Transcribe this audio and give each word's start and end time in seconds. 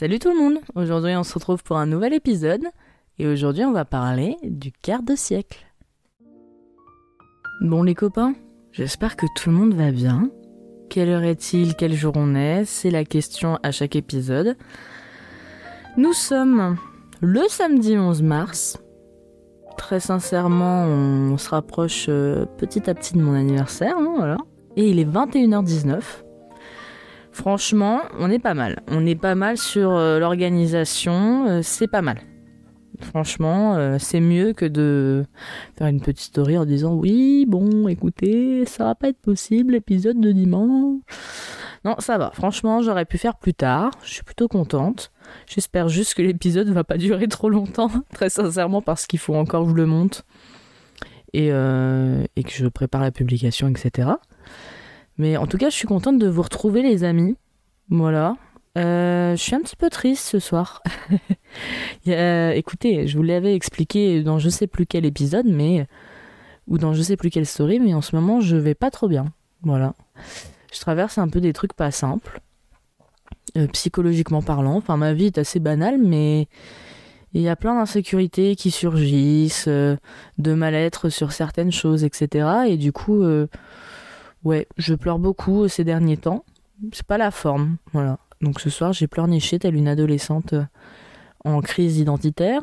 Salut 0.00 0.18
tout 0.18 0.30
le 0.30 0.38
monde 0.38 0.60
Aujourd'hui 0.76 1.14
on 1.14 1.24
se 1.24 1.34
retrouve 1.34 1.62
pour 1.62 1.76
un 1.76 1.84
nouvel 1.84 2.14
épisode 2.14 2.64
et 3.18 3.26
aujourd'hui 3.26 3.66
on 3.66 3.72
va 3.72 3.84
parler 3.84 4.34
du 4.42 4.72
quart 4.72 5.02
de 5.02 5.14
siècle. 5.14 5.66
Bon 7.60 7.82
les 7.82 7.94
copains, 7.94 8.32
j'espère 8.72 9.14
que 9.14 9.26
tout 9.36 9.50
le 9.50 9.56
monde 9.56 9.74
va 9.74 9.90
bien. 9.90 10.30
Quelle 10.88 11.10
heure 11.10 11.24
est-il? 11.24 11.74
Quel 11.74 11.92
jour 11.92 12.14
on 12.16 12.34
est? 12.34 12.64
C'est 12.64 12.90
la 12.90 13.04
question 13.04 13.58
à 13.62 13.72
chaque 13.72 13.94
épisode. 13.94 14.56
Nous 15.98 16.14
sommes 16.14 16.78
le 17.20 17.42
samedi 17.50 17.98
11 17.98 18.22
mars. 18.22 18.78
Très 19.76 20.00
sincèrement, 20.00 20.84
on 20.84 21.36
se 21.36 21.50
rapproche 21.50 22.06
euh, 22.08 22.46
petit 22.56 22.88
à 22.88 22.94
petit 22.94 23.12
de 23.12 23.20
mon 23.20 23.34
anniversaire, 23.34 23.98
hein, 23.98 24.14
voilà. 24.16 24.38
Et 24.76 24.88
il 24.88 24.98
est 24.98 25.04
21h19. 25.04 26.00
Franchement, 27.40 28.02
on 28.18 28.30
est 28.30 28.38
pas 28.38 28.52
mal. 28.52 28.82
On 28.88 29.06
est 29.06 29.14
pas 29.14 29.34
mal 29.34 29.56
sur 29.56 29.92
euh, 29.92 30.18
l'organisation, 30.18 31.46
euh, 31.48 31.60
c'est 31.62 31.88
pas 31.88 32.02
mal. 32.02 32.20
Franchement, 33.00 33.76
euh, 33.76 33.96
c'est 33.98 34.20
mieux 34.20 34.52
que 34.52 34.66
de 34.66 35.24
faire 35.78 35.86
une 35.86 36.02
petite 36.02 36.26
story 36.26 36.58
en 36.58 36.66
disant 36.66 36.92
oui, 36.92 37.46
bon, 37.48 37.88
écoutez, 37.88 38.66
ça 38.66 38.84
va 38.84 38.94
pas 38.94 39.08
être 39.08 39.22
possible, 39.22 39.72
l'épisode 39.72 40.20
de 40.20 40.32
dimanche. 40.32 41.00
Non, 41.86 41.96
ça 41.98 42.18
va. 42.18 42.30
Franchement, 42.34 42.82
j'aurais 42.82 43.06
pu 43.06 43.16
faire 43.16 43.36
plus 43.36 43.54
tard. 43.54 43.92
Je 44.04 44.12
suis 44.12 44.22
plutôt 44.22 44.46
contente. 44.46 45.10
J'espère 45.46 45.88
juste 45.88 46.12
que 46.12 46.20
l'épisode 46.20 46.68
va 46.68 46.84
pas 46.84 46.98
durer 46.98 47.26
trop 47.26 47.48
longtemps, 47.48 47.90
très 48.12 48.28
sincèrement, 48.28 48.82
parce 48.82 49.06
qu'il 49.06 49.18
faut 49.18 49.34
encore 49.34 49.64
que 49.64 49.70
je 49.70 49.76
le 49.76 49.86
monte 49.86 50.26
et, 51.32 51.46
et 51.46 52.42
que 52.42 52.52
je 52.52 52.66
prépare 52.66 53.00
la 53.00 53.12
publication, 53.12 53.66
etc. 53.68 54.10
Mais 55.20 55.36
en 55.36 55.46
tout 55.46 55.58
cas, 55.58 55.68
je 55.68 55.74
suis 55.74 55.86
contente 55.86 56.18
de 56.18 56.28
vous 56.28 56.40
retrouver, 56.40 56.80
les 56.80 57.04
amis. 57.04 57.36
Voilà. 57.90 58.38
Euh, 58.78 59.36
je 59.36 59.42
suis 59.42 59.54
un 59.54 59.60
petit 59.60 59.76
peu 59.76 59.90
triste 59.90 60.24
ce 60.24 60.38
soir. 60.38 60.82
écoutez, 62.06 63.06
je 63.06 63.18
vous 63.18 63.22
l'avais 63.22 63.54
expliqué 63.54 64.22
dans 64.22 64.38
je 64.38 64.48
sais 64.48 64.66
plus 64.66 64.86
quel 64.86 65.04
épisode, 65.04 65.44
mais 65.44 65.86
ou 66.68 66.78
dans 66.78 66.94
je 66.94 67.02
sais 67.02 67.18
plus 67.18 67.28
quelle 67.28 67.44
story, 67.44 67.80
mais 67.80 67.92
en 67.92 68.00
ce 68.00 68.16
moment, 68.16 68.40
je 68.40 68.56
vais 68.56 68.74
pas 68.74 68.90
trop 68.90 69.08
bien. 69.08 69.26
Voilà. 69.60 69.94
Je 70.72 70.80
traverse 70.80 71.18
un 71.18 71.28
peu 71.28 71.42
des 71.42 71.52
trucs 71.52 71.74
pas 71.74 71.90
simples, 71.90 72.40
euh, 73.58 73.66
psychologiquement 73.66 74.40
parlant. 74.40 74.76
Enfin, 74.76 74.96
ma 74.96 75.12
vie 75.12 75.26
est 75.26 75.36
assez 75.36 75.60
banale, 75.60 75.98
mais 75.98 76.48
il 77.34 77.42
y 77.42 77.48
a 77.50 77.56
plein 77.56 77.74
d'insécurités 77.74 78.56
qui 78.56 78.70
surgissent, 78.70 79.68
euh, 79.68 79.96
de 80.38 80.54
mal-être 80.54 81.10
sur 81.10 81.32
certaines 81.32 81.72
choses, 81.72 82.04
etc. 82.04 82.48
Et 82.68 82.78
du 82.78 82.92
coup, 82.92 83.22
Ouais, 84.44 84.66
je 84.76 84.94
pleure 84.94 85.18
beaucoup 85.18 85.68
ces 85.68 85.84
derniers 85.84 86.16
temps. 86.16 86.44
C'est 86.92 87.06
pas 87.06 87.18
la 87.18 87.30
forme, 87.30 87.76
voilà. 87.92 88.18
Donc 88.40 88.60
ce 88.60 88.70
soir, 88.70 88.92
j'ai 88.92 89.06
pleurniché 89.06 89.58
telle 89.58 89.76
une 89.76 89.88
adolescente 89.88 90.54
euh, 90.54 90.64
en 91.44 91.60
crise 91.60 91.98
identitaire. 91.98 92.62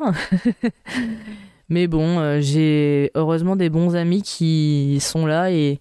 Mais 1.68 1.86
bon, 1.86 2.18
euh, 2.18 2.40
j'ai 2.40 3.10
heureusement 3.14 3.54
des 3.54 3.70
bons 3.70 3.94
amis 3.94 4.22
qui 4.22 4.98
sont 5.00 5.26
là 5.26 5.52
et 5.52 5.80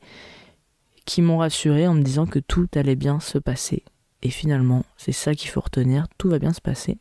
qui 1.05 1.21
m'ont 1.21 1.37
rassuré 1.37 1.87
en 1.87 1.93
me 1.93 2.03
disant 2.03 2.25
que 2.25 2.39
tout 2.39 2.67
allait 2.75 2.95
bien 2.95 3.19
se 3.19 3.37
passer. 3.37 3.83
Et 4.21 4.29
finalement, 4.29 4.83
c'est 4.97 5.13
ça 5.13 5.33
qu'il 5.33 5.49
faut 5.49 5.61
retenir, 5.61 6.07
tout 6.17 6.29
va 6.29 6.37
bien 6.37 6.53
se 6.53 6.61
passer. 6.61 6.97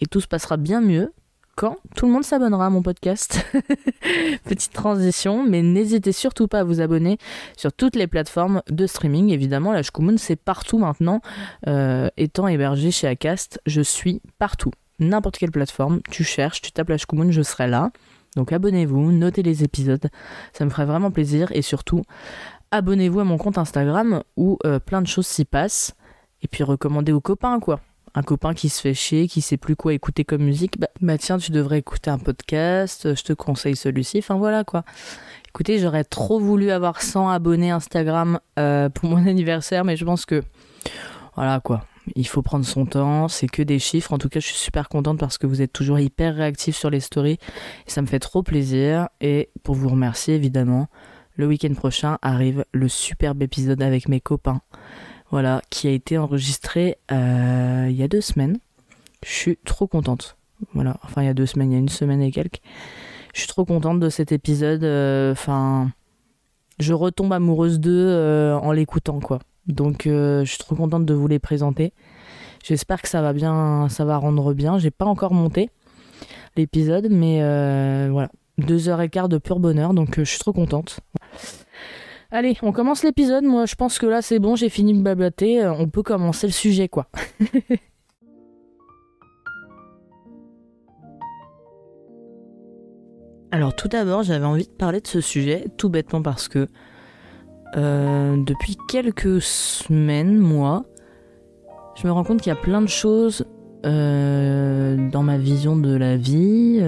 Et 0.00 0.06
tout 0.06 0.20
se 0.20 0.26
passera 0.26 0.56
bien 0.56 0.80
mieux 0.80 1.12
quand 1.56 1.78
tout 1.94 2.06
le 2.06 2.12
monde 2.12 2.24
s'abonnera 2.24 2.66
à 2.66 2.70
mon 2.70 2.82
podcast. 2.82 3.46
Petite 4.44 4.72
transition, 4.72 5.44
mais 5.44 5.62
n'hésitez 5.62 6.12
surtout 6.12 6.48
pas 6.48 6.60
à 6.60 6.64
vous 6.64 6.80
abonner 6.80 7.18
sur 7.56 7.72
toutes 7.72 7.96
les 7.96 8.06
plateformes 8.06 8.62
de 8.70 8.86
streaming. 8.86 9.30
Évidemment, 9.30 9.72
la 9.72 9.82
Shkumun, 9.82 10.16
c'est 10.16 10.36
partout 10.36 10.78
maintenant. 10.78 11.20
Euh, 11.66 12.08
étant 12.16 12.48
hébergé 12.48 12.90
chez 12.90 13.06
Acast, 13.06 13.60
je 13.66 13.80
suis 13.80 14.20
partout. 14.38 14.70
N'importe 14.98 15.38
quelle 15.38 15.50
plateforme, 15.50 16.00
tu 16.10 16.24
cherches, 16.24 16.60
tu 16.60 16.72
tapes 16.72 16.88
la 16.88 16.98
Shkumun, 16.98 17.30
je 17.30 17.42
serai 17.42 17.66
là. 17.66 17.90
Donc 18.36 18.52
abonnez-vous, 18.52 19.12
notez 19.12 19.42
les 19.42 19.62
épisodes, 19.62 20.08
ça 20.52 20.64
me 20.64 20.70
ferait 20.70 20.86
vraiment 20.86 21.10
plaisir. 21.10 21.50
Et 21.52 21.62
surtout, 21.62 22.02
abonnez-vous 22.70 23.20
à 23.20 23.24
mon 23.24 23.38
compte 23.38 23.58
Instagram 23.58 24.22
où 24.36 24.58
euh, 24.64 24.80
plein 24.80 25.02
de 25.02 25.06
choses 25.06 25.26
s'y 25.26 25.44
passent. 25.44 25.94
Et 26.42 26.48
puis 26.48 26.64
recommandez 26.64 27.12
aux 27.12 27.20
copains, 27.20 27.60
quoi 27.60 27.80
un 28.14 28.22
copain 28.22 28.54
qui 28.54 28.68
se 28.68 28.80
fait 28.80 28.94
chier, 28.94 29.28
qui 29.28 29.40
sait 29.40 29.56
plus 29.56 29.76
quoi 29.76 29.92
écouter 29.92 30.24
comme 30.24 30.42
musique, 30.42 30.78
bah, 30.78 30.88
bah, 31.00 31.18
tiens, 31.18 31.38
tu 31.38 31.50
devrais 31.50 31.78
écouter 31.78 32.10
un 32.10 32.18
podcast, 32.18 33.14
je 33.14 33.22
te 33.22 33.32
conseille 33.32 33.76
celui-ci, 33.76 34.18
enfin 34.18 34.36
voilà 34.36 34.64
quoi. 34.64 34.84
Écoutez, 35.48 35.78
j'aurais 35.78 36.04
trop 36.04 36.40
voulu 36.40 36.70
avoir 36.70 37.00
100 37.00 37.28
abonnés 37.28 37.70
Instagram 37.70 38.40
euh, 38.58 38.88
pour 38.88 39.08
mon 39.08 39.26
anniversaire, 39.26 39.84
mais 39.84 39.96
je 39.96 40.04
pense 40.04 40.26
que 40.26 40.42
voilà 41.34 41.60
quoi. 41.60 41.84
Il 42.16 42.26
faut 42.26 42.42
prendre 42.42 42.66
son 42.66 42.84
temps, 42.84 43.28
c'est 43.28 43.46
que 43.46 43.62
des 43.62 43.78
chiffres. 43.78 44.12
En 44.12 44.18
tout 44.18 44.28
cas, 44.28 44.38
je 44.38 44.46
suis 44.46 44.56
super 44.56 44.90
contente 44.90 45.18
parce 45.18 45.38
que 45.38 45.46
vous 45.46 45.62
êtes 45.62 45.72
toujours 45.72 45.98
hyper 45.98 46.34
réactifs 46.34 46.76
sur 46.76 46.90
les 46.90 47.00
stories 47.00 47.38
ça 47.86 48.02
me 48.02 48.06
fait 48.06 48.18
trop 48.18 48.42
plaisir. 48.42 49.08
Et 49.20 49.48
pour 49.62 49.74
vous 49.74 49.88
remercier, 49.88 50.34
évidemment, 50.34 50.88
le 51.36 51.46
week-end 51.46 51.72
prochain 51.74 52.18
arrive 52.20 52.64
le 52.72 52.88
superbe 52.88 53.42
épisode 53.42 53.82
avec 53.82 54.08
mes 54.08 54.20
copains 54.20 54.60
voilà, 55.34 55.62
qui 55.68 55.88
a 55.88 55.90
été 55.90 56.16
enregistré 56.16 56.96
euh, 57.10 57.88
il 57.90 57.96
y 57.96 58.04
a 58.04 58.06
deux 58.06 58.20
semaines. 58.20 58.56
Je 59.26 59.32
suis 59.32 59.58
trop 59.64 59.88
contente. 59.88 60.36
Voilà, 60.74 60.96
enfin 61.02 61.22
il 61.22 61.24
y 61.24 61.28
a 61.28 61.34
deux 61.34 61.44
semaines, 61.44 61.72
il 61.72 61.74
y 61.74 61.76
a 61.76 61.80
une 61.80 61.88
semaine 61.88 62.22
et 62.22 62.30
quelques. 62.30 62.60
Je 63.34 63.40
suis 63.40 63.48
trop 63.48 63.64
contente 63.64 63.98
de 63.98 64.08
cet 64.10 64.30
épisode. 64.30 64.84
Euh, 64.84 65.32
enfin, 65.32 65.90
je 66.78 66.92
retombe 66.92 67.32
amoureuse 67.32 67.80
d'eux 67.80 68.06
euh, 68.06 68.56
en 68.56 68.70
l'écoutant, 68.70 69.18
quoi. 69.18 69.40
Donc 69.66 70.02
je 70.04 70.44
suis 70.44 70.58
trop 70.58 70.76
contente 70.76 71.04
de 71.04 71.14
vous 71.14 71.26
les 71.26 71.40
présenter. 71.40 71.92
J'espère 72.62 73.02
que 73.02 73.08
ça 73.08 73.20
va 73.20 73.32
bien, 73.32 73.88
ça 73.88 74.04
va 74.04 74.18
rendre 74.18 74.54
bien. 74.54 74.78
J'ai 74.78 74.92
pas 74.92 75.04
encore 75.04 75.34
monté 75.34 75.68
l'épisode, 76.56 77.08
mais 77.10 77.40
voilà, 78.08 78.30
deux 78.58 78.88
heures 78.88 79.00
et 79.00 79.08
quart 79.08 79.28
de 79.28 79.38
pur 79.38 79.58
bonheur, 79.58 79.94
donc 79.94 80.14
je 80.16 80.22
suis 80.22 80.38
trop 80.38 80.52
contente. 80.52 81.00
Allez, 82.36 82.58
on 82.62 82.72
commence 82.72 83.04
l'épisode. 83.04 83.44
Moi, 83.44 83.64
je 83.64 83.76
pense 83.76 84.00
que 84.00 84.06
là, 84.06 84.20
c'est 84.20 84.40
bon, 84.40 84.56
j'ai 84.56 84.68
fini 84.68 84.92
de 84.92 85.00
blablater. 85.00 85.62
Euh, 85.62 85.72
on 85.72 85.88
peut 85.88 86.02
commencer 86.02 86.48
le 86.48 86.52
sujet, 86.52 86.88
quoi. 86.88 87.06
Alors, 93.52 93.76
tout 93.76 93.86
d'abord, 93.86 94.24
j'avais 94.24 94.46
envie 94.46 94.66
de 94.66 94.72
parler 94.72 95.00
de 95.00 95.06
ce 95.06 95.20
sujet, 95.20 95.66
tout 95.76 95.88
bêtement 95.88 96.22
parce 96.22 96.48
que 96.48 96.66
euh, 97.76 98.36
depuis 98.44 98.76
quelques 98.88 99.40
semaines, 99.40 100.36
mois, 100.36 100.86
je 101.94 102.04
me 102.04 102.12
rends 102.12 102.24
compte 102.24 102.42
qu'il 102.42 102.52
y 102.52 102.56
a 102.56 102.60
plein 102.60 102.82
de 102.82 102.88
choses 102.88 103.46
euh, 103.86 104.96
dans 105.12 105.22
ma 105.22 105.38
vision 105.38 105.76
de 105.76 105.94
la 105.94 106.16
vie, 106.16 106.80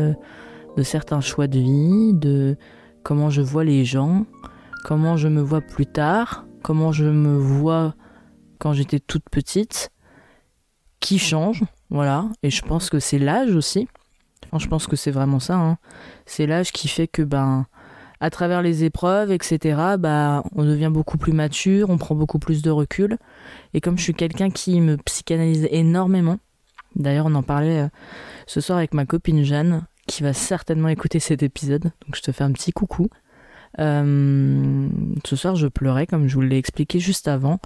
de 0.76 0.82
certains 0.82 1.20
choix 1.20 1.46
de 1.46 1.60
vie, 1.60 2.14
de 2.14 2.56
comment 3.04 3.30
je 3.30 3.42
vois 3.42 3.62
les 3.62 3.84
gens, 3.84 4.26
comment 4.86 5.16
je 5.16 5.26
me 5.26 5.40
vois 5.40 5.62
plus 5.62 5.86
tard, 5.86 6.46
comment 6.62 6.92
je 6.92 7.06
me 7.06 7.36
vois 7.36 7.96
quand 8.60 8.72
j'étais 8.72 9.00
toute 9.00 9.28
petite, 9.28 9.90
qui 11.00 11.18
change, 11.18 11.64
voilà. 11.90 12.26
Et 12.44 12.50
je 12.50 12.62
pense 12.62 12.88
que 12.88 13.00
c'est 13.00 13.18
l'âge 13.18 13.56
aussi. 13.56 13.88
Enfin, 14.44 14.60
je 14.60 14.68
pense 14.68 14.86
que 14.86 14.94
c'est 14.94 15.10
vraiment 15.10 15.40
ça. 15.40 15.56
Hein. 15.56 15.78
C'est 16.24 16.46
l'âge 16.46 16.70
qui 16.70 16.86
fait 16.86 17.08
que, 17.08 17.22
ben, 17.22 17.66
à 18.20 18.30
travers 18.30 18.62
les 18.62 18.84
épreuves, 18.84 19.32
etc., 19.32 19.96
bah, 19.98 20.44
on 20.54 20.62
devient 20.62 20.90
beaucoup 20.92 21.18
plus 21.18 21.32
mature, 21.32 21.90
on 21.90 21.98
prend 21.98 22.14
beaucoup 22.14 22.38
plus 22.38 22.62
de 22.62 22.70
recul. 22.70 23.18
Et 23.74 23.80
comme 23.80 23.98
je 23.98 24.04
suis 24.04 24.14
quelqu'un 24.14 24.50
qui 24.50 24.80
me 24.80 24.98
psychanalyse 24.98 25.66
énormément, 25.72 26.38
d'ailleurs, 26.94 27.26
on 27.26 27.34
en 27.34 27.42
parlait 27.42 27.80
euh, 27.80 27.88
ce 28.46 28.60
soir 28.60 28.78
avec 28.78 28.94
ma 28.94 29.04
copine 29.04 29.42
Jeanne, 29.42 29.84
qui 30.06 30.22
va 30.22 30.32
certainement 30.32 30.90
écouter 30.90 31.18
cet 31.18 31.42
épisode, 31.42 31.82
donc 31.82 32.14
je 32.14 32.22
te 32.22 32.30
fais 32.30 32.44
un 32.44 32.52
petit 32.52 32.70
coucou. 32.70 33.08
Euh, 33.78 34.88
ce 35.24 35.36
soir, 35.36 35.56
je 35.56 35.66
pleurais, 35.66 36.06
comme 36.06 36.28
je 36.28 36.34
vous 36.34 36.40
l'ai 36.40 36.56
expliqué 36.56 36.98
juste 36.98 37.28
avant, 37.28 37.60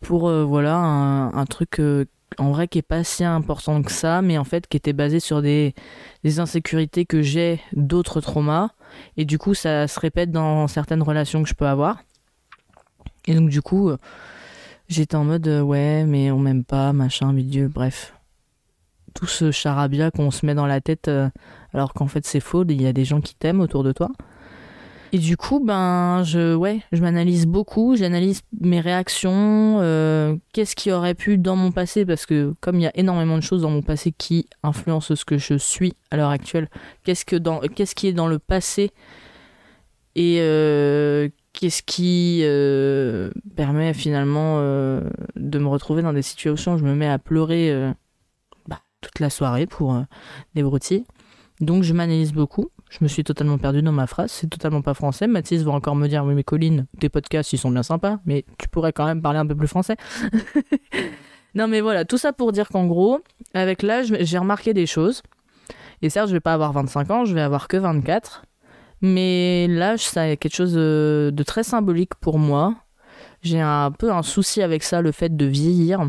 pour 0.00 0.28
euh, 0.28 0.44
voilà 0.44 0.76
un, 0.76 1.46
truc 1.46 1.80
euh, 1.80 2.04
en 2.38 2.50
vrai 2.50 2.68
qui 2.68 2.78
est 2.78 2.82
pas 2.82 3.04
si 3.04 3.24
important 3.24 3.82
que 3.82 3.92
ça, 3.92 4.22
mais 4.22 4.38
en 4.38 4.44
fait 4.44 4.66
qui 4.66 4.76
était 4.76 4.92
basé 4.92 5.20
sur 5.20 5.42
des, 5.42 5.74
des 6.24 6.40
insécurités 6.40 7.04
que 7.04 7.22
j'ai 7.22 7.60
d'autres 7.72 8.20
traumas, 8.20 8.70
et 9.16 9.24
du 9.24 9.38
coup 9.38 9.54
ça 9.54 9.88
se 9.88 10.00
répète 10.00 10.30
dans 10.30 10.66
certaines 10.66 11.02
relations 11.02 11.42
que 11.42 11.48
je 11.48 11.54
peux 11.54 11.66
avoir. 11.66 12.02
Et 13.26 13.34
donc 13.34 13.48
du 13.48 13.62
coup, 13.62 13.90
j'étais 14.88 15.16
en 15.16 15.24
mode 15.24 15.48
ouais, 15.48 16.04
mais 16.04 16.30
on 16.30 16.38
m'aime 16.38 16.64
pas, 16.64 16.92
machin, 16.92 17.32
milieu, 17.32 17.68
bref. 17.68 18.14
Tout 19.14 19.26
ce 19.26 19.50
charabia 19.50 20.10
qu'on 20.10 20.30
se 20.30 20.44
met 20.44 20.54
dans 20.54 20.66
la 20.66 20.80
tête 20.80 21.10
alors 21.72 21.94
qu'en 21.94 22.08
fait 22.08 22.26
c'est 22.26 22.40
faux, 22.40 22.64
il 22.64 22.82
y 22.82 22.86
a 22.86 22.92
des 22.92 23.04
gens 23.04 23.20
qui 23.20 23.34
t'aiment 23.34 23.60
autour 23.60 23.82
de 23.82 23.92
toi. 23.92 24.10
Et 25.14 25.18
du 25.18 25.36
coup, 25.36 25.60
ben, 25.60 26.24
je, 26.24 26.56
ouais, 26.56 26.80
je 26.90 27.00
m'analyse 27.00 27.46
beaucoup, 27.46 27.94
j'analyse 27.94 28.40
mes 28.60 28.80
réactions, 28.80 29.78
euh, 29.80 30.34
qu'est-ce 30.52 30.74
qui 30.74 30.90
aurait 30.90 31.14
pu 31.14 31.38
dans 31.38 31.54
mon 31.54 31.70
passé, 31.70 32.04
parce 32.04 32.26
que 32.26 32.52
comme 32.60 32.80
il 32.80 32.82
y 32.82 32.86
a 32.88 32.96
énormément 32.96 33.36
de 33.36 33.42
choses 33.44 33.62
dans 33.62 33.70
mon 33.70 33.80
passé 33.80 34.10
qui 34.10 34.48
influencent 34.64 35.14
ce 35.14 35.24
que 35.24 35.38
je 35.38 35.54
suis 35.54 35.94
à 36.10 36.16
l'heure 36.16 36.30
actuelle, 36.30 36.68
qu'est-ce 37.04 37.24
que 37.24 37.36
qui 37.94 38.08
est 38.08 38.12
dans 38.12 38.26
le 38.26 38.40
passé 38.40 38.90
et 40.16 40.38
euh, 40.40 41.28
qu'est-ce 41.52 41.84
qui 41.84 42.40
euh, 42.42 43.30
permet 43.54 43.94
finalement 43.94 44.58
de 44.58 45.58
me 45.60 45.68
retrouver 45.68 46.02
dans 46.02 46.12
des 46.12 46.22
situations 46.22 46.74
où 46.74 46.78
je 46.78 46.84
me 46.84 46.96
mets 46.96 47.06
à 47.06 47.20
pleurer 47.20 47.72
toute 49.00 49.20
la 49.20 49.30
soirée 49.30 49.66
pour 49.66 49.96
des 50.56 50.64
broutilles. 50.64 51.04
Donc 51.60 51.84
je 51.84 51.92
m'analyse 51.94 52.32
beaucoup. 52.32 52.70
Je 52.94 53.02
me 53.02 53.08
suis 53.08 53.24
totalement 53.24 53.58
perdu 53.58 53.82
dans 53.82 53.90
ma 53.90 54.06
phrase. 54.06 54.30
C'est 54.30 54.48
totalement 54.48 54.80
pas 54.80 54.94
français. 54.94 55.26
Mathis 55.26 55.62
va 55.62 55.72
encore 55.72 55.96
me 55.96 56.06
dire 56.06 56.24
Oui, 56.24 56.34
mais 56.34 56.44
Colline, 56.44 56.86
tes 57.00 57.08
podcasts, 57.08 57.52
ils 57.52 57.58
sont 57.58 57.70
bien 57.70 57.82
sympas, 57.82 58.20
mais 58.24 58.44
tu 58.56 58.68
pourrais 58.68 58.92
quand 58.92 59.04
même 59.04 59.20
parler 59.20 59.40
un 59.40 59.46
peu 59.46 59.56
plus 59.56 59.66
français. 59.66 59.96
non, 61.56 61.66
mais 61.66 61.80
voilà, 61.80 62.04
tout 62.04 62.18
ça 62.18 62.32
pour 62.32 62.52
dire 62.52 62.68
qu'en 62.68 62.86
gros, 62.86 63.18
avec 63.52 63.82
l'âge, 63.82 64.14
j'ai 64.20 64.38
remarqué 64.38 64.74
des 64.74 64.86
choses. 64.86 65.22
Et 66.02 66.08
certes, 66.08 66.28
je 66.28 66.34
vais 66.34 66.40
pas 66.40 66.54
avoir 66.54 66.72
25 66.72 67.10
ans, 67.10 67.24
je 67.24 67.34
vais 67.34 67.40
avoir 67.40 67.66
que 67.66 67.76
24. 67.76 68.44
Mais 69.00 69.66
l'âge, 69.68 70.04
ça 70.04 70.28
est 70.28 70.36
quelque 70.36 70.54
chose 70.54 70.74
de 70.74 71.42
très 71.44 71.64
symbolique 71.64 72.14
pour 72.14 72.38
moi. 72.38 72.76
J'ai 73.42 73.60
un 73.60 73.90
peu 73.90 74.12
un 74.12 74.22
souci 74.22 74.62
avec 74.62 74.84
ça, 74.84 75.02
le 75.02 75.10
fait 75.10 75.36
de 75.36 75.46
vieillir. 75.46 76.08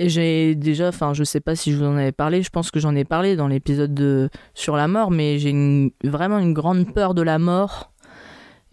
Et 0.00 0.08
j'ai 0.08 0.54
déjà, 0.54 0.88
enfin, 0.88 1.12
je 1.12 1.24
sais 1.24 1.40
pas 1.40 1.56
si 1.56 1.72
je 1.72 1.78
vous 1.78 1.84
en 1.84 1.96
avais 1.96 2.12
parlé, 2.12 2.42
je 2.42 2.50
pense 2.50 2.70
que 2.70 2.78
j'en 2.78 2.94
ai 2.94 3.04
parlé 3.04 3.34
dans 3.34 3.48
l'épisode 3.48 3.92
de 3.92 4.30
sur 4.54 4.76
la 4.76 4.86
mort, 4.86 5.10
mais 5.10 5.40
j'ai 5.40 5.92
vraiment 6.04 6.38
une 6.38 6.54
grande 6.54 6.94
peur 6.94 7.14
de 7.14 7.22
la 7.22 7.40
mort 7.40 7.90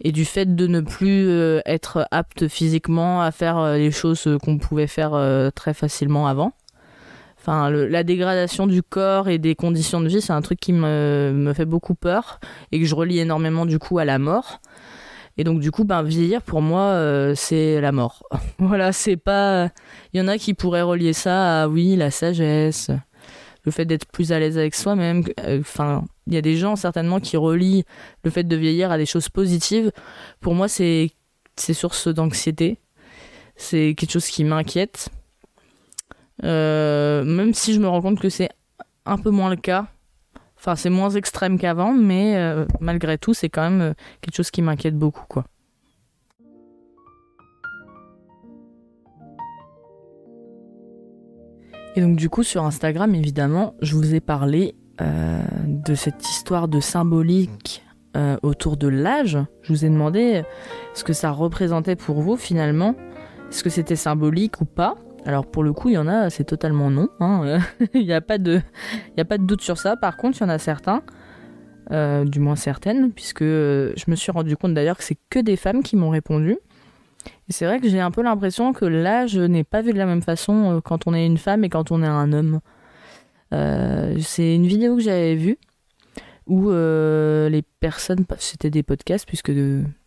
et 0.00 0.12
du 0.12 0.24
fait 0.24 0.54
de 0.54 0.68
ne 0.68 0.80
plus 0.80 1.28
euh, 1.28 1.60
être 1.66 2.06
apte 2.12 2.46
physiquement 2.46 3.22
à 3.22 3.32
faire 3.32 3.58
euh, 3.58 3.76
les 3.76 3.90
choses 3.90 4.38
qu'on 4.44 4.58
pouvait 4.58 4.86
faire 4.86 5.14
euh, 5.14 5.50
très 5.50 5.74
facilement 5.74 6.28
avant. 6.28 6.52
Enfin, 7.40 7.70
la 7.70 8.04
dégradation 8.04 8.68
du 8.68 8.82
corps 8.84 9.28
et 9.28 9.38
des 9.38 9.56
conditions 9.56 10.00
de 10.00 10.08
vie, 10.08 10.20
c'est 10.20 10.32
un 10.32 10.42
truc 10.42 10.60
qui 10.60 10.72
me, 10.72 11.32
me 11.34 11.52
fait 11.54 11.64
beaucoup 11.64 11.94
peur 11.94 12.38
et 12.70 12.80
que 12.80 12.86
je 12.86 12.94
relie 12.94 13.18
énormément 13.18 13.66
du 13.66 13.80
coup 13.80 13.98
à 13.98 14.04
la 14.04 14.18
mort. 14.18 14.60
Et 15.38 15.44
donc 15.44 15.60
du 15.60 15.70
coup, 15.70 15.84
ben, 15.84 16.02
vieillir 16.02 16.42
pour 16.42 16.62
moi, 16.62 16.82
euh, 16.82 17.34
c'est 17.34 17.80
la 17.80 17.92
mort. 17.92 18.22
voilà, 18.58 18.92
c'est 18.92 19.16
pas. 19.16 19.70
Il 20.12 20.18
y 20.18 20.20
en 20.20 20.28
a 20.28 20.38
qui 20.38 20.54
pourraient 20.54 20.82
relier 20.82 21.12
ça 21.12 21.62
à 21.62 21.68
oui, 21.68 21.96
la 21.96 22.10
sagesse, 22.10 22.90
le 23.64 23.72
fait 23.72 23.84
d'être 23.84 24.06
plus 24.06 24.32
à 24.32 24.38
l'aise 24.38 24.56
avec 24.56 24.74
soi-même. 24.74 25.24
Euh, 25.40 25.60
enfin, 25.60 26.04
il 26.26 26.34
y 26.34 26.36
a 26.38 26.42
des 26.42 26.56
gens 26.56 26.76
certainement 26.76 27.20
qui 27.20 27.36
relient 27.36 27.84
le 28.24 28.30
fait 28.30 28.44
de 28.44 28.56
vieillir 28.56 28.90
à 28.90 28.98
des 28.98 29.06
choses 29.06 29.28
positives. 29.28 29.92
Pour 30.40 30.54
moi, 30.54 30.68
c'est 30.68 31.10
c'est 31.56 31.74
source 31.74 32.08
d'anxiété. 32.08 32.78
C'est 33.56 33.94
quelque 33.96 34.12
chose 34.12 34.26
qui 34.26 34.44
m'inquiète. 34.44 35.08
Euh, 36.44 37.24
même 37.24 37.54
si 37.54 37.72
je 37.72 37.80
me 37.80 37.88
rends 37.88 38.02
compte 38.02 38.20
que 38.20 38.28
c'est 38.28 38.50
un 39.06 39.16
peu 39.16 39.30
moins 39.30 39.48
le 39.48 39.56
cas 39.56 39.86
Enfin, 40.66 40.74
c'est 40.74 40.90
moins 40.90 41.10
extrême 41.10 41.60
qu'avant, 41.60 41.92
mais 41.92 42.34
euh, 42.34 42.64
malgré 42.80 43.18
tout, 43.18 43.34
c'est 43.34 43.48
quand 43.48 43.70
même 43.70 43.80
euh, 43.80 43.94
quelque 44.20 44.34
chose 44.34 44.50
qui 44.50 44.62
m'inquiète 44.62 44.98
beaucoup, 44.98 45.24
quoi. 45.28 45.44
Et 51.94 52.00
donc 52.00 52.16
du 52.16 52.28
coup 52.28 52.42
sur 52.42 52.62
Instagram 52.62 53.14
évidemment 53.14 53.72
je 53.80 53.94
vous 53.94 54.14
ai 54.14 54.20
parlé 54.20 54.74
euh, 55.00 55.40
de 55.66 55.94
cette 55.94 56.28
histoire 56.28 56.68
de 56.68 56.80
symbolique 56.80 57.82
autour 58.42 58.76
de 58.76 58.88
l'âge. 58.88 59.38
Je 59.62 59.72
vous 59.72 59.84
ai 59.84 59.88
demandé 59.88 60.42
ce 60.94 61.04
que 61.04 61.12
ça 61.12 61.30
représentait 61.30 61.96
pour 61.96 62.20
vous 62.20 62.36
finalement. 62.36 62.94
Est-ce 63.50 63.62
que 63.62 63.70
c'était 63.70 63.96
symbolique 63.96 64.60
ou 64.60 64.64
pas? 64.64 64.96
Alors 65.26 65.44
pour 65.44 65.64
le 65.64 65.72
coup, 65.72 65.88
il 65.88 65.94
y 65.94 65.98
en 65.98 66.06
a, 66.06 66.30
c'est 66.30 66.44
totalement 66.44 66.88
non. 66.88 67.08
Hein. 67.18 67.58
il 67.94 68.06
n'y 68.06 68.12
a, 68.12 68.20
pas 68.20 68.38
de, 68.38 68.62
doute 69.38 69.60
sur 69.60 69.76
ça. 69.76 69.96
Par 69.96 70.16
contre, 70.16 70.38
il 70.38 70.44
y 70.44 70.46
en 70.46 70.48
a 70.48 70.58
certains, 70.58 71.02
euh, 71.90 72.24
du 72.24 72.38
moins 72.38 72.54
certaines, 72.54 73.12
puisque 73.12 73.42
je 73.42 74.04
me 74.06 74.14
suis 74.14 74.30
rendu 74.30 74.56
compte 74.56 74.72
d'ailleurs 74.72 74.96
que 74.96 75.02
c'est 75.02 75.18
que 75.28 75.40
des 75.40 75.56
femmes 75.56 75.82
qui 75.82 75.96
m'ont 75.96 76.10
répondu. 76.10 76.58
Et 77.48 77.52
c'est 77.52 77.66
vrai 77.66 77.80
que 77.80 77.88
j'ai 77.88 77.98
un 77.98 78.12
peu 78.12 78.22
l'impression 78.22 78.72
que 78.72 78.84
l'âge 78.84 79.36
n'est 79.36 79.64
pas 79.64 79.82
vu 79.82 79.92
de 79.92 79.98
la 79.98 80.06
même 80.06 80.22
façon 80.22 80.76
euh, 80.76 80.80
quand 80.80 81.08
on 81.08 81.14
est 81.14 81.26
une 81.26 81.38
femme 81.38 81.64
et 81.64 81.68
quand 81.68 81.90
on 81.90 82.04
est 82.04 82.06
un 82.06 82.32
homme. 82.32 82.60
Euh, 83.52 84.16
c'est 84.20 84.54
une 84.54 84.66
vidéo 84.66 84.94
que 84.94 85.02
j'avais 85.02 85.34
vue 85.34 85.58
où 86.46 86.70
les 86.70 87.62
personnes, 87.80 88.24
c'était 88.38 88.70
des 88.70 88.82
podcasts 88.82 89.26
puisque 89.26 89.52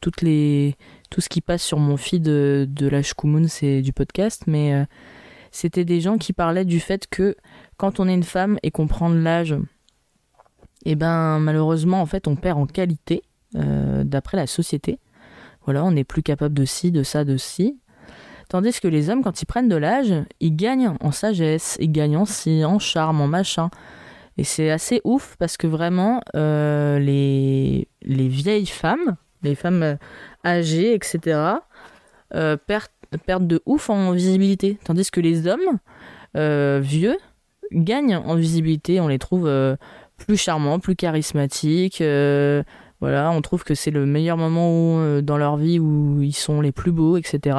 toutes 0.02 0.22
les, 0.22 0.76
tout 1.10 1.22
ce 1.22 1.30
qui 1.30 1.42
passe 1.42 1.62
sur 1.62 1.80
mon 1.80 1.98
feed 1.98 2.24
de, 2.24 2.66
de 2.70 2.88
l'âge 2.88 3.14
Kumun 3.14 3.48
c'est 3.48 3.82
du 3.82 3.92
podcast, 3.92 4.44
mais 4.48 4.86
c'était 5.52 5.86
des 5.86 6.02
gens 6.02 6.18
qui 6.18 6.34
parlaient 6.34 6.66
du 6.66 6.80
fait 6.80 7.08
que 7.08 7.36
quand 7.78 8.00
on 8.00 8.08
est 8.08 8.14
une 8.14 8.24
femme 8.24 8.58
et 8.64 8.72
qu'on 8.72 8.88
prend 8.88 9.10
de 9.10 9.18
l'âge, 9.18 9.54
et 10.86 10.92
eh 10.92 10.96
ben 10.96 11.40
malheureusement 11.40 12.02
en 12.02 12.06
fait 12.06 12.28
on 12.28 12.36
perd 12.36 12.58
en 12.58 12.66
qualité 12.66 13.24
euh, 13.56 14.04
d'après 14.04 14.38
la 14.38 14.48
société. 14.48 15.00
Voilà, 15.66 15.84
on 15.84 15.92
n'est 15.92 16.04
plus 16.04 16.24
capable 16.24 16.54
de 16.54 16.66
ci, 16.66 16.92
de 16.92 17.04
ça, 17.04 17.26
de 17.26 17.36
ci. 17.36 17.80
Tandis 18.48 18.80
que 18.80 18.88
les 18.88 19.10
hommes, 19.10 19.24
quand 19.24 19.42
ils 19.42 19.46
prennent 19.46 19.68
de 19.68 19.76
l'âge, 19.76 20.14
ils 20.40 20.56
gagnent 20.56 20.94
en 21.00 21.12
sagesse, 21.12 21.78
ils 21.80 21.92
gagnent 21.92 22.18
en 22.18 22.26
ci, 22.26 22.64
en 22.64 22.80
charme, 22.80 23.22
en 23.22 23.28
machin. 23.28 23.70
Et 24.40 24.46
c'est 24.46 24.72
assez 24.72 25.02
ouf 25.04 25.36
parce 25.38 25.58
que 25.58 25.68
vraiment, 25.68 26.22
euh, 26.34 26.98
les, 26.98 27.90
les 28.02 28.30
vieilles 28.30 28.66
femmes, 28.66 29.18
les 29.44 29.54
femmes 29.54 29.98
âgées, 30.46 30.94
etc., 30.94 31.42
euh, 32.34 32.56
perdent 32.56 32.88
perdent 33.26 33.48
de 33.48 33.62
ouf 33.66 33.90
en 33.90 34.12
visibilité. 34.12 34.78
Tandis 34.86 35.12
que 35.12 35.20
les 35.20 35.46
hommes 35.46 35.80
euh, 36.38 36.80
vieux 36.82 37.18
gagnent 37.74 38.16
en 38.16 38.36
visibilité. 38.36 39.02
On 39.02 39.10
les 39.10 39.20
trouve 39.20 39.46
euh, 39.46 39.76
plus 40.16 40.38
charmants, 40.38 40.80
plus 40.80 40.96
charismatiques. 40.96 42.00
Euh, 42.00 42.64
voilà, 43.02 43.32
on 43.32 43.42
trouve 43.42 43.66
que 43.66 43.76
c'est 43.76 43.92
le 43.92 44.06
meilleur 44.06 44.38
moment 44.38 45.22
dans 45.22 45.38
leur 45.38 45.58
vie 45.58 45.80
où 45.80 46.22
ils 46.22 46.32
sont 46.32 46.62
les 46.62 46.72
plus 46.72 46.94
beaux, 46.94 47.18
etc. 47.18 47.58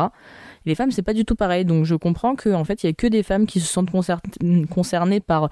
les 0.64 0.74
femmes, 0.74 0.92
c'est 0.92 1.02
pas 1.02 1.14
du 1.14 1.26
tout 1.26 1.34
pareil. 1.34 1.66
Donc 1.66 1.84
je 1.84 1.94
comprends 1.94 2.36
qu'en 2.36 2.64
fait, 2.64 2.82
il 2.82 2.86
y 2.86 2.90
a 2.90 2.94
que 2.94 3.06
des 3.06 3.22
femmes 3.22 3.46
qui 3.46 3.60
se 3.60 3.70
sentent 3.70 3.90
concernées 4.70 5.20
par 5.20 5.50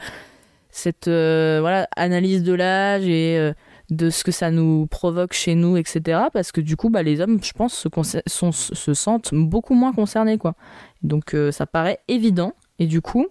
cette 0.79 1.09
voilà 1.09 1.89
analyse 1.97 2.43
de 2.43 2.53
l'âge 2.55 3.07
et 3.07 3.53
de 3.91 4.11
ce 4.11 4.23
que 4.23 4.33
ça 4.33 4.51
nous 4.51 4.87
provoque 4.87 5.33
chez 5.33 5.55
nous, 5.55 5.77
etc. 5.77 6.21
Parce 6.33 6.53
que 6.53 6.61
du 6.61 6.77
coup, 6.77 6.91
bah, 6.91 7.03
les 7.03 7.21
hommes, 7.21 7.43
je 7.43 7.53
pense, 7.53 7.75
se, 7.75 8.51
se 8.53 8.95
sentent 8.95 9.31
beaucoup 9.33 9.75
moins 9.75 9.93
concernés. 9.93 10.39
Quoi. 10.39 10.55
Donc 11.03 11.35
euh, 11.35 11.51
ça 11.53 11.67
paraît 11.67 12.01
évident. 12.09 12.53
Et 12.79 12.87
du 12.87 13.01
coup, 13.01 13.27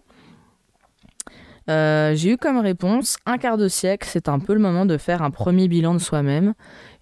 euh, 1.70 2.16
j'ai 2.16 2.32
eu 2.32 2.38
comme 2.38 2.58
réponse 2.58 3.18
un 3.26 3.38
quart 3.38 3.58
de 3.58 3.68
siècle, 3.68 4.08
c'est 4.12 4.30
un 4.30 4.40
peu 4.40 4.54
le 4.54 4.60
moment 4.60 4.86
de 4.86 4.98
faire 4.98 5.22
un 5.22 5.32
premier 5.32 5.68
bilan 5.68 5.94
de 5.94 6.00
soi-même. 6.00 6.54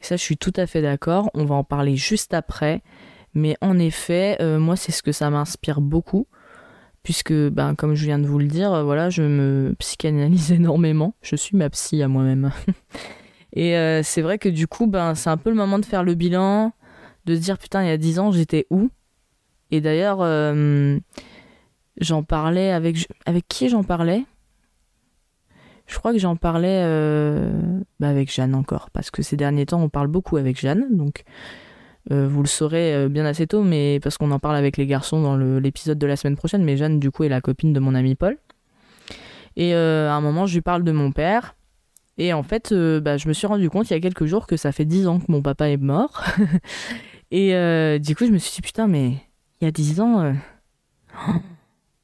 Et 0.02 0.04
ça, 0.04 0.18
je 0.18 0.22
suis 0.22 0.38
tout 0.38 0.54
à 0.58 0.68
fait 0.68 0.82
d'accord. 0.82 1.30
On 1.34 1.46
va 1.46 1.56
en 1.56 1.64
parler 1.64 1.96
juste 1.96 2.34
après. 2.34 2.82
Mais 3.34 3.58
en 3.62 3.80
effet, 3.80 4.38
euh, 4.42 4.60
moi, 4.60 4.76
c'est 4.76 4.92
ce 4.92 5.04
que 5.04 5.12
ça 5.12 5.30
m'inspire 5.30 5.82
beaucoup. 5.82 6.28
Puisque, 7.06 7.32
ben, 7.32 7.76
comme 7.76 7.94
je 7.94 8.04
viens 8.04 8.20
de 8.20 8.26
vous 8.26 8.40
le 8.40 8.48
dire, 8.48 8.84
voilà, 8.84 9.10
je 9.10 9.22
me 9.22 9.76
psychanalyse 9.80 10.52
énormément. 10.52 11.16
Je 11.22 11.38
suis 11.38 11.56
ma 11.56 11.70
psy 11.70 12.02
à 12.02 12.10
moi-même. 12.10 12.52
Et 13.56 13.78
euh, 13.78 14.02
c'est 14.04 14.22
vrai 14.22 14.38
que 14.38 14.50
du 14.50 14.68
coup, 14.68 14.86
ben, 14.86 15.16
c'est 15.16 15.30
un 15.30 15.38
peu 15.38 15.50
le 15.50 15.56
moment 15.56 15.80
de 15.80 15.86
faire 15.86 16.04
le 16.04 16.14
bilan, 16.14 16.74
de 17.26 17.36
se 17.36 17.40
dire 17.40 17.58
putain, 17.58 17.84
il 17.84 17.88
y 17.88 17.92
a 17.92 17.98
10 17.98 18.20
ans, 18.20 18.32
j'étais 18.32 18.68
où? 18.70 18.90
Et 19.72 19.82
d'ailleurs, 19.82 20.20
euh, 20.22 21.00
j'en 21.98 22.24
parlais 22.24 22.72
avec. 22.72 23.08
Avec 23.26 23.48
qui 23.48 23.70
j'en 23.70 23.84
parlais? 23.84 24.26
Je 25.88 25.98
crois 26.00 26.12
que 26.12 26.20
j'en 26.20 26.36
parlais 26.36 26.82
euh, 26.84 27.80
bah, 28.00 28.10
avec 28.10 28.34
Jeanne 28.34 28.56
encore, 28.56 28.90
parce 28.90 29.12
que 29.12 29.22
ces 29.22 29.38
derniers 29.38 29.68
temps, 29.68 29.82
on 29.82 29.90
parle 29.90 30.08
beaucoup 30.08 30.38
avec 30.38 30.60
Jeanne, 30.60 30.88
donc. 30.92 31.24
Vous 32.10 32.42
le 32.42 32.48
saurez 32.48 33.10
bien 33.10 33.26
assez 33.26 33.48
tôt, 33.48 33.64
mais 33.64 34.00
parce 34.02 34.18
qu'on 34.18 34.32
en 34.32 34.40
parle 34.40 34.56
avec 34.56 34.78
les 34.78 34.86
garçons 34.86 35.22
dans 35.22 35.38
l'épisode 35.38 35.98
de 35.98 36.06
la 36.06 36.16
semaine 36.16 36.36
prochaine. 36.36 36.64
Mais 36.64 36.78
Jeanne, 36.78 37.00
du 37.00 37.10
coup, 37.12 37.24
est 37.24 37.30
la 37.30 37.42
copine 37.42 37.74
de 37.74 37.80
mon 37.80 37.96
ami 37.96 38.16
Paul. 38.16 38.38
Et 39.56 39.74
à 39.74 40.14
un 40.14 40.22
moment, 40.22 40.46
je 40.46 40.54
lui 40.54 40.62
parle 40.62 40.84
de 40.84 40.92
mon 40.92 41.12
père. 41.12 41.56
Et 42.18 42.34
en 42.34 42.44
fait, 42.44 42.72
euh, 42.72 43.02
bah, 43.02 43.18
je 43.18 43.28
me 43.28 43.34
suis 43.34 43.48
rendu 43.48 43.70
compte 43.70 43.90
il 43.90 43.94
y 43.94 43.96
a 43.96 44.00
quelques 44.00 44.26
jours 44.26 44.48
que 44.48 44.58
ça 44.58 44.72
fait 44.72 44.86
10 44.86 45.08
ans 45.08 45.20
que 45.20 45.30
mon 45.30 45.42
papa 45.42 45.70
est 45.70 45.78
mort. 45.78 46.24
et 47.32 47.56
euh, 47.56 48.00
du 48.00 48.16
coup, 48.16 48.26
je 48.26 48.32
me 48.32 48.38
suis 48.38 48.54
dit, 48.56 48.62
putain, 48.62 48.88
mais 48.88 49.14
il 49.60 49.66
y 49.66 49.68
a 49.68 49.72
10 49.72 50.00
ans, 50.00 50.22
euh, 50.22 50.34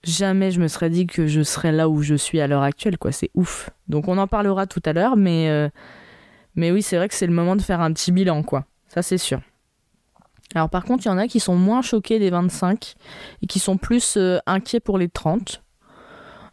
jamais 0.03 0.51
je 0.51 0.59
me 0.59 0.67
serais 0.67 0.89
dit 0.89 1.07
que 1.07 1.27
je 1.27 1.41
serais 1.41 1.71
là 1.71 1.87
où 1.87 2.01
je 2.01 2.15
suis 2.15 2.41
à 2.41 2.47
l'heure 2.47 2.63
actuelle, 2.63 2.97
quoi. 2.97 3.11
C'est 3.13 3.31
ouf. 3.35 3.69
Donc 3.87 4.07
on 4.07 4.17
en 4.17 4.27
parlera 4.27 4.67
tout 4.67 4.81
à 4.85 4.91
l'heure, 4.91 5.15
mais, 5.15 5.69
mais 6.55 6.71
oui, 6.71 6.81
c'est 6.81 6.97
vrai 6.97 7.07
que 7.07 7.15
c'est 7.15 7.27
le 7.27 7.33
moment 7.33 7.55
de 7.55 7.61
faire 7.61 7.79
un 7.79 7.93
petit 7.93 8.11
bilan, 8.11 8.43
quoi. 8.43 8.65
Ça, 8.87 9.01
c'est 9.01 9.17
sûr. 9.17 9.39
Alors 10.55 10.69
par 10.69 10.83
contre, 10.83 11.05
il 11.05 11.09
y 11.09 11.11
en 11.11 11.17
a 11.17 11.27
qui 11.27 11.39
sont 11.39 11.55
moins 11.55 11.81
choqués 11.81 12.19
des 12.19 12.29
25 12.29 12.95
et 13.41 13.47
qui 13.47 13.59
sont 13.59 13.77
plus 13.77 14.17
inquiets 14.45 14.79
pour 14.79 14.97
les 14.97 15.09
30. 15.09 15.61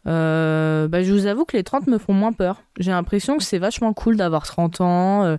Euh, 0.08 0.88
bah, 0.88 1.02
je 1.02 1.12
vous 1.12 1.26
avoue 1.26 1.44
que 1.44 1.56
les 1.56 1.64
30 1.64 1.86
me 1.86 1.98
font 1.98 2.14
moins 2.14 2.32
peur. 2.32 2.62
J'ai 2.78 2.90
l'impression 2.90 3.36
que 3.36 3.42
c'est 3.42 3.58
vachement 3.58 3.92
cool 3.92 4.16
d'avoir 4.16 4.44
30 4.44 4.80
ans. 4.80 5.24
Euh, 5.24 5.36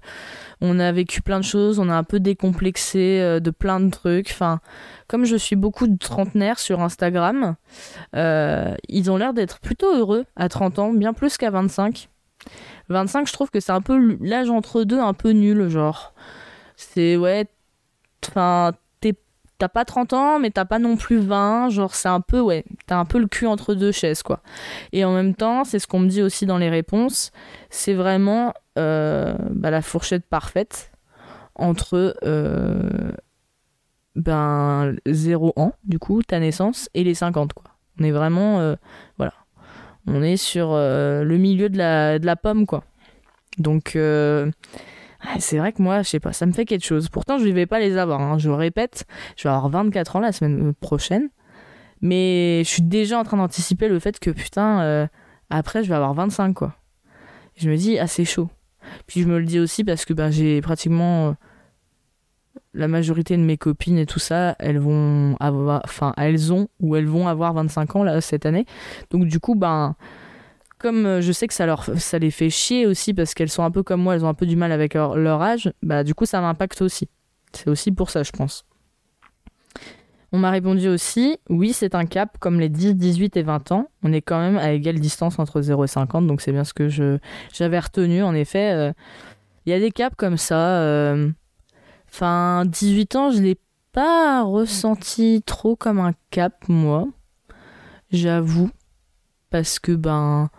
on 0.61 0.79
a 0.79 0.91
vécu 0.91 1.21
plein 1.21 1.39
de 1.39 1.45
choses, 1.45 1.79
on 1.79 1.89
a 1.89 1.95
un 1.95 2.03
peu 2.03 2.19
décomplexé 2.19 3.19
euh, 3.19 3.39
de 3.39 3.51
plein 3.51 3.79
de 3.79 3.89
trucs. 3.89 4.29
Enfin, 4.31 4.59
comme 5.07 5.25
je 5.25 5.35
suis 5.35 5.55
beaucoup 5.55 5.87
de 5.87 5.97
trentenaires 5.97 6.59
sur 6.59 6.81
Instagram, 6.81 7.55
ils 8.13 9.11
ont 9.11 9.17
l'air 9.17 9.33
d'être 9.33 9.59
plutôt 9.59 9.95
heureux 9.95 10.25
à 10.35 10.49
30 10.49 10.79
ans, 10.79 10.93
bien 10.93 11.13
plus 11.13 11.37
qu'à 11.37 11.49
25. 11.49 12.09
25, 12.89 13.27
je 13.27 13.33
trouve 13.33 13.49
que 13.49 13.59
c'est 13.59 13.71
un 13.71 13.81
peu 13.81 14.17
l'âge 14.21 14.49
entre 14.49 14.83
deux, 14.83 14.99
un 14.99 15.13
peu 15.13 15.31
nul, 15.31 15.69
genre. 15.69 16.13
C'est 16.75 17.17
ouais. 17.17 17.47
Enfin, 18.27 18.73
t'as 19.59 19.69
pas 19.69 19.85
30 19.85 20.13
ans, 20.13 20.39
mais 20.39 20.49
t'as 20.49 20.65
pas 20.65 20.79
non 20.79 20.95
plus 20.95 21.19
20. 21.19 21.69
Genre, 21.69 21.93
c'est 21.93 22.07
un 22.07 22.21
peu, 22.21 22.39
ouais, 22.39 22.63
t'as 22.87 22.97
un 22.97 23.05
peu 23.05 23.19
le 23.19 23.27
cul 23.27 23.45
entre 23.45 23.75
deux 23.75 23.91
chaises, 23.91 24.23
quoi. 24.23 24.41
Et 24.93 25.05
en 25.05 25.13
même 25.13 25.35
temps, 25.35 25.63
c'est 25.65 25.77
ce 25.77 25.85
qu'on 25.85 25.99
me 25.99 26.07
dit 26.07 26.23
aussi 26.23 26.47
dans 26.47 26.57
les 26.57 26.69
réponses, 26.69 27.31
c'est 27.69 27.93
vraiment 27.93 28.53
euh, 28.79 29.35
bah, 29.51 29.69
la 29.69 29.83
fourchette 29.83 30.25
parfaite 30.25 30.91
entre 31.55 32.15
euh, 32.23 33.11
ben, 34.15 34.95
0 35.05 35.53
ans, 35.57 35.73
du 35.83 35.99
coup, 35.99 36.23
ta 36.23 36.39
naissance, 36.39 36.89
et 36.93 37.03
les 37.03 37.13
50, 37.13 37.53
quoi. 37.53 37.65
On 37.99 38.05
est 38.05 38.11
vraiment, 38.11 38.61
euh, 38.61 38.75
voilà, 39.17 39.33
on 40.07 40.23
est 40.23 40.37
sur 40.37 40.69
le 40.71 41.37
milieu 41.37 41.67
de 41.67 41.77
la, 41.77 42.17
de 42.17 42.25
la 42.25 42.37
pomme, 42.37 42.65
quoi. 42.65 42.85
Donc, 43.57 43.97
c'est 45.39 45.57
vrai 45.57 45.73
que 45.73 45.81
moi, 45.81 46.01
je 46.01 46.09
sais 46.09 46.19
pas, 46.19 46.33
ça 46.33 46.45
me 46.45 46.51
fait 46.51 46.65
quelque 46.65 46.85
chose. 46.85 47.09
Pourtant, 47.09 47.37
je 47.37 47.45
ne 47.45 47.51
vais 47.51 47.65
pas 47.65 47.79
les 47.79 47.97
avoir. 47.97 48.21
Hein. 48.21 48.37
Je 48.37 48.49
répète, 48.49 49.05
je 49.35 49.43
vais 49.43 49.49
avoir 49.49 49.69
24 49.69 50.15
ans 50.15 50.19
la 50.19 50.31
semaine 50.31 50.73
prochaine. 50.73 51.29
Mais 52.01 52.63
je 52.63 52.69
suis 52.69 52.81
déjà 52.81 53.19
en 53.19 53.23
train 53.23 53.37
d'anticiper 53.37 53.89
le 53.89 53.99
fait 53.99 54.19
que 54.19 54.29
putain, 54.29 54.81
euh, 54.81 55.07
après, 55.49 55.83
je 55.83 55.89
vais 55.89 55.95
avoir 55.95 56.13
25 56.13 56.53
quoi. 56.53 56.75
je 57.57 57.69
me 57.69 57.75
dis, 57.75 57.99
ah, 57.99 58.07
chaud. 58.07 58.49
Puis 59.05 59.21
je 59.21 59.27
me 59.27 59.37
le 59.37 59.45
dis 59.45 59.59
aussi 59.59 59.83
parce 59.83 60.05
que 60.05 60.13
ben, 60.13 60.31
j'ai 60.31 60.61
pratiquement. 60.61 61.29
Euh, 61.29 61.33
la 62.73 62.87
majorité 62.87 63.35
de 63.35 63.41
mes 63.41 63.57
copines 63.57 63.97
et 63.97 64.05
tout 64.05 64.19
ça, 64.19 64.55
elles 64.59 64.79
vont 64.79 65.35
avoir. 65.39 65.81
Enfin, 65.85 66.13
elles 66.17 66.53
ont 66.53 66.67
ou 66.79 66.95
elles 66.95 67.07
vont 67.07 67.27
avoir 67.27 67.53
25 67.53 67.95
ans 67.95 68.03
là, 68.03 68.21
cette 68.21 68.45
année. 68.45 68.65
Donc, 69.11 69.25
du 69.25 69.39
coup, 69.39 69.55
ben 69.55 69.95
comme 70.79 71.05
euh, 71.05 71.21
je 71.21 71.31
sais 71.31 71.47
que 71.47 71.53
ça, 71.53 71.65
leur, 71.65 71.83
ça 71.99 72.17
les 72.17 72.31
fait 72.31 72.49
chier 72.49 72.87
aussi 72.87 73.13
parce 73.13 73.33
qu'elles 73.33 73.49
sont 73.49 73.63
un 73.63 73.71
peu 73.71 73.83
comme 73.83 74.01
moi, 74.01 74.15
elles 74.15 74.25
ont 74.25 74.29
un 74.29 74.33
peu 74.33 74.45
du 74.45 74.55
mal 74.55 74.71
avec 74.71 74.95
leur, 74.95 75.41
âge, 75.41 75.71
bah 75.83 76.03
du 76.03 76.15
coup 76.15 76.25
ça 76.25 76.41
m'impacte 76.41 76.81
aussi. 76.81 77.07
C'est 77.53 77.69
aussi 77.69 77.91
pour 77.91 78.09
ça, 78.09 78.23
je 78.23 78.31
pense. 78.31 78.65
On 80.31 80.37
m'a 80.37 80.51
répondu 80.51 80.87
aussi, 80.87 81.37
oui, 81.49 81.73
c'est 81.73 81.95
un 81.95 82.05
cap 82.05 82.37
comme 82.39 82.59
les 82.59 82.69
10, 82.69 82.95
18 82.95 83.37
et 83.37 83.41
20 83.41 83.71
ans. 83.71 83.89
On 84.03 84.13
est 84.13 84.21
quand 84.21 84.39
même 84.39 84.57
à 84.57 84.71
égale 84.71 84.99
distance 84.99 85.39
entre 85.39 85.61
0 85.61 85.85
et 85.85 85.87
50, 85.87 86.27
donc 86.27 86.41
c'est 86.41 86.51
bien 86.51 86.63
ce 86.63 86.73
que 86.73 86.87
je, 86.87 87.17
j'avais 87.51 87.79
retenu. 87.79 88.23
En 88.23 88.35
effet, 88.35 88.71
euh, 88.73 88.93
il 89.65 89.71
y 89.71 89.73
a 89.73 89.79
des 89.79 89.91
caps 89.91 90.15
comme 90.15 90.37
ça. 90.37 90.81
Euh, 90.81 91.31
enfin, 92.11 92.63
18 92.65 93.15
ans, 93.15 93.31
je 93.31 93.41
l'ai 93.41 93.57
pas 93.91 94.43
ressenti 94.43 95.41
trop 95.45 95.75
comme 95.75 95.99
un 95.99 96.13
cap, 96.29 96.53
moi. 96.67 97.07
J'avoue. 98.11 98.69
Parce 99.49 99.79
que, 99.79 99.91
ben, 99.93 100.49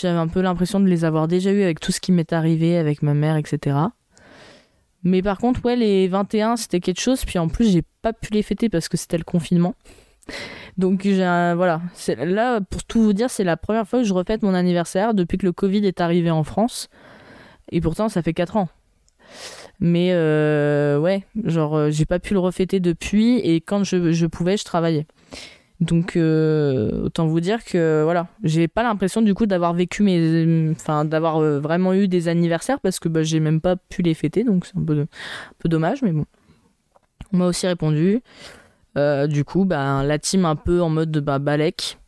j'avais 0.00 0.18
un 0.18 0.28
peu 0.28 0.40
l'impression 0.40 0.80
de 0.80 0.86
les 0.86 1.04
avoir 1.04 1.28
déjà 1.28 1.50
eu 1.50 1.62
avec 1.62 1.80
tout 1.80 1.92
ce 1.92 2.00
qui 2.00 2.12
m'est 2.12 2.32
arrivé 2.32 2.76
avec 2.76 3.02
ma 3.02 3.14
mère, 3.14 3.36
etc. 3.36 3.76
Mais 5.04 5.22
par 5.22 5.38
contre, 5.38 5.64
ouais, 5.64 5.76
les 5.76 6.08
21, 6.08 6.56
c'était 6.56 6.80
quelque 6.80 7.00
chose. 7.00 7.24
Puis 7.24 7.38
en 7.38 7.48
plus, 7.48 7.70
j'ai 7.70 7.82
pas 8.02 8.12
pu 8.12 8.32
les 8.32 8.42
fêter 8.42 8.68
parce 8.68 8.88
que 8.88 8.96
c'était 8.96 9.18
le 9.18 9.24
confinement. 9.24 9.74
Donc 10.76 11.06
voilà, 11.06 11.80
là 12.18 12.60
pour 12.60 12.84
tout 12.84 13.02
vous 13.02 13.12
dire, 13.12 13.30
c'est 13.30 13.44
la 13.44 13.56
première 13.56 13.88
fois 13.88 14.00
que 14.00 14.04
je 14.04 14.14
refête 14.14 14.42
mon 14.42 14.54
anniversaire 14.54 15.14
depuis 15.14 15.38
que 15.38 15.46
le 15.46 15.52
Covid 15.52 15.84
est 15.86 16.00
arrivé 16.00 16.30
en 16.30 16.44
France. 16.44 16.88
Et 17.72 17.80
pourtant, 17.80 18.08
ça 18.08 18.22
fait 18.22 18.34
4 18.34 18.56
ans. 18.56 18.68
Mais 19.80 20.10
euh, 20.12 20.98
ouais, 20.98 21.24
genre 21.44 21.76
euh, 21.76 21.90
j'ai 21.90 22.04
pas 22.04 22.18
pu 22.18 22.34
le 22.34 22.40
refêter 22.40 22.80
depuis 22.80 23.38
et 23.38 23.60
quand 23.60 23.84
je, 23.84 24.12
je 24.12 24.26
pouvais, 24.26 24.56
je 24.56 24.64
travaillais. 24.64 25.06
Donc 25.80 26.16
euh, 26.16 27.04
autant 27.04 27.26
vous 27.26 27.40
dire 27.40 27.64
que 27.64 28.02
voilà, 28.02 28.26
j'ai 28.42 28.66
pas 28.66 28.82
l'impression 28.82 29.22
du 29.22 29.32
coup 29.32 29.46
d'avoir 29.46 29.74
vécu 29.74 30.02
mes, 30.02 30.70
enfin 30.72 31.04
d'avoir 31.04 31.36
euh, 31.36 31.60
vraiment 31.60 31.94
eu 31.94 32.08
des 32.08 32.26
anniversaires 32.26 32.80
parce 32.80 32.98
que 32.98 33.08
bah, 33.08 33.22
j'ai 33.22 33.38
même 33.38 33.60
pas 33.60 33.76
pu 33.76 34.02
les 34.02 34.14
fêter, 34.14 34.42
donc 34.42 34.66
c'est 34.66 34.76
un 34.76 34.82
peu, 34.82 35.00
un 35.00 35.06
peu 35.58 35.68
dommage, 35.68 36.02
mais 36.02 36.12
bon. 36.12 36.24
On 37.32 37.36
m'a 37.36 37.46
aussi 37.46 37.66
répondu. 37.66 38.22
Euh, 38.96 39.26
du 39.26 39.44
coup, 39.44 39.64
bah, 39.64 40.02
la 40.02 40.18
team 40.18 40.46
un 40.46 40.56
peu 40.56 40.80
en 40.80 40.88
mode 40.88 41.16
bah, 41.18 41.38
Balek 41.38 41.98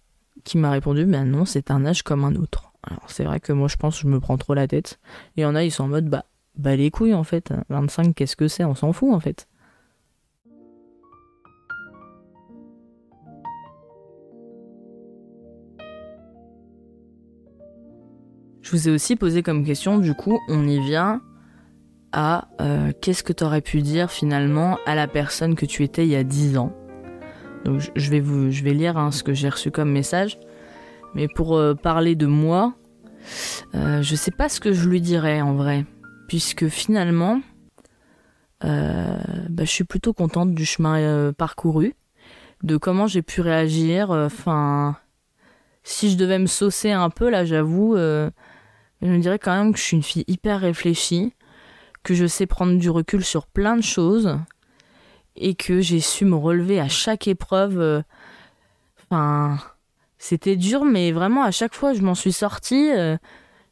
qui 0.43 0.59
m'a 0.59 0.71
répondu, 0.71 1.07
mais 1.07 1.23
non, 1.25 1.45
c'est 1.45 1.71
un 1.71 1.85
âge 1.85 2.03
comme 2.03 2.25
un 2.25 2.35
autre. 2.35 2.73
Alors 2.83 3.05
c'est 3.09 3.25
vrai 3.25 3.41
que 3.41 3.53
moi 3.53 3.69
je 3.69 3.77
pense 3.77 4.01
je 4.01 4.07
me 4.07 4.19
prends 4.19 4.39
trop 4.39 4.55
la 4.55 4.67
tête. 4.67 4.99
Et 5.37 5.45
en 5.45 5.55
a, 5.55 5.63
ils 5.63 5.71
sont 5.71 5.85
en 5.85 5.89
mode 5.89 6.09
bah, 6.09 6.25
bah 6.57 6.75
les 6.75 6.91
couilles 6.91 7.15
en 7.15 7.25
fait. 7.25 7.53
25, 7.69 8.15
qu'est-ce 8.15 8.37
que 8.37 8.49
c'est? 8.49 8.65
On 8.65 8.75
s'en 8.75 8.93
fout 8.93 9.13
en 9.13 9.21
fait. 9.21 9.47
Je 18.63 18.73
vous 18.73 18.89
ai 18.89 18.91
aussi 18.91 19.17
posé 19.17 19.43
comme 19.43 19.65
question, 19.65 19.99
du 19.99 20.15
coup, 20.15 20.39
on 20.49 20.67
y 20.69 20.81
vient 20.81 21.23
à 22.13 22.49
euh, 22.61 22.93
qu'est-ce 23.01 23.23
que 23.23 23.33
tu 23.33 23.45
aurais 23.45 23.61
pu 23.61 23.83
dire 23.83 24.11
finalement 24.11 24.79
à 24.87 24.95
la 24.95 25.07
personne 25.07 25.55
que 25.55 25.67
tu 25.67 25.83
étais 25.83 26.05
il 26.05 26.11
y 26.11 26.17
a 26.17 26.25
10 26.25 26.59
ans? 26.59 26.73
Donc 27.65 27.81
je 27.95 28.11
vais, 28.11 28.75
lire 28.75 28.97
hein, 28.97 29.11
ce 29.11 29.23
que 29.23 29.33
j'ai 29.33 29.49
reçu 29.49 29.71
comme 29.71 29.91
message. 29.91 30.39
Mais 31.15 31.29
pour 31.29 31.57
euh, 31.57 31.75
parler 31.75 32.15
de 32.15 32.27
moi, 32.27 32.75
euh, 33.75 34.03
je 34.03 34.15
sais 34.15 34.31
pas 34.31 34.49
ce 34.49 34.61
que 34.61 34.73
je 34.73 34.89
lui 34.89 35.01
dirais 35.01 35.41
en 35.41 35.55
vrai. 35.55 35.85
Puisque 36.29 36.69
finalement, 36.69 37.41
bah, 38.63 39.65
je 39.65 39.65
suis 39.65 39.85
plutôt 39.85 40.13
contente 40.13 40.55
du 40.55 40.65
chemin 40.65 41.33
parcouru, 41.33 41.95
de 42.63 42.77
comment 42.77 43.07
j'ai 43.07 43.23
pu 43.23 43.41
réagir. 43.41 44.11
Enfin, 44.11 44.97
si 45.83 46.11
je 46.11 46.17
devais 46.17 46.39
me 46.39 46.47
saucer 46.47 46.93
un 46.93 47.11
peu, 47.11 47.31
là 47.31 47.45
j'avoue, 47.45 47.97
je 49.03 49.09
me 49.09 49.19
dirais 49.19 49.39
quand 49.39 49.57
même 49.57 49.73
que 49.73 49.79
je 49.79 49.85
suis 49.85 49.97
une 49.97 50.03
fille 50.03 50.25
hyper 50.27 50.61
réfléchie, 50.61 51.33
que 52.03 52.15
je 52.15 52.27
sais 52.27 52.47
prendre 52.47 52.79
du 52.79 52.91
recul 52.91 53.25
sur 53.25 53.47
plein 53.47 53.77
de 53.77 53.83
choses 53.83 54.39
et 55.37 55.55
que 55.55 55.81
j'ai 55.81 56.01
su 56.01 56.25
me 56.25 56.37
relever 56.37 56.81
à 56.81 56.89
chaque 56.89 57.29
épreuve. 57.29 57.81
Euh, 57.81 58.03
enfin, 59.11 59.59
c'était 60.19 60.57
dur, 60.57 60.85
mais 60.85 61.13
vraiment 61.13 61.43
à 61.43 61.51
chaque 61.51 61.75
fois 61.75 61.95
je 61.95 62.03
m'en 62.03 62.15
suis 62.15 62.33
sortie 62.33 62.91
euh, 62.93 63.17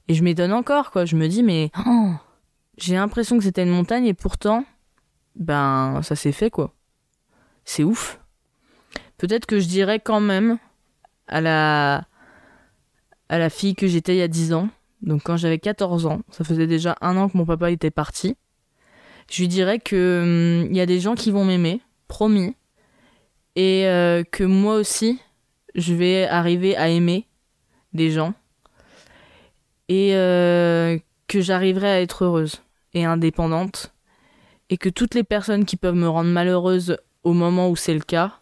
et 0.09 0.15
je 0.15 0.23
m'étonne 0.23 0.53
encore 0.53 0.91
quoi. 0.91 1.05
Je 1.05 1.17
me 1.17 1.29
dis 1.29 1.43
mais 1.43 1.71
oh, 1.87 2.13
j'ai 2.79 2.95
l'impression 2.95 3.37
que 3.39 3.45
c'était 3.45 3.65
une 3.65 3.71
montagne 3.71 4.07
et 4.07 4.15
pourtant, 4.15 4.65
ben 5.37 6.01
ça 6.03 6.17
s'est 6.17 6.33
fait 6.33 6.51
quoi. 6.51 6.75
C'est 7.65 7.85
ouf. 7.85 8.19
Peut-être 9.19 9.47
que 9.47 9.59
je 9.59 9.67
dirais 9.67 10.01
quand 10.01 10.21
même 10.21 10.59
à 11.27 11.41
la 11.41 12.05
à 13.29 13.39
la 13.39 13.51
fille 13.51 13.75
que 13.75 13.87
j'étais 13.87 14.15
il 14.15 14.19
y 14.19 14.23
a 14.23 14.29
10 14.29 14.55
ans 14.55 14.69
donc 15.03 15.23
quand 15.23 15.37
j'avais 15.37 15.59
14 15.59 16.07
ans, 16.07 16.21
ça 16.31 16.45
faisait 16.45 16.67
déjà 16.67 16.97
un 17.01 17.17
an 17.17 17.29
que 17.29 17.37
mon 17.37 17.45
papa 17.45 17.71
était 17.71 17.91
parti, 17.91 18.37
je 19.31 19.43
lui 19.43 19.49
dirais 19.49 19.79
que 19.79 20.65
il 20.65 20.69
hum, 20.69 20.75
y 20.75 20.81
a 20.81 20.87
des 20.87 21.01
gens 21.01 21.15
qui 21.15 21.31
vont 21.31 21.45
m'aimer, 21.45 21.81
promis, 22.09 22.57
et 23.57 23.87
euh, 23.87 24.23
que 24.25 24.45
moi 24.45 24.77
aussi, 24.77 25.21
je 25.75 25.95
vais 25.95 26.27
arriver 26.27 26.77
à 26.77 26.89
aimer 26.89 27.27
des 27.93 28.11
gens, 28.11 28.35
et 29.89 30.15
euh, 30.15 30.99
que 31.27 31.41
j'arriverai 31.41 31.89
à 31.89 32.01
être 32.01 32.25
heureuse 32.25 32.63
et 32.95 33.05
indépendante, 33.05 33.93
et 34.71 34.77
que 34.77 34.89
toutes 34.89 35.15
les 35.15 35.25
personnes 35.25 35.65
qui 35.65 35.77
peuvent 35.77 35.95
me 35.95 36.09
rendre 36.09 36.31
malheureuse 36.31 36.99
au 37.25 37.33
moment 37.33 37.71
où 37.71 37.77
c'est 37.77 37.95
le 37.95 38.01
cas 38.01 38.41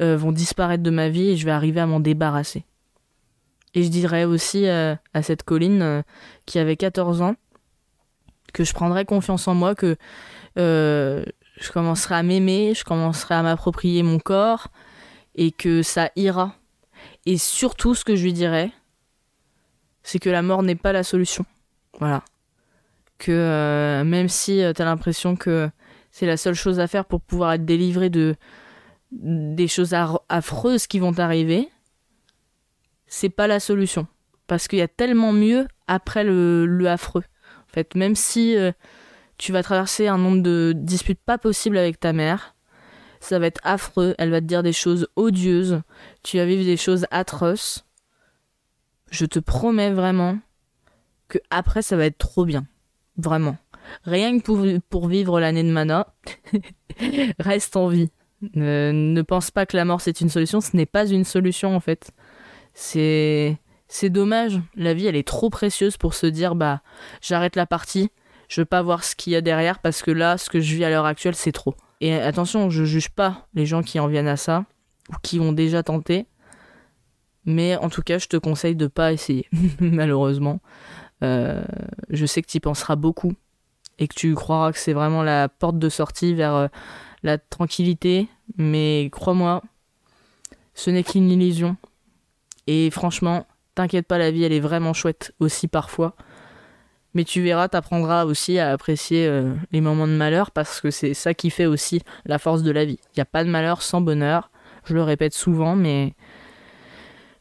euh, 0.00 0.16
vont 0.16 0.32
disparaître 0.32 0.82
de 0.82 0.90
ma 0.90 1.08
vie 1.08 1.30
et 1.30 1.36
je 1.36 1.44
vais 1.44 1.52
arriver 1.52 1.80
à 1.80 1.86
m'en 1.86 2.00
débarrasser. 2.00 2.64
Et 3.74 3.82
je 3.82 3.88
dirais 3.88 4.24
aussi 4.24 4.66
euh, 4.66 4.94
à 5.14 5.22
cette 5.22 5.44
colline 5.44 5.82
euh, 5.82 6.02
qui 6.46 6.58
avait 6.58 6.76
14 6.76 7.22
ans 7.22 7.36
que 8.52 8.64
je 8.64 8.74
prendrais 8.74 9.06
confiance 9.06 9.48
en 9.48 9.54
moi, 9.54 9.74
que 9.74 9.96
euh, 10.58 11.24
je 11.58 11.72
commencerai 11.72 12.16
à 12.16 12.22
m'aimer, 12.22 12.74
je 12.74 12.84
commencerai 12.84 13.34
à 13.34 13.42
m'approprier 13.42 14.02
mon 14.02 14.18
corps 14.18 14.68
et 15.34 15.52
que 15.52 15.82
ça 15.82 16.10
ira. 16.16 16.54
Et 17.24 17.38
surtout, 17.38 17.94
ce 17.94 18.04
que 18.04 18.14
je 18.14 18.24
lui 18.24 18.34
dirais, 18.34 18.70
c'est 20.02 20.18
que 20.18 20.28
la 20.28 20.42
mort 20.42 20.62
n'est 20.62 20.74
pas 20.76 20.92
la 20.92 21.02
solution. 21.02 21.46
Voilà. 21.98 22.22
Que 23.16 24.02
même 24.02 24.28
si 24.28 24.62
tu 24.74 24.82
as 24.82 24.84
l'impression 24.84 25.34
que 25.34 25.70
c'est 26.10 26.26
la 26.26 26.36
seule 26.36 26.54
chose 26.54 26.78
à 26.78 26.86
faire 26.86 27.06
pour 27.06 27.22
pouvoir 27.22 27.54
être 27.54 27.64
délivré 27.64 28.10
de 28.10 28.34
des 29.12 29.68
choses 29.68 29.94
affreuses 30.28 30.86
qui 30.86 30.98
vont 30.98 31.12
t'arriver, 31.12 31.68
c'est 33.12 33.28
pas 33.28 33.46
la 33.46 33.60
solution. 33.60 34.06
Parce 34.46 34.68
qu'il 34.68 34.78
y 34.78 34.82
a 34.82 34.88
tellement 34.88 35.32
mieux 35.32 35.68
après 35.86 36.24
le, 36.24 36.84
affreux. 36.88 37.24
En 37.68 37.72
fait, 37.72 37.94
même 37.94 38.16
si 38.16 38.56
euh, 38.56 38.72
tu 39.36 39.52
vas 39.52 39.62
traverser 39.62 40.08
un 40.08 40.16
nombre 40.16 40.42
de 40.42 40.72
disputes 40.74 41.20
pas 41.20 41.36
possibles 41.36 41.76
avec 41.76 42.00
ta 42.00 42.14
mère, 42.14 42.56
ça 43.20 43.38
va 43.38 43.46
être 43.46 43.60
affreux, 43.64 44.14
elle 44.16 44.30
va 44.30 44.40
te 44.40 44.46
dire 44.46 44.62
des 44.62 44.72
choses 44.72 45.08
odieuses, 45.14 45.82
tu 46.22 46.38
vas 46.38 46.46
vivre 46.46 46.64
des 46.64 46.78
choses 46.78 47.06
atroces. 47.10 47.84
Je 49.10 49.26
te 49.26 49.38
promets 49.38 49.92
vraiment 49.92 50.38
que 51.28 51.38
après 51.50 51.82
ça 51.82 51.96
va 51.96 52.06
être 52.06 52.18
trop 52.18 52.46
bien. 52.46 52.66
Vraiment. 53.18 53.58
Rien 54.04 54.38
que 54.38 54.42
pour, 54.42 54.64
pour 54.88 55.08
vivre 55.08 55.38
l'année 55.38 55.64
de 55.64 55.70
mana, 55.70 56.14
reste 57.38 57.76
en 57.76 57.88
vie. 57.88 58.10
ne 58.54 59.20
pense 59.20 59.50
pas 59.50 59.66
que 59.66 59.76
la 59.76 59.84
mort 59.84 60.00
c'est 60.00 60.22
une 60.22 60.30
solution, 60.30 60.62
ce 60.62 60.74
n'est 60.74 60.86
pas 60.86 61.06
une 61.06 61.24
solution 61.24 61.76
en 61.76 61.80
fait. 61.80 62.10
C'est 62.74 63.58
c'est 63.88 64.10
dommage. 64.10 64.60
La 64.74 64.94
vie, 64.94 65.06
elle 65.06 65.16
est 65.16 65.26
trop 65.26 65.50
précieuse 65.50 65.96
pour 65.96 66.14
se 66.14 66.26
dire 66.26 66.54
bah 66.54 66.80
j'arrête 67.20 67.56
la 67.56 67.66
partie, 67.66 68.10
je 68.48 68.60
veux 68.60 68.66
pas 68.66 68.82
voir 68.82 69.04
ce 69.04 69.16
qu'il 69.16 69.32
y 69.32 69.36
a 69.36 69.40
derrière 69.40 69.78
parce 69.78 70.02
que 70.02 70.10
là, 70.10 70.38
ce 70.38 70.50
que 70.50 70.60
je 70.60 70.74
vis 70.74 70.84
à 70.84 70.90
l'heure 70.90 71.06
actuelle, 71.06 71.34
c'est 71.34 71.52
trop. 71.52 71.74
Et 72.00 72.14
attention, 72.14 72.68
je 72.68 72.84
juge 72.84 73.10
pas 73.10 73.46
les 73.54 73.64
gens 73.64 73.82
qui 73.82 74.00
en 74.00 74.08
viennent 74.08 74.28
à 74.28 74.36
ça 74.36 74.64
ou 75.08 75.14
qui 75.22 75.40
ont 75.40 75.52
déjà 75.52 75.82
tenté. 75.82 76.26
Mais 77.44 77.76
en 77.76 77.88
tout 77.88 78.02
cas, 78.02 78.18
je 78.18 78.28
te 78.28 78.36
conseille 78.36 78.76
de 78.76 78.86
pas 78.86 79.12
essayer, 79.12 79.48
malheureusement. 79.80 80.60
Euh, 81.22 81.64
je 82.10 82.26
sais 82.26 82.42
que 82.42 82.48
tu 82.48 82.56
y 82.56 82.60
penseras 82.60 82.96
beaucoup 82.96 83.32
et 83.98 84.08
que 84.08 84.14
tu 84.14 84.34
croiras 84.34 84.72
que 84.72 84.78
c'est 84.78 84.92
vraiment 84.92 85.22
la 85.22 85.48
porte 85.48 85.78
de 85.78 85.88
sortie 85.88 86.34
vers 86.34 86.54
euh, 86.54 86.68
la 87.22 87.38
tranquillité. 87.38 88.28
Mais 88.56 89.08
crois-moi, 89.12 89.62
ce 90.74 90.90
n'est 90.90 91.04
qu'une 91.04 91.30
illusion. 91.30 91.76
Et 92.66 92.90
franchement, 92.90 93.46
t'inquiète 93.74 94.06
pas, 94.06 94.18
la 94.18 94.30
vie, 94.30 94.44
elle 94.44 94.52
est 94.52 94.60
vraiment 94.60 94.92
chouette 94.92 95.32
aussi 95.40 95.68
parfois. 95.68 96.14
Mais 97.14 97.24
tu 97.24 97.42
verras, 97.42 97.68
t'apprendras 97.68 98.24
aussi 98.24 98.58
à 98.58 98.70
apprécier 98.70 99.26
euh, 99.26 99.52
les 99.70 99.80
moments 99.80 100.06
de 100.06 100.12
malheur 100.12 100.50
parce 100.50 100.80
que 100.80 100.90
c'est 100.90 101.12
ça 101.12 101.34
qui 101.34 101.50
fait 101.50 101.66
aussi 101.66 102.00
la 102.24 102.38
force 102.38 102.62
de 102.62 102.70
la 102.70 102.84
vie. 102.84 102.98
Il 103.08 103.18
n'y 103.18 103.22
a 103.22 103.26
pas 103.26 103.44
de 103.44 103.50
malheur 103.50 103.82
sans 103.82 104.00
bonheur. 104.00 104.50
Je 104.84 104.94
le 104.94 105.02
répète 105.02 105.34
souvent, 105.34 105.76
mais. 105.76 106.14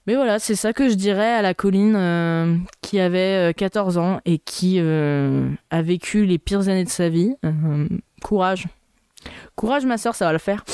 Mais 0.08 0.16
voilà, 0.16 0.40
c'est 0.40 0.56
ça 0.56 0.74
que 0.74 0.90
je 0.90 0.96
dirais 0.96 1.32
à 1.32 1.44
la 1.44 1.54
colline 1.54 1.96
euh, 1.96 2.58
qui 2.82 3.00
avait 3.00 3.54
14 3.56 3.98
euh, 3.98 4.02
ans 4.02 4.20
et 4.26 4.40
qui 4.40 4.80
a 4.80 5.82
vécu 5.82 6.26
les 6.26 6.40
pires 6.40 6.68
années 6.68 6.84
de 6.84 6.90
sa 6.90 7.08
vie. 7.08 7.36
courage. 8.24 8.68
Courage, 9.56 9.86
ma 9.86 9.98
soeur, 9.98 10.16
ça 10.16 10.26
va 10.26 10.34
le 10.34 10.40
faire. 10.40 10.66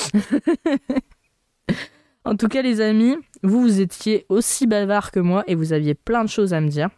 en 2.24 2.36
tout 2.36 2.48
cas, 2.48 2.62
les 2.62 2.80
amis, 2.80 3.16
vous, 3.42 3.62
vous 3.62 3.80
étiez 3.80 4.26
aussi 4.28 4.66
bavard 4.66 5.10
que 5.10 5.20
moi 5.20 5.44
et 5.46 5.54
vous 5.54 5.72
aviez 5.72 5.94
plein 5.94 6.24
de 6.24 6.28
choses 6.28 6.52
à 6.54 6.60
me 6.60 6.68
dire. 6.68 6.90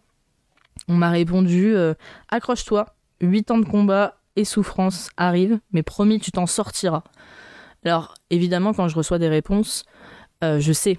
On 0.88 0.94
m'a 0.94 1.10
répondu 1.10 1.74
euh, 1.74 1.94
accroche-toi, 2.28 2.94
8 3.20 3.50
ans 3.50 3.58
de 3.58 3.64
combat 3.64 4.16
et 4.36 4.44
souffrance 4.44 5.10
arrivent, 5.16 5.60
mais 5.72 5.82
promis, 5.82 6.20
tu 6.20 6.30
t'en 6.30 6.46
sortiras. 6.46 7.02
Alors, 7.84 8.14
évidemment, 8.30 8.72
quand 8.72 8.88
je 8.88 8.96
reçois 8.96 9.18
des 9.18 9.28
réponses, 9.28 9.84
euh, 10.42 10.60
je 10.60 10.72
sais 10.72 10.98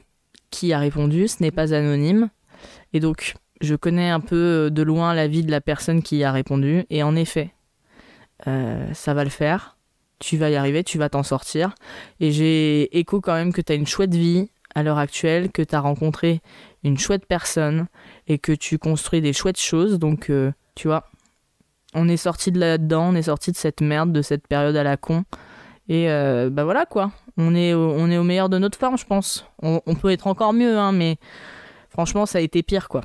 qui 0.50 0.74
a 0.74 0.80
répondu, 0.80 1.28
ce 1.28 1.42
n'est 1.42 1.52
pas 1.52 1.74
anonyme. 1.74 2.30
Et 2.94 3.00
donc, 3.00 3.36
je 3.62 3.76
connais 3.76 4.10
un 4.10 4.20
peu 4.20 4.36
euh, 4.36 4.70
de 4.70 4.84
loin 4.84 5.14
la 5.14 5.28
vie 5.28 5.44
de 5.44 5.52
la 5.52 5.62
personne 5.62 6.04
qui 6.04 6.24
a 6.24 6.32
répondu. 6.32 6.86
Et 6.90 7.04
en 7.04 7.16
effet, 7.16 7.54
ça 8.94 9.14
va 9.14 9.24
le 9.24 9.30
faire. 9.30 9.78
Tu 10.18 10.36
vas 10.36 10.50
y 10.50 10.56
arriver, 10.56 10.84
tu 10.84 10.98
vas 10.98 11.10
t'en 11.10 11.22
sortir. 11.22 11.76
Et 12.20 12.32
j'ai 12.32 12.98
écho 12.98 13.22
quand 13.22 13.36
même 13.36 13.54
que 13.54 13.62
tu 13.62 13.72
as 13.72 13.76
une 13.76 13.86
chouette 13.86 14.16
vie 14.16 14.50
à 14.76 14.84
l'heure 14.84 14.98
actuelle, 14.98 15.52
que 15.52 15.62
tu 15.62 15.76
as 15.76 15.80
rencontré 15.80 16.42
une 16.84 16.98
chouette 16.98 17.26
personne 17.26 17.88
et 18.28 18.38
que 18.40 18.52
tu 18.52 18.78
construis 18.78 19.22
des 19.22 19.34
chouettes 19.34 19.60
choses. 19.60 20.00
Donc, 20.00 20.30
euh, 20.30 20.52
tu 20.76 20.88
vois, 20.88 21.10
on 21.94 22.08
est 22.08 22.18
sorti 22.18 22.52
de 22.52 22.60
là-dedans, 22.60 23.10
on 23.10 23.16
est 23.16 23.24
sorti 23.24 23.52
de 23.52 23.58
cette 23.58 23.82
merde, 23.82 24.12
de 24.12 24.22
cette 24.22 24.48
période 24.48 24.76
à 24.76 24.84
la 24.84 24.98
con. 24.98 25.24
Et 25.90 26.10
euh, 26.10 26.50
bah 26.50 26.64
voilà 26.64 26.86
quoi, 26.86 27.12
on 27.38 27.54
est, 27.54 27.74
au, 27.74 27.92
on 27.92 28.10
est 28.10 28.18
au 28.18 28.24
meilleur 28.24 28.50
de 28.50 28.58
notre 28.58 28.78
forme, 28.78 28.98
je 28.98 29.06
pense. 29.06 29.46
On, 29.62 29.80
peut 29.96 30.10
être 30.10 30.28
encore 30.28 30.54
mieux, 30.54 30.78
hein, 30.78 30.92
mais 30.92 31.18
franchement, 31.90 32.26
ça 32.26 32.38
a 32.38 32.42
été 32.42 32.64
pire 32.64 32.88
quoi. 32.88 33.02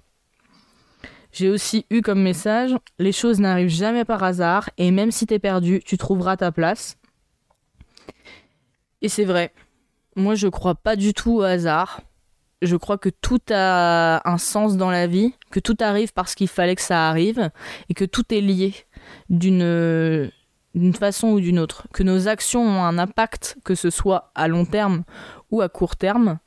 J'ai 1.33 1.51
aussi 1.51 1.85
eu 1.91 2.01
comme 2.01 2.23
message 2.23 2.77
les 2.99 3.13
choses 3.13 3.41
n'arrivent 3.41 3.69
jamais 3.69 4.05
par 4.05 4.23
hasard 4.23 4.71
et 4.79 4.91
même 4.91 5.11
si 5.11 5.27
t'es 5.27 5.39
perdu, 5.39 5.83
tu 5.85 5.99
trouveras 5.99 6.37
ta 6.37 6.53
place. 6.53 6.97
Et 9.03 9.09
c'est 9.09 9.25
vrai. 9.25 9.53
Moi, 10.17 10.35
je 10.35 10.49
crois 10.49 10.75
pas 10.75 10.97
du 10.97 11.13
tout 11.13 11.37
au 11.37 11.43
hasard. 11.43 12.01
Je 12.63 12.75
crois 12.77 12.97
que 12.97 13.11
tout 13.11 13.41
a 13.51 14.27
un 14.29 14.39
sens 14.39 14.79
dans 14.79 14.91
la 14.91 15.07
vie, 15.07 15.35
que 15.51 15.61
tout 15.61 15.77
arrive 15.81 16.15
parce 16.15 16.35
qu'il 16.35 16.49
fallait 16.49 16.75
que 16.75 16.83
ça 16.83 17.11
arrive, 17.11 17.51
et 17.91 17.95
que 17.95 18.07
tout 18.07 18.25
est 18.33 18.41
lié 18.41 18.75
d'une 19.29 20.31
d'une 20.75 20.95
façon 20.95 21.29
ou 21.29 21.41
d'une 21.41 21.59
autre, 21.59 21.87
que 21.95 22.03
nos 22.03 22.29
actions 22.29 22.61
ont 22.61 22.85
un 22.85 22.99
impact, 22.99 23.57
que 23.65 23.75
ce 23.75 23.89
soit 23.89 24.31
à 24.35 24.47
long 24.47 24.67
terme 24.67 25.05
ou 25.51 25.63
à 25.63 25.71
court 25.71 25.97
terme, 25.97 26.39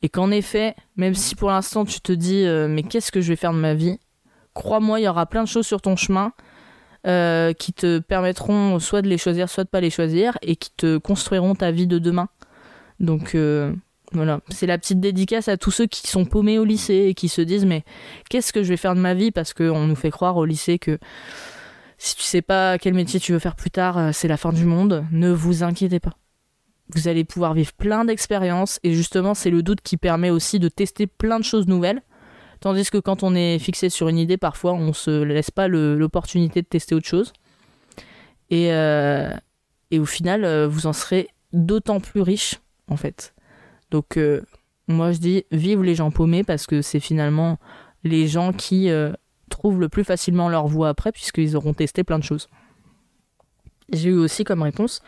et 0.00 0.08
qu'en 0.08 0.30
effet, 0.30 0.76
même 0.96 1.14
si 1.14 1.34
pour 1.34 1.50
l'instant 1.50 1.84
tu 1.84 2.00
te 2.00 2.12
dis 2.12 2.44
euh, 2.46 2.68
mais 2.68 2.84
qu'est-ce 2.84 3.10
que 3.10 3.20
je 3.20 3.28
vais 3.28 3.36
faire 3.36 3.52
de 3.52 3.58
ma 3.58 3.74
vie, 3.74 3.98
crois-moi, 4.54 5.00
il 5.00 5.04
y 5.04 5.08
aura 5.08 5.26
plein 5.26 5.42
de 5.42 5.48
choses 5.48 5.66
sur 5.66 5.82
ton 5.82 5.96
chemin 5.96 6.32
euh, 7.06 7.52
qui 7.52 7.72
te 7.72 7.98
permettront 7.98 8.78
soit 8.78 9.02
de 9.02 9.08
les 9.08 9.18
choisir, 9.18 9.48
soit 9.48 9.64
de 9.64 9.68
pas 9.68 9.80
les 9.80 9.90
choisir, 9.90 10.38
et 10.42 10.56
qui 10.56 10.70
te 10.70 10.96
construiront 10.98 11.54
ta 11.54 11.72
vie 11.72 11.88
de 11.88 11.98
demain. 11.98 12.28
Donc 13.00 13.34
euh, 13.34 13.72
voilà, 14.12 14.40
c'est 14.48 14.66
la 14.66 14.78
petite 14.78 15.00
dédicace 15.00 15.48
à 15.48 15.56
tous 15.56 15.70
ceux 15.70 15.86
qui 15.86 16.06
sont 16.06 16.24
paumés 16.24 16.58
au 16.58 16.64
lycée 16.64 17.06
et 17.08 17.14
qui 17.14 17.28
se 17.28 17.40
disent 17.40 17.66
mais 17.66 17.84
qu'est-ce 18.30 18.52
que 18.52 18.62
je 18.62 18.68
vais 18.68 18.76
faire 18.76 18.94
de 18.94 19.00
ma 19.00 19.14
vie 19.14 19.30
parce 19.30 19.52
qu'on 19.52 19.86
nous 19.86 19.96
fait 19.96 20.10
croire 20.10 20.36
au 20.36 20.44
lycée 20.44 20.78
que 20.78 20.98
si 21.98 22.16
tu 22.16 22.22
sais 22.22 22.42
pas 22.42 22.78
quel 22.78 22.94
métier 22.94 23.18
tu 23.18 23.32
veux 23.32 23.38
faire 23.38 23.56
plus 23.56 23.70
tard, 23.70 23.98
euh, 23.98 24.10
c'est 24.12 24.28
la 24.28 24.36
fin 24.36 24.52
du 24.52 24.64
monde. 24.64 25.04
Ne 25.10 25.32
vous 25.32 25.62
inquiétez 25.62 26.00
pas. 26.00 26.14
Vous 26.90 27.08
allez 27.08 27.24
pouvoir 27.24 27.54
vivre 27.54 27.72
plein 27.72 28.04
d'expériences 28.04 28.78
et 28.82 28.92
justement 28.92 29.34
c'est 29.34 29.50
le 29.50 29.62
doute 29.62 29.80
qui 29.80 29.96
permet 29.96 30.30
aussi 30.30 30.58
de 30.58 30.68
tester 30.68 31.06
plein 31.06 31.38
de 31.38 31.44
choses 31.44 31.66
nouvelles. 31.66 32.02
Tandis 32.60 32.90
que 32.90 32.98
quand 32.98 33.22
on 33.22 33.34
est 33.34 33.58
fixé 33.58 33.88
sur 33.88 34.08
une 34.08 34.18
idée, 34.18 34.36
parfois 34.36 34.74
on 34.74 34.92
se 34.92 35.22
laisse 35.22 35.50
pas 35.50 35.66
l'opportunité 35.66 36.62
de 36.62 36.66
tester 36.66 36.94
autre 36.94 37.06
chose. 37.06 37.32
Et, 38.50 38.72
euh, 38.72 39.34
et 39.90 39.98
au 39.98 40.06
final, 40.06 40.66
vous 40.66 40.86
en 40.86 40.92
serez 40.92 41.28
d'autant 41.52 42.00
plus 42.00 42.20
riche 42.20 42.56
en 42.88 42.96
fait. 42.96 43.34
Donc 43.90 44.16
euh, 44.16 44.42
moi 44.88 45.12
je 45.12 45.18
dis 45.18 45.44
vive 45.50 45.82
les 45.82 45.94
gens 45.94 46.10
paumés 46.10 46.44
parce 46.44 46.66
que 46.66 46.82
c'est 46.82 47.00
finalement 47.00 47.58
les 48.02 48.26
gens 48.26 48.52
qui 48.52 48.90
euh, 48.90 49.12
trouvent 49.50 49.80
le 49.80 49.88
plus 49.88 50.04
facilement 50.04 50.48
leur 50.48 50.66
voie 50.66 50.88
après 50.88 51.12
puisqu'ils 51.12 51.56
auront 51.56 51.74
testé 51.74 52.04
plein 52.04 52.18
de 52.18 52.24
choses. 52.24 52.48
J'ai 53.92 54.10
eu 54.10 54.16
aussi 54.18 54.44
comme 54.44 54.62
réponse 54.62 55.02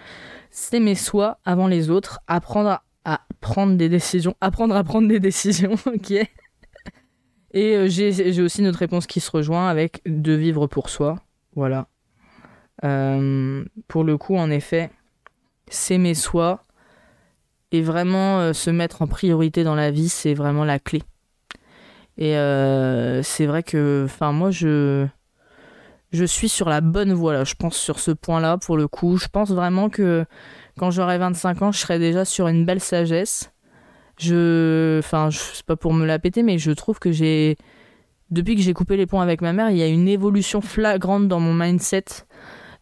s'aimer 0.51 0.95
soi 0.95 1.39
avant 1.45 1.67
les 1.67 1.91
autres, 1.91 2.21
apprendre 2.27 2.81
à, 3.05 3.21
prendre 3.41 3.77
des 3.77 3.89
décisions, 3.89 4.35
apprendre 4.41 4.75
à 4.75 4.85
prendre 4.85 5.09
des 5.09 5.21
décisions, 5.21 5.75
ok. 5.87 6.13
Et 7.53 7.77
euh, 7.77 7.89
j'ai 7.89 8.43
aussi 8.43 8.63
notre 8.63 8.79
réponse 8.79 9.07
qui 9.07 9.21
se 9.21 9.31
rejoint 9.31 9.69
avec 9.69 10.03
de 10.05 10.33
vivre 10.33 10.67
pour 10.67 10.91
soi, 10.91 11.17
voilà. 11.55 11.89
pour 12.81 14.05
le 14.05 14.17
coup, 14.19 14.37
en 14.37 14.51
effet, 14.51 14.91
s'aimer 15.69 16.15
soi, 16.15 16.63
et 17.73 17.83
vraiment 17.83 18.41
euh, 18.41 18.53
se 18.53 18.71
mettre 18.71 19.03
en 19.03 19.07
priorité 19.07 19.65
dans 19.65 19.75
la 19.75 19.91
vie, 19.91 20.09
c'est 20.09 20.35
vraiment 20.35 20.65
la 20.65 20.79
clé. 20.79 21.03
Et 22.19 22.37
euh, 22.37 23.23
c'est 23.23 23.47
vrai 23.47 23.63
que, 23.63 24.05
enfin, 24.07 24.33
moi, 24.33 24.51
je, 24.51 25.07
je 26.13 26.25
suis 26.25 26.49
sur 26.49 26.69
la 26.69 26.81
bonne 26.81 27.13
voie 27.13 27.35
là. 27.35 27.45
Je 27.45 27.55
pense 27.55 27.77
sur 27.77 27.99
ce 27.99 28.11
point-là, 28.11 28.59
pour 28.59 28.77
le 28.77 28.89
coup. 28.89 29.17
Je 29.19 29.29
pense 29.29 29.51
vraiment 29.51 29.91
que 29.91 30.25
quand 30.79 30.91
j'aurai 30.91 31.19
25 31.19 31.63
ans, 31.63 31.73
je 31.73 31.79
serai 31.79 31.99
déjà 31.99 32.25
sur 32.25 32.49
une 32.49 32.65
belle 32.65 32.81
sagesse. 32.81 33.53
Je, 34.19 34.99
enfin, 35.01 35.29
c'est 35.31 35.67
pas 35.67 35.77
pour 35.77 35.93
me 35.93 36.07
la 36.07 36.19
péter, 36.19 36.43
mais 36.43 36.59
je 36.59 36.71
trouve 36.71 36.99
que 36.99 37.13
j'ai, 37.13 37.57
depuis 38.31 38.57
que 38.57 38.63
j'ai 38.63 38.73
coupé 38.73 38.97
les 38.97 39.07
ponts 39.07 39.21
avec 39.21 39.43
ma 39.43 39.53
mère, 39.53 39.71
il 39.71 39.77
y 39.77 39.83
a 39.83 39.87
une 39.87 40.09
évolution 40.09 40.63
flagrante 40.63 41.29
dans 41.29 41.41
mon 41.41 41.53
mindset, 41.53 42.05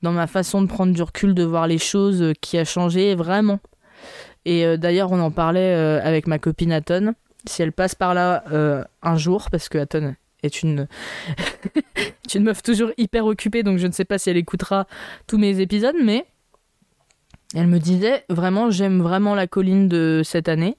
dans 0.02 0.12
ma 0.12 0.28
façon 0.28 0.62
de 0.62 0.68
prendre 0.68 0.92
du 0.92 1.02
recul, 1.02 1.34
de 1.34 1.42
voir 1.42 1.66
les 1.66 1.78
choses, 1.78 2.22
euh, 2.22 2.32
qui 2.40 2.56
a 2.56 2.64
changé 2.64 3.16
vraiment. 3.16 3.58
Et 4.44 4.64
euh, 4.64 4.76
d'ailleurs, 4.76 5.12
on 5.12 5.20
en 5.20 5.30
parlait 5.30 5.74
euh, 5.74 6.00
avec 6.02 6.26
ma 6.26 6.38
copine 6.38 6.72
Aton. 6.72 7.14
Si 7.46 7.62
elle 7.62 7.72
passe 7.72 7.94
par 7.94 8.14
là 8.14 8.44
euh, 8.52 8.84
un 9.02 9.16
jour, 9.16 9.48
parce 9.50 9.68
que 9.68 9.78
Aton 9.78 10.14
est 10.42 10.62
une... 10.62 10.86
meuf 12.40 12.62
toujours 12.62 12.90
hyper 12.96 13.26
occupée, 13.26 13.62
donc 13.62 13.78
je 13.78 13.86
ne 13.86 13.92
sais 13.92 14.04
pas 14.04 14.18
si 14.18 14.30
elle 14.30 14.36
écoutera 14.36 14.86
tous 15.26 15.38
mes 15.38 15.60
épisodes, 15.60 15.94
mais 16.02 16.26
elle 17.54 17.68
me 17.68 17.78
disait 17.78 18.24
vraiment, 18.28 18.70
j'aime 18.70 19.00
vraiment 19.00 19.34
la 19.34 19.46
colline 19.46 19.88
de 19.88 20.22
cette 20.24 20.48
année. 20.48 20.76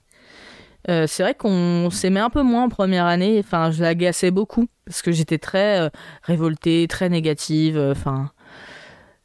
c'est 0.87 1.23
vrai 1.23 1.33
qu'on 1.33 1.89
s'aimait 1.89 2.19
un 2.19 2.29
peu 2.29 2.43
moins 2.43 2.65
en 2.65 2.69
première 2.69 3.05
année, 3.05 3.39
enfin, 3.39 3.71
je 3.71 3.81
l'agaçais 3.81 4.31
beaucoup, 4.31 4.67
parce 4.85 5.01
que 5.01 5.11
j'étais 5.11 5.37
très 5.37 5.89
révoltée, 6.23 6.85
très 6.89 7.09
négative, 7.09 7.79
enfin. 7.79 8.31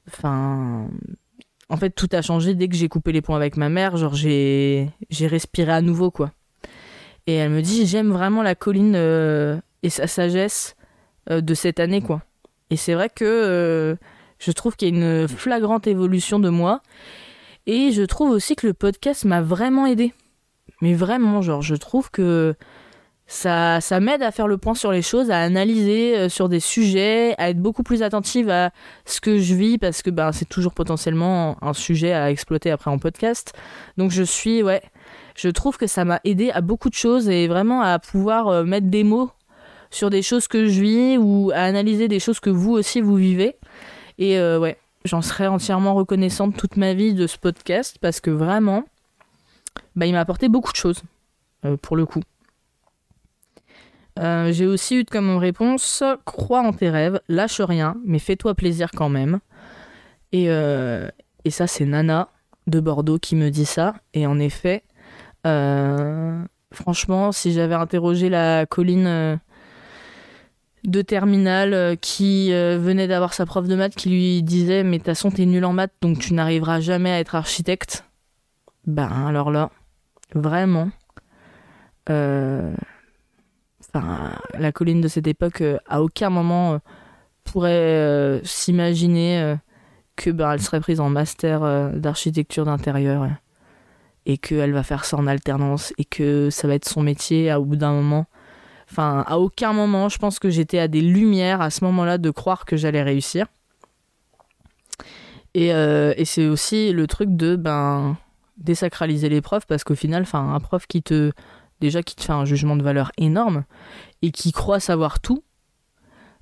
Enfin, 0.08 0.88
en 1.70 1.76
fait, 1.76 1.90
tout 1.90 2.08
a 2.12 2.20
changé 2.20 2.54
dès 2.54 2.68
que 2.68 2.74
j'ai 2.74 2.88
coupé 2.88 3.12
les 3.12 3.22
ponts 3.22 3.36
avec 3.36 3.56
ma 3.56 3.68
mère. 3.68 3.96
Genre, 3.96 4.14
j'ai, 4.14 4.90
respiré 5.20 5.70
à 5.70 5.80
nouveau, 5.80 6.10
quoi. 6.10 6.32
Et 7.26 7.34
elle 7.34 7.50
me 7.50 7.62
dit, 7.62 7.86
j'aime 7.86 8.10
vraiment 8.10 8.42
la 8.42 8.56
colline 8.56 8.94
euh, 8.96 9.56
et 9.84 9.88
sa 9.88 10.08
sagesse 10.08 10.74
euh, 11.30 11.40
de 11.40 11.54
cette 11.54 11.78
année, 11.78 12.02
quoi. 12.02 12.22
Et 12.70 12.76
c'est 12.76 12.94
vrai 12.94 13.08
que 13.08 13.24
euh, 13.24 13.94
je 14.38 14.50
trouve 14.50 14.76
qu'il 14.76 14.88
y 14.88 14.92
a 14.92 15.22
une 15.22 15.28
flagrante 15.28 15.86
évolution 15.86 16.40
de 16.40 16.48
moi. 16.48 16.82
Et 17.66 17.92
je 17.92 18.02
trouve 18.02 18.30
aussi 18.30 18.56
que 18.56 18.66
le 18.66 18.74
podcast 18.74 19.24
m'a 19.24 19.40
vraiment 19.40 19.86
aidé. 19.86 20.12
Mais 20.82 20.94
vraiment, 20.94 21.40
genre, 21.40 21.62
je 21.62 21.76
trouve 21.76 22.10
que 22.10 22.56
ça, 23.32 23.80
ça 23.80 24.00
m'aide 24.00 24.24
à 24.24 24.32
faire 24.32 24.48
le 24.48 24.58
point 24.58 24.74
sur 24.74 24.90
les 24.90 25.02
choses, 25.02 25.30
à 25.30 25.38
analyser 25.38 26.18
euh, 26.18 26.28
sur 26.28 26.48
des 26.48 26.58
sujets, 26.58 27.36
à 27.38 27.50
être 27.50 27.62
beaucoup 27.62 27.84
plus 27.84 28.02
attentive 28.02 28.50
à 28.50 28.72
ce 29.04 29.20
que 29.20 29.38
je 29.38 29.54
vis 29.54 29.78
parce 29.78 30.02
que 30.02 30.10
ben, 30.10 30.32
c'est 30.32 30.48
toujours 30.48 30.74
potentiellement 30.74 31.56
un 31.62 31.72
sujet 31.72 32.12
à 32.12 32.32
exploiter 32.32 32.72
après 32.72 32.90
en 32.90 32.98
podcast. 32.98 33.52
Donc 33.96 34.10
je 34.10 34.24
suis, 34.24 34.64
ouais, 34.64 34.82
je 35.36 35.48
trouve 35.48 35.78
que 35.78 35.86
ça 35.86 36.04
m'a 36.04 36.18
aidé 36.24 36.50
à 36.50 36.60
beaucoup 36.60 36.88
de 36.88 36.94
choses 36.94 37.28
et 37.28 37.46
vraiment 37.46 37.82
à 37.82 38.00
pouvoir 38.00 38.48
euh, 38.48 38.64
mettre 38.64 38.88
des 38.88 39.04
mots 39.04 39.30
sur 39.92 40.10
des 40.10 40.22
choses 40.22 40.48
que 40.48 40.66
je 40.66 40.80
vis 40.80 41.16
ou 41.16 41.52
à 41.54 41.60
analyser 41.60 42.08
des 42.08 42.18
choses 42.18 42.40
que 42.40 42.50
vous 42.50 42.72
aussi 42.72 43.00
vous 43.00 43.14
vivez. 43.14 43.54
Et 44.18 44.40
euh, 44.40 44.58
ouais, 44.58 44.76
j'en 45.04 45.22
serais 45.22 45.46
entièrement 45.46 45.94
reconnaissante 45.94 46.56
toute 46.56 46.76
ma 46.76 46.94
vie 46.94 47.14
de 47.14 47.28
ce 47.28 47.38
podcast 47.38 47.96
parce 48.00 48.20
que 48.20 48.30
vraiment, 48.30 48.82
bah, 49.94 50.06
il 50.06 50.14
m'a 50.14 50.20
apporté 50.20 50.48
beaucoup 50.48 50.72
de 50.72 50.76
choses, 50.76 51.04
euh, 51.64 51.76
pour 51.76 51.96
le 51.96 52.06
coup. 52.06 52.22
Euh, 54.20 54.52
j'ai 54.52 54.66
aussi 54.66 54.96
eu 54.96 55.04
comme 55.04 55.36
réponse 55.36 56.02
crois 56.24 56.60
en 56.60 56.72
tes 56.72 56.90
rêves, 56.90 57.20
lâche 57.28 57.60
rien, 57.60 57.96
mais 58.04 58.18
fais-toi 58.18 58.54
plaisir 58.54 58.90
quand 58.94 59.08
même. 59.08 59.40
Et, 60.32 60.50
euh, 60.50 61.08
ça, 61.48 61.66
c'est 61.66 61.86
Nana 61.86 62.28
de 62.66 62.80
Bordeaux 62.80 63.18
qui 63.18 63.34
me 63.34 63.50
dit 63.50 63.64
ça. 63.64 63.94
Et 64.14 64.26
en 64.26 64.38
effet, 64.38 64.84
franchement, 66.72 67.32
si 67.32 67.52
j'avais 67.52 67.74
interrogé 67.74 68.28
la 68.28 68.66
colline 68.66 69.40
de 70.84 71.02
terminale 71.02 71.96
qui 72.00 72.52
venait 72.52 73.08
d'avoir 73.08 73.34
sa 73.34 73.46
prof 73.46 73.66
de 73.66 73.74
maths 73.74 73.94
qui 73.94 74.10
lui 74.10 74.42
disait 74.42 74.82
mais 74.82 74.92
de 74.92 75.02
toute 75.02 75.06
façon 75.06 75.30
t'es 75.30 75.44
nul 75.44 75.64
en 75.64 75.74
maths 75.74 75.92
donc 76.00 76.18
tu 76.18 76.32
n'arriveras 76.32 76.80
jamais 76.80 77.10
à 77.10 77.20
être 77.20 77.34
architecte 77.34 78.04
ben 78.86 79.10
alors 79.26 79.50
là 79.50 79.70
vraiment 80.34 80.90
euh, 82.08 82.74
la 83.94 84.72
colline 84.72 85.00
de 85.00 85.08
cette 85.08 85.26
époque 85.26 85.60
euh, 85.60 85.78
à 85.88 86.02
aucun 86.02 86.30
moment 86.30 86.74
euh, 86.74 86.78
pourrait 87.44 88.40
s'imaginer 88.44 89.56
que 90.14 90.30
ben, 90.30 90.52
elle 90.52 90.60
serait 90.60 90.80
prise 90.80 91.00
en 91.00 91.08
master 91.08 91.90
d'architecture 91.94 92.64
d'intérieur 92.64 93.26
et 94.24 94.38
qu'elle 94.38 94.72
va 94.72 94.84
faire 94.84 95.04
ça 95.04 95.16
en 95.16 95.26
alternance 95.26 95.92
et 95.98 96.04
que 96.04 96.50
ça 96.50 96.68
va 96.68 96.74
être 96.74 96.88
son 96.88 97.02
métier 97.02 97.50
à, 97.50 97.58
au 97.58 97.64
bout 97.64 97.74
d'un 97.76 97.92
moment. 97.92 98.26
Enfin 98.88 99.24
à 99.26 99.38
aucun 99.38 99.72
moment 99.72 100.08
je 100.08 100.18
pense 100.18 100.38
que 100.38 100.48
j'étais 100.48 100.78
à 100.78 100.86
des 100.86 101.00
lumières 101.00 101.60
à 101.60 101.70
ce 101.70 101.82
moment-là 101.86 102.18
de 102.18 102.30
croire 102.30 102.66
que 102.66 102.76
j'allais 102.76 103.02
réussir. 103.02 103.46
Et, 105.54 105.68
et 105.70 106.24
c'est 106.24 106.46
aussi 106.46 106.92
le 106.92 107.06
truc 107.08 107.30
de 107.30 107.56
ben 107.56 108.16
désacraliser 108.60 109.28
les 109.28 109.40
profs 109.40 109.66
parce 109.66 109.82
qu'au 109.84 109.94
final, 109.94 110.22
enfin, 110.22 110.54
un 110.54 110.60
prof 110.60 110.86
qui 110.86 111.02
te 111.02 111.32
déjà 111.80 112.02
qui 112.02 112.14
te 112.14 112.22
fait 112.22 112.32
un 112.32 112.44
jugement 112.44 112.76
de 112.76 112.82
valeur 112.82 113.12
énorme 113.16 113.64
et 114.22 114.30
qui 114.30 114.52
croit 114.52 114.80
savoir 114.80 115.20
tout, 115.20 115.42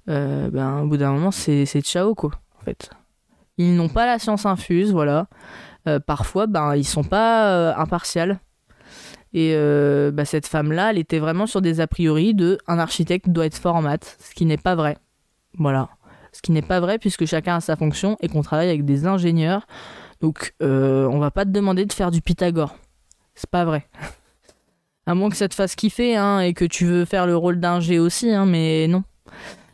euh, 0.08 0.50
ben 0.50 0.80
au 0.80 0.86
bout 0.86 0.96
d'un 0.96 1.12
moment 1.12 1.30
c'est 1.30 1.66
ciao 1.82 2.14
quoi 2.14 2.30
en 2.60 2.64
fait. 2.64 2.90
Ils 3.56 3.74
n'ont 3.74 3.88
pas 3.88 4.06
la 4.06 4.18
science 4.18 4.46
infuse, 4.46 4.92
voilà. 4.92 5.26
Euh, 5.88 5.98
parfois, 5.98 6.46
ben 6.46 6.76
ils 6.76 6.86
sont 6.86 7.02
pas 7.02 7.52
euh, 7.52 7.74
impartials. 7.76 8.38
Et 9.34 9.52
ben, 9.52 10.24
cette 10.24 10.46
femme-là, 10.46 10.90
elle 10.90 10.98
était 10.98 11.18
vraiment 11.18 11.46
sur 11.46 11.60
des 11.60 11.80
a 11.80 11.86
priori 11.86 12.34
de 12.34 12.58
un 12.66 12.78
architecte 12.78 13.28
doit 13.28 13.44
être 13.44 13.58
fort 13.58 13.76
en 13.76 13.82
maths, 13.82 14.16
ce 14.20 14.34
qui 14.34 14.46
n'est 14.46 14.56
pas 14.56 14.74
vrai. 14.74 14.96
Voilà. 15.58 15.90
Ce 16.32 16.40
qui 16.40 16.50
n'est 16.50 16.62
pas 16.62 16.80
vrai 16.80 16.98
puisque 16.98 17.26
chacun 17.26 17.56
a 17.56 17.60
sa 17.60 17.76
fonction 17.76 18.16
et 18.20 18.28
qu'on 18.28 18.40
travaille 18.40 18.70
avec 18.70 18.86
des 18.86 19.06
ingénieurs 19.06 19.66
donc, 20.20 20.54
on 20.60 21.18
va 21.18 21.30
pas 21.30 21.44
te 21.44 21.50
demander 21.50 21.84
de 21.84 21.92
faire 21.92 22.10
du 22.10 22.20
Pythagore. 22.22 22.74
C'est 23.34 23.50
pas 23.50 23.64
vrai. 23.64 23.86
À 25.08 25.14
moins 25.14 25.30
que 25.30 25.36
ça 25.36 25.48
te 25.48 25.54
fasse 25.54 25.74
kiffer 25.74 26.16
hein, 26.16 26.40
et 26.40 26.52
que 26.52 26.66
tu 26.66 26.84
veux 26.84 27.06
faire 27.06 27.26
le 27.26 27.34
rôle 27.34 27.60
d'un 27.60 27.80
G 27.80 27.98
aussi, 27.98 28.30
hein, 28.30 28.44
mais 28.44 28.86
non. 28.88 29.04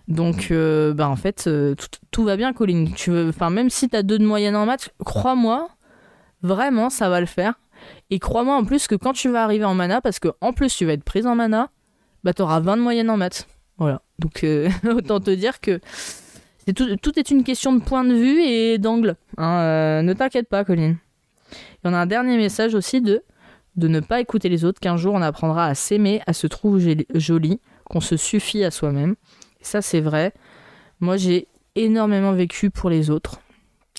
Donc, 0.06 0.48
euh, 0.52 0.94
bah, 0.94 1.08
en 1.08 1.16
fait, 1.16 1.48
euh, 1.48 1.74
tout, 2.12 2.22
va 2.22 2.36
bien, 2.36 2.52
Colline. 2.52 2.94
Tu 2.94 3.10
veux, 3.10 3.32
même 3.50 3.68
si 3.68 3.88
t'as 3.88 4.04
deux 4.04 4.18
de 4.20 4.24
moyenne 4.24 4.54
en 4.54 4.64
maths, 4.64 4.90
crois-moi, 5.04 5.70
vraiment, 6.42 6.88
ça 6.88 7.08
va 7.08 7.18
le 7.18 7.26
faire. 7.26 7.54
Et 8.10 8.20
crois-moi 8.20 8.54
en 8.54 8.64
plus 8.64 8.86
que 8.86 8.94
quand 8.94 9.12
tu 9.12 9.28
vas 9.28 9.42
arriver 9.42 9.64
en 9.64 9.74
mana, 9.74 10.00
parce 10.00 10.20
que 10.20 10.28
en 10.40 10.52
plus 10.52 10.74
tu 10.74 10.86
vas 10.86 10.92
être 10.92 11.02
prise 11.02 11.26
en 11.26 11.34
mana, 11.34 11.68
bah 12.22 12.32
t'auras 12.32 12.60
20 12.60 12.76
de 12.76 12.82
moyenne 12.82 13.10
en 13.10 13.16
maths. 13.16 13.48
Voilà. 13.76 14.02
Donc, 14.20 14.46
autant 14.88 15.18
te 15.18 15.32
dire 15.32 15.60
que 15.60 15.80
tout, 16.72 17.18
est 17.18 17.30
une 17.30 17.42
question 17.42 17.72
de 17.72 17.82
point 17.82 18.04
de 18.04 18.14
vue 18.14 18.40
et 18.40 18.78
d'angle. 18.78 19.16
Hein, 19.36 19.58
euh, 19.58 20.02
ne 20.02 20.12
t'inquiète 20.12 20.48
pas, 20.48 20.64
Colline. 20.64 20.96
Il 21.52 21.88
y 21.88 21.90
en 21.90 21.94
a 21.94 21.98
un 21.98 22.06
dernier 22.06 22.36
message 22.36 22.74
aussi 22.76 23.00
de 23.00 23.22
de 23.76 23.88
ne 23.88 24.00
pas 24.00 24.20
écouter 24.20 24.48
les 24.48 24.64
autres, 24.64 24.80
qu'un 24.80 24.96
jour 24.96 25.14
on 25.14 25.22
apprendra 25.22 25.66
à 25.66 25.74
s'aimer, 25.74 26.22
à 26.26 26.32
se 26.32 26.46
trouver 26.46 27.06
joli, 27.14 27.60
qu'on 27.84 28.00
se 28.00 28.16
suffit 28.16 28.64
à 28.64 28.70
soi-même. 28.70 29.16
ça, 29.60 29.82
c'est 29.82 30.00
vrai. 30.00 30.32
Moi, 31.00 31.16
j'ai 31.16 31.48
énormément 31.74 32.32
vécu 32.32 32.70
pour 32.70 32.90
les 32.90 33.10
autres. 33.10 33.40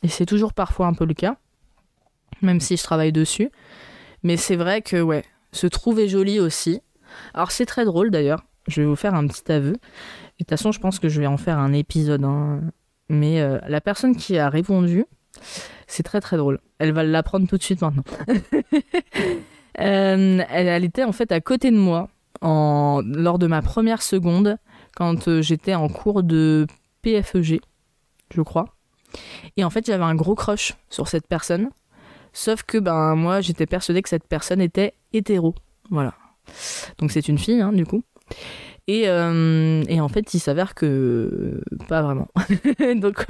Et 0.03 0.07
c'est 0.07 0.25
toujours 0.25 0.53
parfois 0.53 0.87
un 0.87 0.93
peu 0.93 1.05
le 1.05 1.13
cas, 1.13 1.37
même 2.41 2.59
si 2.59 2.77
je 2.77 2.83
travaille 2.83 3.11
dessus. 3.11 3.49
Mais 4.23 4.37
c'est 4.37 4.55
vrai 4.55 4.81
que, 4.81 5.01
ouais, 5.01 5.23
se 5.51 5.67
trouver 5.67 6.07
joli 6.07 6.39
aussi. 6.39 6.81
Alors, 7.33 7.51
c'est 7.51 7.65
très 7.65 7.85
drôle 7.85 8.11
d'ailleurs. 8.11 8.43
Je 8.67 8.81
vais 8.81 8.87
vous 8.87 8.95
faire 8.95 9.13
un 9.13 9.27
petit 9.27 9.51
aveu. 9.51 9.73
De 9.73 9.79
toute 10.39 10.49
façon, 10.49 10.71
je 10.71 10.79
pense 10.79 10.99
que 10.99 11.09
je 11.09 11.19
vais 11.19 11.27
en 11.27 11.37
faire 11.37 11.59
un 11.59 11.73
épisode. 11.73 12.23
Hein. 12.23 12.61
Mais 13.09 13.41
euh, 13.41 13.59
la 13.67 13.81
personne 13.81 14.15
qui 14.15 14.37
a 14.37 14.49
répondu, 14.49 15.05
c'est 15.87 16.03
très 16.03 16.21
très 16.21 16.37
drôle. 16.37 16.59
Elle 16.79 16.91
va 16.91 17.03
l'apprendre 17.03 17.47
tout 17.47 17.57
de 17.57 17.63
suite 17.63 17.81
maintenant. 17.81 18.03
Euh, 19.79 20.41
elle, 20.49 20.83
était 20.83 21.03
en 21.03 21.11
fait 21.11 21.31
à 21.31 21.41
côté 21.41 21.71
de 21.71 21.77
moi 21.77 22.09
lors 22.41 23.39
de 23.39 23.47
ma 23.47 23.61
première 23.61 24.01
seconde 24.01 24.57
quand 24.95 25.27
euh, 25.27 25.41
j'étais 25.41 25.75
en 25.75 25.89
cours 25.89 26.23
de 26.23 26.67
PFEG, 27.01 27.59
je 28.33 28.41
crois. 28.41 28.65
Et 29.57 29.63
en 29.63 29.69
fait, 29.69 29.85
j'avais 29.85 30.03
un 30.03 30.15
gros 30.15 30.35
crush 30.35 30.73
sur 30.89 31.07
cette 31.07 31.27
personne. 31.27 31.69
Sauf 32.33 32.63
que 32.63 32.77
ben 32.77 33.15
moi, 33.15 33.41
j'étais 33.41 33.65
persuadée 33.65 34.01
que 34.01 34.09
cette 34.09 34.27
personne 34.27 34.61
était 34.61 34.93
hétéro. 35.13 35.55
Voilà. 35.89 36.13
Donc 36.97 37.11
c'est 37.11 37.27
une 37.27 37.37
fille, 37.37 37.61
hein, 37.61 37.71
du 37.71 37.85
coup. 37.85 38.03
Et, 38.87 39.07
euh, 39.07 39.83
et 39.87 39.99
en 39.99 40.07
fait, 40.09 40.33
il 40.33 40.39
s'avère 40.39 40.75
que 40.75 41.61
pas 41.87 42.01
vraiment. 42.01 42.27
Donc, 42.95 43.25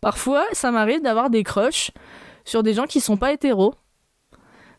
parfois, 0.00 0.46
ça 0.52 0.70
m'arrive 0.70 1.02
d'avoir 1.02 1.30
des 1.30 1.42
crushs 1.42 1.90
sur 2.44 2.62
des 2.62 2.74
gens 2.74 2.84
qui 2.84 3.00
sont 3.00 3.16
pas 3.16 3.32
hétéros. 3.32 3.74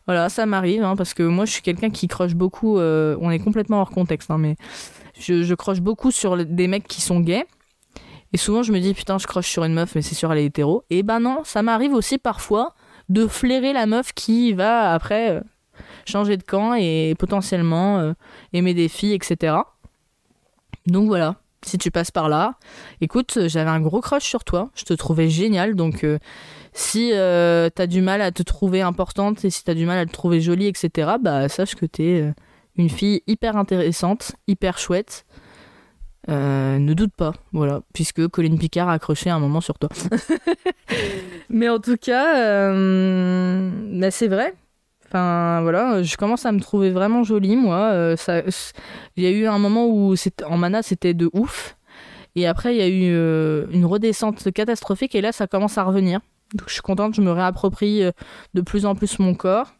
Voilà, 0.06 0.28
ça 0.28 0.46
m'arrive, 0.46 0.84
hein, 0.84 0.96
parce 0.96 1.14
que 1.14 1.22
moi, 1.22 1.44
je 1.44 1.52
suis 1.52 1.62
quelqu'un 1.62 1.90
qui 1.90 2.08
croche 2.08 2.34
beaucoup. 2.34 2.78
Euh, 2.78 3.16
on 3.20 3.30
est 3.30 3.38
complètement 3.38 3.80
hors 3.80 3.90
contexte, 3.90 4.30
hein, 4.30 4.38
mais 4.38 4.56
je, 5.18 5.54
croche 5.54 5.80
beaucoup 5.80 6.10
sur 6.10 6.44
des 6.44 6.68
mecs 6.68 6.86
qui 6.86 7.00
sont 7.00 7.20
gays. 7.20 7.46
Et 8.32 8.36
souvent, 8.36 8.62
je 8.62 8.72
me 8.72 8.80
dis, 8.80 8.94
putain, 8.94 9.18
je 9.18 9.26
croche 9.26 9.46
sur 9.46 9.64
une 9.64 9.74
meuf, 9.74 9.94
mais 9.94 10.02
c'est 10.02 10.14
sûr, 10.14 10.32
elle 10.32 10.38
est 10.38 10.46
hétéro. 10.46 10.84
Et 10.90 11.02
ben 11.02 11.20
non, 11.20 11.38
ça 11.44 11.62
m'arrive 11.62 11.94
aussi 11.94 12.18
parfois 12.18 12.74
de 13.08 13.26
flairer 13.26 13.72
la 13.72 13.86
meuf 13.86 14.12
qui 14.12 14.52
va 14.52 14.92
après 14.92 15.42
changer 16.06 16.36
de 16.36 16.42
camp 16.42 16.74
et 16.74 17.14
potentiellement 17.18 18.14
aimer 18.52 18.74
des 18.74 18.88
filles, 18.88 19.12
etc. 19.12 19.56
Donc 20.86 21.06
voilà, 21.06 21.36
si 21.64 21.78
tu 21.78 21.90
passes 21.90 22.10
par 22.10 22.28
là, 22.28 22.54
écoute, 23.00 23.38
j'avais 23.46 23.70
un 23.70 23.80
gros 23.80 24.00
crush 24.00 24.24
sur 24.24 24.44
toi, 24.44 24.70
je 24.74 24.84
te 24.84 24.92
trouvais 24.92 25.28
génial, 25.28 25.74
donc 25.74 26.04
euh, 26.04 26.18
si 26.74 27.12
euh, 27.12 27.70
t'as 27.74 27.86
du 27.86 28.02
mal 28.02 28.20
à 28.20 28.30
te 28.30 28.42
trouver 28.42 28.82
importante 28.82 29.44
et 29.44 29.50
si 29.50 29.64
t'as 29.64 29.74
du 29.74 29.86
mal 29.86 29.98
à 29.98 30.04
te 30.04 30.12
trouver 30.12 30.42
jolie, 30.42 30.66
etc., 30.66 31.12
bah 31.20 31.48
sache 31.48 31.74
que 31.74 31.86
t'es 31.86 32.20
euh, 32.20 32.32
une 32.76 32.90
fille 32.90 33.22
hyper 33.26 33.56
intéressante, 33.56 34.32
hyper 34.46 34.76
chouette. 34.78 35.24
ne 36.28 36.92
doute 36.92 37.12
pas, 37.16 37.32
voilà, 37.52 37.80
puisque 37.94 38.28
Colin 38.28 38.56
Picard 38.56 38.88
a 38.88 38.92
accroché 38.92 39.30
un 39.30 39.38
moment 39.38 39.62
sur 39.62 39.78
toi. 39.78 39.88
Mais 41.48 41.68
en 41.68 41.78
tout 41.78 41.96
cas, 41.96 42.70
bah, 42.72 44.10
c'est 44.10 44.28
vrai, 44.28 44.54
Enfin 45.14 45.60
voilà, 45.62 46.02
je 46.02 46.16
commence 46.16 46.44
à 46.44 46.50
me 46.50 46.58
trouver 46.58 46.90
vraiment 46.90 47.22
jolie 47.22 47.54
moi. 47.54 47.92
Euh, 47.92 48.16
il 49.16 49.22
y 49.22 49.26
a 49.28 49.30
eu 49.30 49.46
un 49.46 49.58
moment 49.58 49.86
où 49.86 50.14
en 50.44 50.56
mana 50.56 50.82
c'était 50.82 51.14
de 51.14 51.30
ouf, 51.32 51.76
et 52.34 52.48
après 52.48 52.74
il 52.74 52.78
y 52.78 52.82
a 52.82 52.88
eu 52.88 53.14
euh, 53.14 53.66
une 53.70 53.84
redescente 53.84 54.50
catastrophique 54.50 55.14
et 55.14 55.20
là 55.20 55.30
ça 55.30 55.46
commence 55.46 55.78
à 55.78 55.84
revenir. 55.84 56.18
Donc 56.54 56.68
je 56.68 56.74
suis 56.74 56.82
contente, 56.82 57.14
je 57.14 57.20
me 57.20 57.30
réapproprie 57.30 58.02
euh, 58.02 58.12
de 58.54 58.60
plus 58.60 58.86
en 58.86 58.94
plus 58.94 59.18
mon 59.18 59.34
corps. 59.34 59.74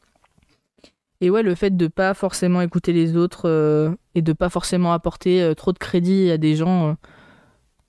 Et 1.21 1.31
ouais, 1.31 1.43
le 1.43 1.55
fait 1.55 1.77
de 1.77 1.87
pas 1.87 2.13
forcément 2.13 2.61
écouter 2.61 2.93
les 2.93 3.17
autres 3.17 3.97
et 4.15 4.21
de 4.21 4.33
pas 4.35 4.51
forcément 4.51 4.93
apporter 4.93 5.55
trop 5.57 5.73
de 5.73 5.79
crédit 5.79 6.31
à 6.31 6.37
des 6.37 6.55
gens 6.55 6.97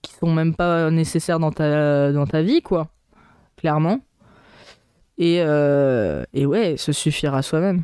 qui 0.02 0.14
sont 0.14 0.32
même 0.32 0.56
pas 0.56 0.90
nécessaires 0.90 1.40
dans 1.40 1.52
ta 1.52 2.14
dans 2.14 2.28
ta 2.28 2.44
vie 2.44 2.62
quoi. 2.62 2.88
Clairement. 3.58 4.00
Et, 5.18 5.38
euh, 5.40 6.24
et 6.34 6.46
ouais, 6.46 6.78
se 6.78 6.92
suffire 6.92 7.34
à 7.36 7.42
soi-même. 7.42 7.84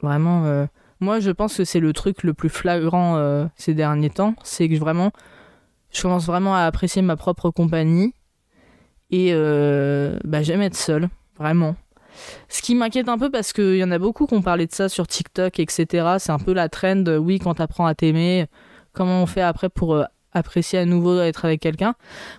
Vraiment, 0.00 0.44
euh, 0.44 0.66
moi 1.00 1.18
je 1.20 1.30
pense 1.30 1.56
que 1.56 1.64
c'est 1.64 1.80
le 1.80 1.92
truc 1.92 2.22
le 2.22 2.34
plus 2.34 2.48
flagrant 2.48 3.16
euh, 3.16 3.46
ces 3.56 3.74
derniers 3.74 4.10
temps. 4.10 4.34
C'est 4.44 4.68
que 4.68 4.76
vraiment, 4.76 5.10
je 5.90 6.02
commence 6.02 6.26
vraiment 6.26 6.54
à 6.54 6.60
apprécier 6.60 7.02
ma 7.02 7.16
propre 7.16 7.50
compagnie. 7.50 8.14
Et 9.10 9.32
bah, 10.24 10.42
j'aime 10.42 10.62
être 10.62 10.76
seule, 10.76 11.08
vraiment. 11.38 11.76
Ce 12.48 12.62
qui 12.62 12.74
m'inquiète 12.74 13.08
un 13.08 13.18
peu 13.18 13.30
parce 13.30 13.52
qu'il 13.52 13.76
y 13.76 13.84
en 13.84 13.90
a 13.90 13.98
beaucoup 13.98 14.26
qui 14.26 14.34
ont 14.34 14.42
parlé 14.42 14.66
de 14.66 14.72
ça 14.72 14.88
sur 14.88 15.06
TikTok, 15.06 15.60
etc. 15.60 16.16
C'est 16.18 16.32
un 16.32 16.38
peu 16.38 16.52
la 16.52 16.68
trend, 16.68 17.04
oui, 17.18 17.38
quand 17.38 17.54
t'apprends 17.54 17.86
à 17.86 17.94
t'aimer, 17.94 18.46
comment 18.92 19.22
on 19.22 19.26
fait 19.26 19.42
après 19.42 19.68
pour 19.68 20.04
apprécier 20.32 20.80
à 20.80 20.84
nouveau 20.84 21.20
être 21.20 21.44
avec 21.44 21.60
quelqu'un. 21.60 21.94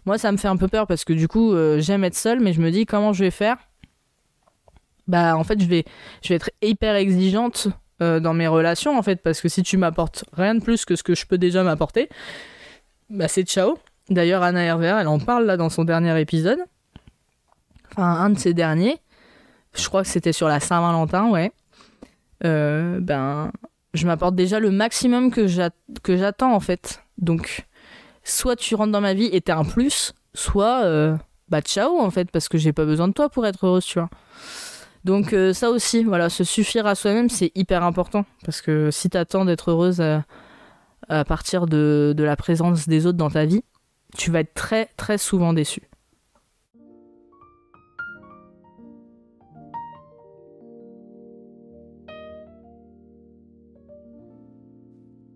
Moi, 0.05 0.17
ça 0.17 0.32
me 0.32 0.38
fait 0.38 0.47
un 0.47 0.58
peu 0.58 0.67
peur 0.67 0.86
parce 0.86 1.05
que 1.05 1.13
du 1.13 1.27
coup, 1.27 1.55
j'aime 1.77 2.03
être 2.03 2.15
seule, 2.15 2.39
mais 2.39 2.53
je 2.53 2.62
me 2.62 2.71
dis 2.71 2.86
comment 2.86 3.13
je 3.13 3.23
vais 3.23 3.32
faire? 3.32 3.58
Bah 5.10 5.36
en 5.36 5.43
fait 5.43 5.60
je 5.60 5.65
vais 5.65 5.86
être 6.29 6.51
hyper 6.62 6.95
exigeante 6.95 7.67
euh, 8.01 8.19
dans 8.19 8.36
mes 8.36 8.47
relations 8.47 8.95
en 8.95 9.01
fait 9.01 9.23
parce 9.23 9.41
que 9.41 9.49
si 9.49 9.63
tu 9.63 9.75
m'apportes 9.75 10.23
rien 10.34 10.53
de 10.53 10.63
plus 10.63 10.86
que 10.86 10.95
ce 10.95 11.01
que 11.01 11.15
je 11.15 11.25
peux 11.25 11.39
déjà 11.39 11.63
m'apporter 11.63 12.10
bah 13.10 13.27
c'est 13.27 13.43
ciao 13.43 13.79
d'ailleurs 14.09 14.43
Anna 14.43 14.63
Hervé 14.63 14.87
elle 14.87 15.07
en 15.07 15.19
parle 15.19 15.45
là 15.45 15.57
dans 15.57 15.69
son 15.69 15.83
dernier 15.83 16.19
épisode 16.19 16.59
enfin 17.91 18.21
un 18.21 18.29
de 18.29 18.39
ces 18.39 18.53
derniers, 18.53 18.97
je 19.73 19.87
crois 19.87 20.03
que 20.03 20.07
c'était 20.07 20.33
sur 20.33 20.47
la 20.47 20.59
Saint-Valentin, 20.59 21.29
ouais. 21.29 21.51
Euh, 22.45 22.99
ben, 23.01 23.51
je 23.93 24.07
m'apporte 24.07 24.35
déjà 24.35 24.59
le 24.59 24.71
maximum 24.71 25.31
que 25.31 25.47
j'attends 25.47 26.53
en 26.53 26.59
fait. 26.59 27.03
Donc, 27.17 27.67
soit 28.23 28.55
tu 28.55 28.75
rentres 28.75 28.91
dans 28.91 29.01
ma 29.01 29.13
vie 29.13 29.29
et 29.31 29.41
t'es 29.41 29.51
un 29.51 29.65
plus, 29.65 30.13
soit 30.33 30.83
euh, 30.83 31.15
bah 31.49 31.61
ciao 31.61 31.99
en 31.99 32.11
fait, 32.11 32.31
parce 32.31 32.47
que 32.47 32.57
j'ai 32.57 32.73
pas 32.73 32.85
besoin 32.85 33.07
de 33.07 33.13
toi 33.13 33.29
pour 33.29 33.45
être 33.45 33.65
heureuse, 33.65 33.85
tu 33.85 33.99
vois. 33.99 34.09
Donc 35.05 35.33
euh, 35.33 35.53
ça 35.53 35.69
aussi, 35.69 36.03
voilà, 36.03 36.29
se 36.29 36.43
suffire 36.43 36.85
à 36.85 36.95
soi-même, 36.95 37.29
c'est 37.29 37.51
hyper 37.55 37.83
important. 37.83 38.25
Parce 38.45 38.61
que 38.61 38.91
si 38.91 39.09
t'attends 39.09 39.45
d'être 39.45 39.71
heureuse 39.71 40.01
à, 40.01 40.23
partir 41.25 41.65
de 41.65 42.13
la 42.17 42.35
présence 42.35 42.87
des 42.87 43.07
autres 43.07 43.17
dans 43.17 43.31
ta 43.31 43.45
vie, 43.45 43.63
tu 44.17 44.31
vas 44.31 44.41
être 44.41 44.53
très 44.53 44.87
très 44.97 45.17
souvent 45.17 45.53
déçu. 45.53 45.81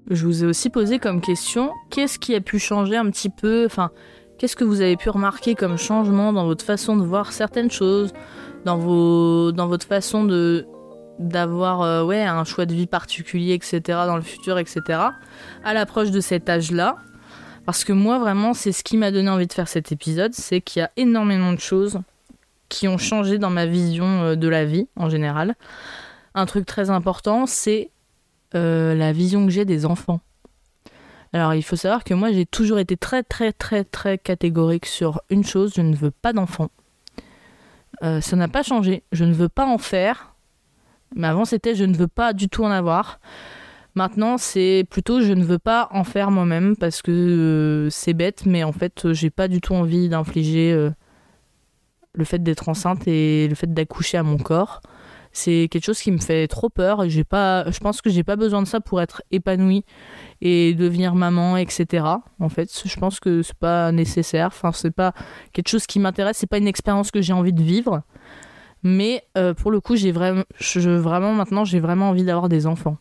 Je 0.10 0.26
vous 0.26 0.44
ai 0.44 0.48
aussi 0.48 0.70
posé 0.70 1.00
comme 1.00 1.22
question, 1.22 1.72
qu'est-ce 1.90 2.20
qui 2.20 2.36
a 2.36 2.42
pu 2.42 2.60
changer 2.60 2.98
un 2.98 3.10
petit 3.10 3.30
peu, 3.30 3.66
enfin, 3.66 3.90
qu'est-ce 4.38 4.56
que 4.56 4.66
vous 4.66 4.82
avez 4.82 4.98
pu 4.98 5.10
remarquer 5.10 5.56
comme 5.56 5.78
changement 5.78 6.34
dans 6.34 6.46
votre 6.46 6.66
façon 6.66 6.98
de 6.98 7.04
voir 7.04 7.32
certaines 7.32 7.72
choses, 7.72 8.12
dans, 8.66 8.78
votre 8.78 9.86
façon 9.88 10.24
de 10.24 10.68
d'avoir 11.20 11.82
euh, 11.84 12.04
ouais, 12.04 12.24
un 12.24 12.44
choix 12.44 12.66
de 12.66 12.74
vie 12.74 12.88
particulier, 12.88 13.54
etc., 13.54 13.82
dans 14.08 14.16
le 14.16 14.24
futur, 14.24 14.58
etc., 14.58 15.00
à 15.64 15.74
l'approche 15.74 16.12
de 16.12 16.20
cet 16.20 16.50
âge-là? 16.50 16.98
Parce 17.66 17.84
que 17.84 17.94
moi, 17.94 18.20
vraiment, 18.20 18.54
c'est 18.54 18.72
ce 18.72 18.84
qui 18.84 18.98
m'a 18.98 19.12
donné 19.12 19.30
envie 19.30 19.48
de 19.48 19.54
faire 19.54 19.68
cet 19.68 19.92
épisode, 19.92 20.34
c'est 20.34 20.62
qu'il 20.62 20.82
y 20.82 20.84
a 20.84 20.92
énormément 20.98 21.54
de 21.54 21.60
choses 21.60 22.02
qui 22.70 22.88
ont 22.88 22.98
changé 22.98 23.38
dans 23.38 23.50
ma 23.50 23.66
vision 23.66 24.24
euh, 24.24 24.36
de 24.36 24.48
la 24.48 24.66
vie, 24.66 24.88
en 24.96 25.10
général. 25.10 25.56
Un 26.36 26.46
truc 26.46 26.66
très 26.66 26.90
important, 26.90 27.46
c'est 27.46 27.92
euh, 28.56 28.96
la 28.96 29.12
vision 29.14 29.46
que 29.46 29.52
j'ai 29.52 29.66
des 29.66 29.86
enfants. 29.86 30.20
Alors 31.34 31.56
il 31.56 31.64
faut 31.64 31.76
savoir 31.76 32.04
que 32.04 32.14
moi 32.14 32.32
j'ai 32.32 32.46
toujours 32.46 32.78
été 32.78 32.96
très 32.96 33.24
très 33.24 33.52
très 33.52 33.84
très 33.84 34.20
catégorique 34.20 34.86
sur 34.86 35.22
une 35.32 35.44
chose, 35.44 35.74
je 35.76 35.82
ne 35.82 35.96
veux 35.96 36.12
pas 36.12 36.32
d'enfants. 36.32 36.70
Euh, 38.04 38.22
ça 38.22 38.36
n'a 38.36 38.48
pas 38.48 38.62
changé, 38.62 39.02
je 39.12 39.24
ne 39.24 39.34
veux 39.34 39.50
pas 39.50 39.66
en 39.66 39.80
faire. 39.80 40.36
Mais 41.16 41.28
avant 41.28 41.46
c'était 41.46 41.74
je 41.74 41.86
ne 41.86 41.96
veux 41.96 42.08
pas 42.08 42.34
du 42.34 42.50
tout 42.50 42.64
en 42.64 42.70
avoir. 42.70 43.20
Maintenant 43.96 44.38
c'est 44.38 44.86
plutôt 44.90 45.22
je 45.22 45.34
ne 45.34 45.44
veux 45.44 45.60
pas 45.60 45.88
en 45.92 46.04
faire 46.04 46.32
moi-même 46.32 46.76
parce 46.76 47.02
que 47.02 47.12
euh, 47.12 47.90
c'est 47.92 48.14
bête 48.14 48.46
mais 48.46 48.64
en 48.64 48.72
fait 48.72 49.14
j'ai 49.14 49.30
pas 49.30 49.48
du 49.48 49.62
tout 49.62 49.76
envie 49.76 50.10
d'infliger 50.10 50.90
le 52.16 52.26
fait 52.26 52.42
d'être 52.42 52.70
enceinte 52.70 53.08
et 53.08 53.48
le 53.48 53.56
fait 53.56 53.72
d'accoucher 53.72 54.18
à 54.18 54.24
mon 54.24 54.38
corps 54.38 54.82
c'est 55.34 55.68
quelque 55.70 55.84
chose 55.84 56.00
qui 56.00 56.12
me 56.12 56.20
fait 56.20 56.48
trop 56.48 56.70
peur. 56.70 57.10
J'ai 57.10 57.24
pas, 57.24 57.70
je 57.70 57.80
pense 57.80 58.02
que 58.02 58.12
j'ai 58.12 58.24
pas 58.24 58.36
besoin 58.36 58.62
de 58.62 58.68
ça 58.68 58.80
pour 58.80 59.02
être 59.02 59.24
épanouie 59.32 59.84
et 60.42 60.76
devenir 60.76 61.16
maman, 61.16 61.58
etc. 61.58 62.06
En 62.40 62.50
fait, 62.50 62.70
je 62.86 63.00
pense 63.00 63.20
que 63.20 63.42
c'est 63.42 63.58
pas 63.58 63.92
nécessaire. 63.92 64.48
Enfin, 64.48 64.72
c'est 64.72 64.92
pas 64.92 65.14
quelque 65.52 65.70
chose 65.70 65.88
qui 65.88 66.00
m'intéresse. 66.00 66.38
C'est 66.38 66.48
pas 66.48 66.60
une 66.60 66.68
expérience 66.68 67.10
que 67.10 67.22
j'ai 67.22 67.34
envie 67.34 67.52
de 67.52 67.64
vivre. 67.64 68.04
Mais 68.84 69.24
euh, 69.38 69.56
pour 69.56 69.72
le 69.72 69.82
coup, 69.82 69.96
j'ai 69.96 70.12
vraiment, 70.12 70.44
je, 70.60 70.92
vraiment 70.92 71.34
maintenant, 71.34 71.66
j'ai 71.66 71.80
vraiment 71.80 72.10
envie 72.10 72.24
d'avoir 72.24 72.48
des 72.48 72.68
enfants. 72.68 72.98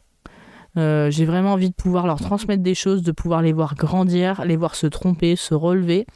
Euh, 0.76 1.10
j'ai 1.10 1.24
vraiment 1.24 1.52
envie 1.52 1.70
de 1.70 1.74
pouvoir 1.74 2.06
leur 2.06 2.20
transmettre 2.20 2.62
des 2.62 2.74
choses, 2.74 3.02
de 3.02 3.12
pouvoir 3.12 3.42
les 3.42 3.52
voir 3.52 3.74
grandir, 3.74 4.44
les 4.44 4.56
voir 4.56 4.74
se 4.74 4.86
tromper, 4.86 5.36
se 5.36 5.54
relever, 5.54 6.06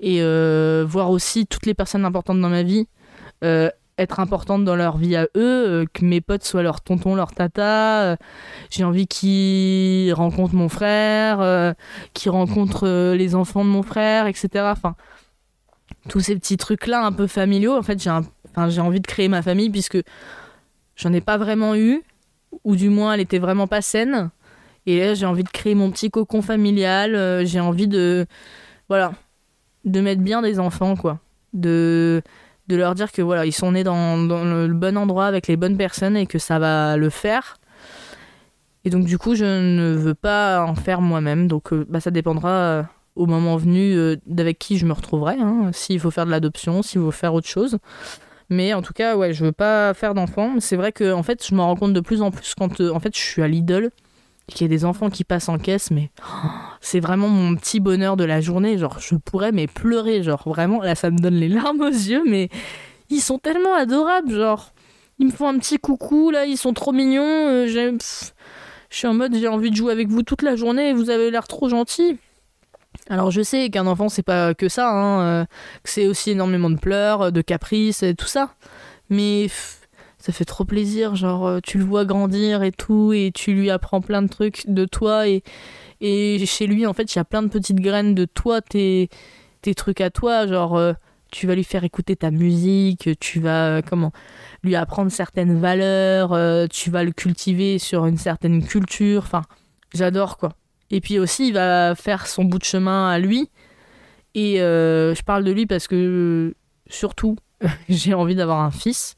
et 0.00 0.22
euh, 0.22 0.84
voir 0.88 1.10
aussi 1.10 1.46
toutes 1.46 1.66
les 1.66 1.74
personnes 1.74 2.04
importantes 2.04 2.40
dans 2.40 2.48
ma 2.48 2.62
vie 2.62 2.86
être 4.00 4.18
importante 4.18 4.64
dans 4.64 4.76
leur 4.76 4.96
vie 4.96 5.14
à 5.14 5.24
eux, 5.24 5.28
euh, 5.36 5.84
que 5.92 6.04
mes 6.04 6.20
potes 6.20 6.44
soient 6.44 6.62
leur 6.62 6.80
tonton, 6.80 7.14
leur 7.14 7.32
tata. 7.32 8.02
Euh, 8.02 8.16
j'ai 8.70 8.84
envie 8.84 9.06
qu'ils 9.06 10.12
rencontrent 10.14 10.54
mon 10.54 10.68
frère, 10.68 11.40
euh, 11.40 11.72
qu'ils 12.14 12.30
rencontrent 12.30 13.12
les 13.14 13.34
enfants 13.34 13.64
de 13.64 13.70
mon 13.70 13.82
frère, 13.82 14.26
etc. 14.26 14.48
Enfin, 14.72 14.96
tous 16.08 16.20
ces 16.20 16.34
petits 16.34 16.56
trucs-là 16.56 17.04
un 17.04 17.12
peu 17.12 17.26
familiaux. 17.26 17.76
En 17.76 17.82
fait, 17.82 18.02
j'ai 18.02 18.10
j'ai 18.68 18.80
envie 18.80 19.00
de 19.00 19.06
créer 19.06 19.28
ma 19.28 19.42
famille 19.42 19.70
puisque 19.70 19.98
j'en 20.96 21.12
ai 21.12 21.20
pas 21.20 21.38
vraiment 21.38 21.76
eu, 21.76 22.02
ou 22.64 22.76
du 22.76 22.88
moins 22.88 23.14
elle 23.14 23.20
était 23.20 23.38
vraiment 23.38 23.66
pas 23.66 23.82
saine. 23.82 24.30
Et 24.86 24.98
là, 24.98 25.14
j'ai 25.14 25.26
envie 25.26 25.44
de 25.44 25.50
créer 25.50 25.74
mon 25.74 25.90
petit 25.90 26.10
cocon 26.10 26.42
familial. 26.42 27.46
j'ai 27.46 27.60
envie 27.60 27.86
de, 27.86 28.26
voilà, 28.88 29.12
de 29.84 30.00
mettre 30.00 30.22
bien 30.22 30.42
des 30.42 30.58
enfants, 30.58 30.96
quoi. 30.96 31.18
De 31.52 32.22
de 32.70 32.76
leur 32.76 32.94
dire 32.94 33.12
que 33.12 33.20
voilà, 33.20 33.44
ils 33.44 33.52
sont 33.52 33.72
nés 33.72 33.84
dans, 33.84 34.16
le 34.16 34.68
bon 34.68 34.96
endroit 34.96 35.26
avec 35.26 35.48
les 35.48 35.56
bonnes 35.56 35.76
personnes 35.76 36.16
et 36.16 36.26
que 36.26 36.38
ça 36.38 36.58
va 36.58 36.96
le 36.96 37.10
faire. 37.10 37.56
Et 38.84 38.90
donc 38.90 39.04
du 39.04 39.18
coup, 39.18 39.34
je 39.34 39.44
ne 39.44 39.94
veux 39.94 40.14
pas 40.14 40.64
en 40.64 40.74
faire 40.74 41.02
moi-même. 41.02 41.48
Donc 41.48 41.72
euh, 41.72 41.84
bah, 41.88 42.00
ça 42.00 42.10
dépendra 42.10 42.50
euh, 42.50 42.82
au 43.16 43.26
moment 43.26 43.56
venu 43.56 43.94
euh, 43.94 44.16
d'avec 44.26 44.58
qui 44.58 44.78
je 44.78 44.86
me 44.86 44.92
retrouverai. 44.92 45.34
Hein, 45.34 45.70
s'il 45.72 46.00
faut 46.00 46.10
faire 46.10 46.24
de 46.24 46.30
l'adoption, 46.30 46.82
s'il 46.82 47.00
faut 47.02 47.10
faire 47.10 47.34
autre 47.34 47.48
chose. 47.48 47.78
Mais 48.50 48.74
en 48.74 48.82
tout 48.82 48.92
cas, 48.92 49.16
ouais, 49.16 49.32
je 49.32 49.44
veux 49.44 49.52
pas 49.52 49.94
faire 49.94 50.12
d'enfants. 50.12 50.56
C'est 50.58 50.76
vrai 50.76 50.92
que 50.92 51.12
en 51.12 51.22
fait, 51.22 51.46
je 51.46 51.54
me 51.54 51.60
rends 51.60 51.76
compte 51.76 51.92
de 51.92 52.00
plus 52.00 52.20
en 52.20 52.30
plus 52.30 52.54
quand 52.54 52.80
en 52.80 53.00
fait 53.00 53.16
je 53.16 53.20
suis 53.20 53.42
à 53.42 53.48
Lidl 53.48 53.90
qu'il 54.48 54.62
y 54.62 54.64
a 54.64 54.68
des 54.68 54.84
enfants 54.84 55.10
qui 55.10 55.22
passent 55.22 55.48
en 55.48 55.58
caisse, 55.58 55.90
mais 55.92 56.10
oh, 56.20 56.48
c'est 56.80 57.00
vraiment 57.00 57.28
mon 57.28 57.54
petit 57.54 57.78
bonheur 57.78 58.16
de 58.16 58.24
la 58.24 58.40
journée. 58.40 58.76
Genre, 58.76 58.98
je 58.98 59.14
pourrais 59.14 59.52
mais 59.52 59.68
pleurer, 59.68 60.22
genre 60.22 60.42
vraiment, 60.48 60.82
là 60.82 60.94
ça 60.94 61.10
me 61.10 61.18
donne 61.18 61.36
les 61.36 61.48
larmes 61.48 61.80
aux 61.80 61.86
yeux, 61.88 62.24
mais 62.26 62.48
ils 63.10 63.20
sont 63.20 63.38
tellement 63.38 63.74
adorables, 63.74 64.32
genre, 64.32 64.72
ils 65.18 65.26
me 65.26 65.30
font 65.32 65.48
un 65.48 65.58
petit 65.58 65.78
coucou, 65.78 66.30
là, 66.30 66.46
ils 66.46 66.56
sont 66.56 66.72
trop 66.72 66.92
mignons. 66.92 67.22
Euh, 67.22 67.66
je 67.66 68.96
suis 68.96 69.06
en 69.06 69.14
mode, 69.14 69.34
j'ai 69.36 69.48
envie 69.48 69.70
de 69.70 69.76
jouer 69.76 69.92
avec 69.92 70.08
vous 70.08 70.22
toute 70.22 70.42
la 70.42 70.56
journée, 70.56 70.92
vous 70.92 71.10
avez 71.10 71.30
l'air 71.30 71.46
trop 71.46 71.68
gentil. 71.68 72.18
Alors 73.10 73.32
je 73.32 73.42
sais 73.42 73.70
qu'un 73.70 73.88
enfant 73.88 74.08
c'est 74.08 74.22
pas 74.22 74.54
que 74.54 74.68
ça, 74.68 74.88
hein, 74.88 75.20
euh, 75.22 75.44
que 75.82 75.90
c'est 75.90 76.06
aussi 76.06 76.30
énormément 76.30 76.70
de 76.70 76.78
pleurs, 76.78 77.32
de 77.32 77.42
caprices 77.42 78.04
et 78.04 78.14
tout 78.14 78.28
ça, 78.28 78.54
mais 79.10 79.48
ça 80.18 80.32
fait 80.32 80.44
trop 80.44 80.64
plaisir. 80.64 81.16
Genre, 81.16 81.46
euh, 81.46 81.58
tu 81.60 81.78
le 81.78 81.84
vois 81.84 82.04
grandir 82.04 82.62
et 82.62 82.70
tout, 82.70 83.12
et 83.12 83.32
tu 83.34 83.52
lui 83.52 83.68
apprends 83.68 84.00
plein 84.00 84.22
de 84.22 84.28
trucs 84.28 84.68
de 84.68 84.84
toi. 84.84 85.26
Et, 85.28 85.42
et 86.00 86.44
chez 86.46 86.68
lui, 86.68 86.86
en 86.86 86.92
fait, 86.94 87.12
il 87.14 87.18
y 87.18 87.20
a 87.20 87.24
plein 87.24 87.42
de 87.42 87.48
petites 87.48 87.80
graines 87.80 88.14
de 88.14 88.26
toi, 88.26 88.60
tes, 88.60 89.10
tes 89.62 89.74
trucs 89.74 90.00
à 90.00 90.10
toi. 90.10 90.46
Genre, 90.46 90.76
euh, 90.76 90.92
tu 91.32 91.46
vas 91.48 91.56
lui 91.56 91.64
faire 91.64 91.84
écouter 91.84 92.14
ta 92.16 92.30
musique, 92.30 93.10
tu 93.18 93.40
vas, 93.40 93.82
comment, 93.82 94.12
lui 94.62 94.76
apprendre 94.76 95.10
certaines 95.10 95.58
valeurs, 95.60 96.68
tu 96.68 96.90
vas 96.90 97.04
le 97.04 97.12
cultiver 97.12 97.78
sur 97.78 98.06
une 98.06 98.18
certaine 98.18 98.64
culture. 98.64 99.22
Enfin, 99.24 99.42
j'adore, 99.94 100.38
quoi. 100.38 100.54
Et 100.90 101.00
puis 101.00 101.18
aussi, 101.18 101.48
il 101.48 101.54
va 101.54 101.94
faire 101.94 102.26
son 102.26 102.44
bout 102.44 102.58
de 102.58 102.64
chemin 102.64 103.08
à 103.08 103.18
lui. 103.18 103.50
Et 104.34 104.56
je 104.58 105.22
parle 105.22 105.44
de 105.44 105.52
lui 105.52 105.66
parce 105.66 105.86
que, 105.88 106.54
surtout, 106.88 107.36
j'ai 107.88 108.14
envie 108.14 108.34
d'avoir 108.34 108.60
un 108.60 108.70
fils. 108.70 109.16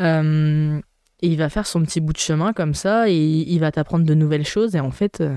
Euh, 0.00 0.80
et 1.20 1.28
il 1.28 1.36
va 1.36 1.48
faire 1.48 1.66
son 1.66 1.82
petit 1.82 2.00
bout 2.00 2.12
de 2.12 2.18
chemin 2.18 2.52
comme 2.52 2.74
ça, 2.74 3.08
et 3.08 3.16
il 3.16 3.58
va 3.58 3.72
t'apprendre 3.72 4.04
de 4.04 4.14
nouvelles 4.14 4.46
choses, 4.46 4.76
et 4.76 4.80
en 4.80 4.92
fait, 4.92 5.20
euh, 5.20 5.36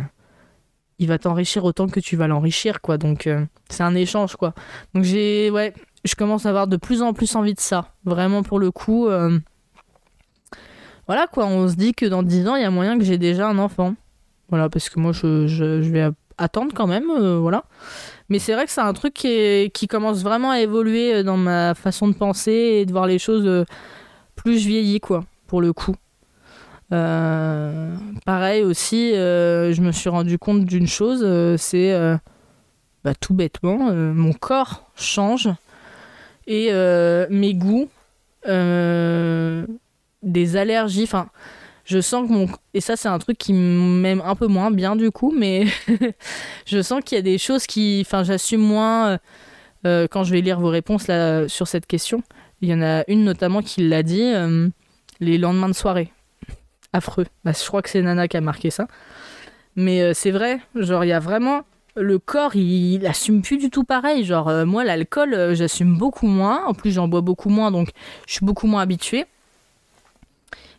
il 0.99 1.07
va 1.07 1.17
t'enrichir 1.17 1.65
autant 1.65 1.87
que 1.87 1.99
tu 1.99 2.15
vas 2.15 2.27
l'enrichir, 2.27 2.81
quoi. 2.81 2.97
Donc, 2.99 3.25
euh, 3.25 3.43
c'est 3.69 3.81
un 3.83 3.95
échange, 3.95 4.35
quoi. 4.35 4.53
Donc, 4.93 5.03
j'ai, 5.03 5.49
ouais, 5.49 5.73
je 6.05 6.13
commence 6.13 6.45
à 6.45 6.49
avoir 6.49 6.67
de 6.67 6.77
plus 6.77 7.01
en 7.01 7.13
plus 7.13 7.35
envie 7.35 7.55
de 7.55 7.59
ça. 7.59 7.93
Vraiment, 8.05 8.43
pour 8.43 8.59
le 8.59 8.69
coup, 8.69 9.07
voilà, 11.07 11.27
quoi. 11.27 11.47
On 11.47 11.67
se 11.67 11.75
dit 11.75 11.93
que 11.93 12.05
dans 12.05 12.21
10 12.21 12.47
ans, 12.47 12.55
il 12.55 12.61
y 12.61 12.65
a 12.65 12.71
moyen 12.71 12.99
que 12.99 13.03
j'ai 13.03 13.17
déjà 13.17 13.49
un 13.49 13.57
enfant. 13.57 13.95
Voilà, 14.51 14.69
parce 14.69 14.89
que 14.89 14.99
moi, 14.99 15.11
je, 15.11 15.79
vais 15.79 16.09
attendre 16.37 16.71
quand 16.75 16.87
même, 16.87 17.05
voilà. 17.39 17.63
Mais 18.29 18.37
c'est 18.37 18.53
vrai 18.53 18.65
que 18.65 18.71
c'est 18.71 18.81
un 18.81 18.93
truc 18.93 19.13
qui, 19.13 19.87
commence 19.89 20.23
vraiment 20.23 20.51
à 20.51 20.59
évoluer 20.59 21.23
dans 21.23 21.37
ma 21.37 21.73
façon 21.73 22.07
de 22.07 22.13
penser 22.13 22.51
et 22.51 22.85
de 22.85 22.91
voir 22.91 23.07
les 23.07 23.17
choses 23.17 23.65
plus 24.35 24.59
je 24.59 24.67
vieillis, 24.67 24.99
quoi, 24.99 25.23
pour 25.47 25.61
le 25.61 25.73
coup. 25.73 25.95
Euh, 26.93 27.95
pareil 28.25 28.63
aussi, 28.63 29.13
euh, 29.13 29.73
je 29.73 29.81
me 29.81 29.91
suis 29.91 30.09
rendu 30.09 30.37
compte 30.37 30.65
d'une 30.65 30.87
chose, 30.87 31.21
euh, 31.23 31.55
c'est 31.57 31.93
bah, 33.03 33.13
tout 33.19 33.33
bêtement, 33.33 33.91
mon 33.93 34.33
corps 34.33 34.91
change 34.95 35.49
et 36.47 36.71
mes 37.29 37.53
goûts, 37.53 37.89
des 38.45 39.65
allergies, 40.55 41.03
enfin, 41.03 41.27
je 41.91 42.01
sens 42.01 42.27
que 42.27 42.33
mon 42.33 42.47
et 42.73 42.81
ça 42.81 42.95
c'est 42.95 43.09
un 43.09 43.19
truc 43.19 43.37
qui 43.37 43.53
m'aime 43.53 44.21
un 44.25 44.35
peu 44.35 44.47
moins 44.47 44.71
bien 44.71 44.95
du 44.95 45.11
coup, 45.11 45.33
mais 45.35 45.65
je 46.65 46.81
sens 46.81 47.01
qu'il 47.03 47.17
y 47.17 47.19
a 47.19 47.21
des 47.21 47.37
choses 47.37 47.67
qui, 47.67 48.01
enfin, 48.05 48.23
j'assume 48.23 48.61
moins 48.61 49.19
quand 49.83 50.23
je 50.23 50.31
vais 50.31 50.41
lire 50.41 50.59
vos 50.59 50.69
réponses 50.69 51.07
là 51.07 51.47
sur 51.47 51.67
cette 51.67 51.87
question. 51.87 52.23
Il 52.61 52.69
y 52.69 52.73
en 52.73 52.81
a 52.81 53.03
une 53.07 53.23
notamment 53.23 53.61
qui 53.61 53.87
l'a 53.87 54.03
dit 54.03 54.21
euh, 54.21 54.69
les 55.19 55.37
lendemains 55.37 55.69
de 55.69 55.73
soirée. 55.73 56.11
Affreux. 56.93 57.25
Bah, 57.43 57.53
je 57.57 57.65
crois 57.65 57.81
que 57.81 57.89
c'est 57.89 58.01
Nana 58.01 58.27
qui 58.27 58.37
a 58.37 58.41
marqué 58.41 58.69
ça. 58.69 58.87
Mais 59.75 60.01
euh, 60.01 60.13
c'est 60.13 60.31
vrai, 60.31 60.59
genre, 60.75 61.03
il 61.05 61.07
y 61.07 61.13
a 61.13 61.19
vraiment 61.19 61.61
le 61.95 62.19
corps, 62.19 62.55
il, 62.55 62.93
il 62.95 63.07
assume 63.07 63.41
plus 63.41 63.57
du 63.57 63.69
tout 63.69 63.83
pareil. 63.83 64.25
Genre, 64.25 64.49
euh, 64.49 64.65
moi, 64.65 64.83
l'alcool, 64.83 65.33
euh, 65.33 65.55
j'assume 65.55 65.97
beaucoup 65.97 66.27
moins. 66.27 66.65
En 66.65 66.73
plus, 66.73 66.91
j'en 66.91 67.07
bois 67.07 67.21
beaucoup 67.21 67.49
moins, 67.49 67.71
donc 67.71 67.89
je 68.27 68.33
suis 68.33 68.45
beaucoup 68.45 68.67
moins 68.67 68.81
habituée. 68.81 69.25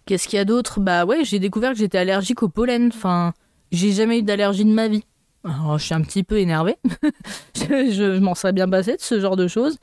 Qu'est-ce 0.07 0.29
qu'il 0.29 0.37
y 0.37 0.41
a 0.41 0.45
d'autre? 0.45 0.81
Bah 0.81 1.05
ouais, 1.05 1.25
j'ai 1.25 1.39
découvert 1.39 1.73
que 1.73 1.79
j'étais 1.79 1.99
allergique 1.99 2.43
au 2.43 2.49
pollen. 2.49 2.89
Enfin, 2.89 3.33
j'ai 3.71 3.93
jamais 3.93 4.19
eu 4.19 4.23
d'allergie 4.23 4.65
de 4.65 4.73
ma 4.73 4.89
vie. 4.89 5.05
Alors, 5.45 5.79
je 5.79 5.85
suis 5.85 5.95
un 5.95 6.03
petit 6.03 6.23
peu 6.23 6.39
énervée. 6.39 6.77
je 7.57 8.19
m'en 8.19 8.35
serais 8.35 8.53
bien 8.53 8.69
passé 8.69 8.97
de 8.97 9.01
ce 9.01 9.21
genre 9.21 9.37
de 9.37 9.49
choses. 9.49 9.79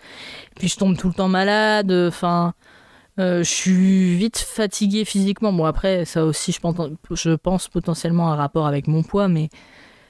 Puis 0.55 0.69
je 0.69 0.77
tombe 0.77 0.97
tout 0.97 1.07
le 1.07 1.13
temps 1.13 1.27
malade. 1.27 1.91
Enfin, 1.91 2.53
euh, 3.19 3.43
je 3.43 3.49
suis 3.49 4.15
vite 4.15 4.37
fatiguée 4.37 5.03
physiquement. 5.03 5.51
Bon, 5.51 5.65
après, 5.65 6.05
ça 6.05 6.23
aussi, 6.23 6.53
je 6.53 7.35
pense, 7.35 7.67
potentiellement 7.67 8.31
un 8.31 8.35
rapport 8.35 8.65
avec 8.65 8.87
mon 8.87 9.03
poids, 9.03 9.27
mais 9.27 9.49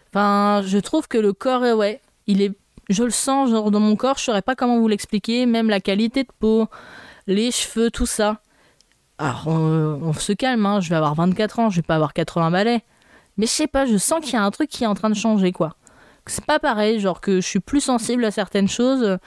enfin, 0.10 0.62
je 0.66 0.78
trouve 0.78 1.08
que 1.08 1.18
le 1.18 1.34
corps, 1.34 1.64
euh, 1.64 1.76
ouais, 1.76 2.02
il 2.28 2.42
est. 2.42 2.52
Je 2.90 3.04
le 3.04 3.12
sens, 3.12 3.52
genre 3.52 3.72
dans 3.72 3.80
mon 3.80 3.96
corps, 3.96 4.18
je 4.18 4.24
saurais 4.24 4.42
pas 4.42 4.56
comment 4.56 4.80
vous 4.80 4.88
l'expliquer, 4.88 5.46
même 5.46 5.70
la 5.70 5.80
qualité 5.80 6.24
de 6.24 6.30
peau, 6.40 6.68
les 7.28 7.52
cheveux, 7.52 7.92
tout 7.92 8.08
ça. 8.08 8.42
Alors, 9.20 9.44
on, 9.48 10.00
on 10.02 10.14
se 10.14 10.34
calme, 10.34 10.66
hein, 10.66 10.80
je 10.80 10.90
vais 10.90 10.96
avoir 10.96 11.14
24 11.14 11.60
ans, 11.60 11.70
je 11.70 11.76
vais 11.76 11.82
pas 11.84 11.96
avoir 11.96 12.14
80 12.14 12.52
balais. 12.52 12.84
Mais 13.38 13.46
je 13.46 13.52
sais 13.52 13.68
pas, 13.68 13.86
je 13.86 13.98
sens 13.98 14.24
qu'il 14.24 14.34
y 14.34 14.38
a 14.38 14.44
un 14.44 14.50
truc 14.50 14.70
qui 14.70 14.86
est 14.86 14.88
en 14.88 14.96
train 14.96 15.10
de 15.10 15.16
changer, 15.16 15.52
quoi. 15.52 15.76
C'est 16.26 16.46
pas 16.46 16.60
pareil, 16.60 17.00
genre 17.00 17.22
que 17.22 17.42
je 17.42 17.46
suis 17.48 17.60
plus 17.60 17.82
sensible 17.82 18.24
à 18.26 18.32
certaines 18.32 18.68
choses, 18.68 19.18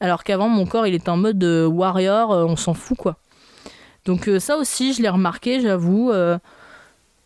alors 0.00 0.24
qu'avant, 0.24 0.48
mon 0.48 0.66
corps, 0.66 0.86
il 0.86 0.94
était 0.94 1.10
en 1.10 1.18
mode 1.18 1.42
euh, 1.44 1.66
warrior, 1.66 2.32
euh, 2.32 2.44
on 2.44 2.56
s'en 2.56 2.74
fout, 2.74 2.96
quoi. 2.96 3.16
Donc 4.06 4.28
euh, 4.28 4.40
ça 4.40 4.56
aussi, 4.56 4.94
je 4.94 5.02
l'ai 5.02 5.10
remarqué, 5.10 5.60
j'avoue. 5.60 6.10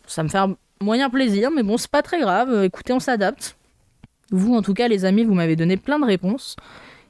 ça 0.07 0.23
me 0.23 0.27
fait 0.27 0.37
un 0.37 0.55
moyen 0.81 1.09
plaisir, 1.09 1.51
mais 1.51 1.63
bon, 1.63 1.77
c'est 1.77 1.89
pas 1.91 2.01
très 2.01 2.19
grave. 2.19 2.63
Écoutez, 2.65 2.93
on 2.93 2.99
s'adapte. 2.99 3.55
Vous, 4.31 4.55
en 4.55 4.61
tout 4.61 4.73
cas, 4.73 4.87
les 4.87 5.05
amis, 5.05 5.23
vous 5.23 5.33
m'avez 5.33 5.55
donné 5.55 5.77
plein 5.77 5.99
de 5.99 6.05
réponses. 6.05 6.55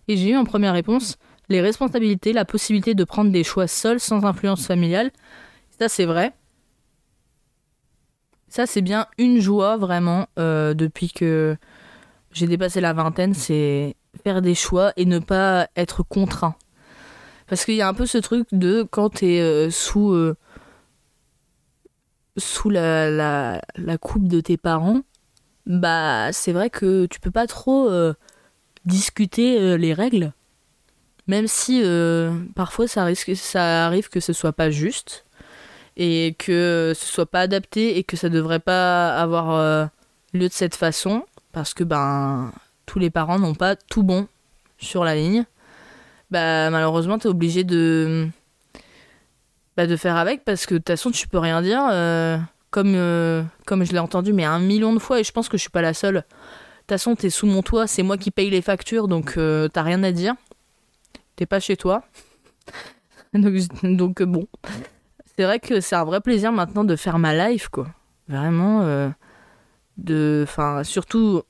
Et 0.08 0.18
j'ai 0.18 0.30
eu 0.30 0.38
en 0.38 0.46
première 0.46 0.74
réponse 0.74 1.18
les 1.50 1.62
responsabilités, 1.62 2.34
la 2.34 2.46
possibilité 2.46 2.96
de 2.96 3.04
prendre 3.04 3.32
des 3.32 3.44
choix 3.44 3.68
seuls 3.68 4.00
sans 4.00 4.26
influence 4.26 4.66
familiale. 4.66 5.12
Ça, 5.80 5.90
c'est 5.90 6.06
vrai. 6.06 6.34
Ça, 8.48 8.66
c'est 8.66 8.82
bien 8.82 9.08
une 9.18 9.42
joie, 9.42 9.76
vraiment, 9.78 10.28
euh, 10.40 10.74
depuis 10.74 11.12
que 11.12 11.58
j'ai 12.32 12.48
dépassé 12.48 12.80
la 12.80 12.94
vingtaine, 12.94 13.34
c'est 13.34 13.96
faire 14.24 14.42
des 14.42 14.56
choix 14.56 14.94
et 14.96 15.06
ne 15.06 15.20
pas 15.20 15.68
être 15.76 16.04
contraint. 16.04 16.56
Parce 17.48 17.66
qu'il 17.66 17.76
y 17.76 17.82
a 17.82 17.88
un 17.88 17.94
peu 17.94 18.06
ce 18.06 18.18
truc 18.18 18.48
de 18.52 18.88
quand 18.90 19.10
t'es 19.10 19.42
euh, 19.42 19.70
sous, 19.70 20.12
euh, 20.14 20.36
sous 22.38 22.70
la, 22.70 23.10
la, 23.10 23.62
la 23.76 23.98
coupe 23.98 24.28
de 24.28 24.40
tes 24.40 24.58
parents, 24.58 25.02
bah 25.66 26.32
c'est 26.32 26.54
vrai 26.54 26.70
que 26.70 27.08
tu 27.08 27.20
peux 27.20 27.32
pas 27.32 27.48
trop 27.48 27.90
discuter 28.86 29.78
les 29.78 29.94
règles. 29.94 30.32
Même 31.28 31.48
si 31.48 31.82
euh, 31.84 32.32
parfois 32.56 32.88
ça, 32.88 33.04
risque, 33.04 33.36
ça 33.36 33.86
arrive 33.86 34.10
que 34.10 34.20
ce 34.20 34.34
soit 34.34 34.54
pas 34.54 34.70
juste 34.70 35.26
et 35.98 36.36
que 36.38 36.94
ce 36.96 37.06
soit 37.06 37.26
pas 37.26 37.42
adapté 37.42 37.98
et 37.98 38.04
que 38.04 38.16
ça 38.18 38.30
devrait 38.30 38.60
pas 38.60 39.16
avoir 39.18 39.52
euh, 39.52 39.86
lieu 40.34 40.48
de 40.48 40.54
cette 40.54 40.76
façon 40.76 41.26
parce 41.52 41.74
que 41.74 41.84
ben 41.84 42.52
tous 42.86 43.00
les 43.00 43.10
parents 43.10 43.40
n'ont 43.40 43.56
pas 43.56 43.76
tout 43.76 44.04
bon 44.04 44.28
sur 44.78 45.04
la 45.04 45.16
ligne. 45.16 45.46
Bah 46.30 46.70
malheureusement 46.70 47.18
t'es 47.18 47.28
obligé 47.28 47.64
de 47.64 48.28
bah, 49.78 49.88
de 49.88 49.96
faire 49.96 50.18
avec 50.18 50.44
parce 50.44 50.66
que 50.66 50.76
de 50.76 50.80
toute 50.80 50.90
façon 50.90 51.10
tu 51.12 51.28
peux 51.28 51.40
rien 51.40 51.62
dire 51.62 51.82
euh, 51.90 52.38
comme 52.70 52.96
comme 53.66 53.84
je 53.84 53.94
l'ai 53.94 54.00
entendu 54.00 54.34
mais 54.34 54.44
un 54.44 54.60
million 54.60 54.94
de 54.94 55.00
fois 55.00 55.20
et 55.20 55.24
je 55.24 55.32
pense 55.32 55.50
que 55.50 55.58
je 55.58 55.62
suis 55.62 55.72
pas 55.72 55.82
la 55.82 55.96
seule. 55.96 56.16
De 56.16 56.20
toute 56.20 56.90
façon 56.90 57.16
t'es 57.16 57.32
sous 57.32 57.48
mon 57.48 57.64
toit, 57.64 57.88
c'est 57.88 58.04
moi 58.04 58.18
qui 58.18 58.30
paye 58.30 58.52
les 58.52 58.62
factures 58.62 59.08
donc 59.08 59.40
t'as 59.74 59.82
rien 59.82 60.04
à 60.04 60.12
dire. 60.12 60.36
T'es 61.36 61.46
pas 61.46 61.60
chez 61.60 61.76
toi. 61.76 62.04
donc, 63.34 64.24
bon. 64.24 64.48
C'est 65.38 65.44
vrai 65.44 65.60
que 65.60 65.82
c'est 65.82 65.96
un 65.96 66.06
vrai 66.06 66.22
plaisir 66.22 66.52
maintenant 66.52 66.84
de 66.84 66.96
faire 66.96 67.20
ma 67.20 67.50
life, 67.50 67.68
quoi. 67.68 67.88
Vraiment. 68.30 68.82
euh, 68.84 69.10
de, 69.98 70.46
surtout, 70.84 71.42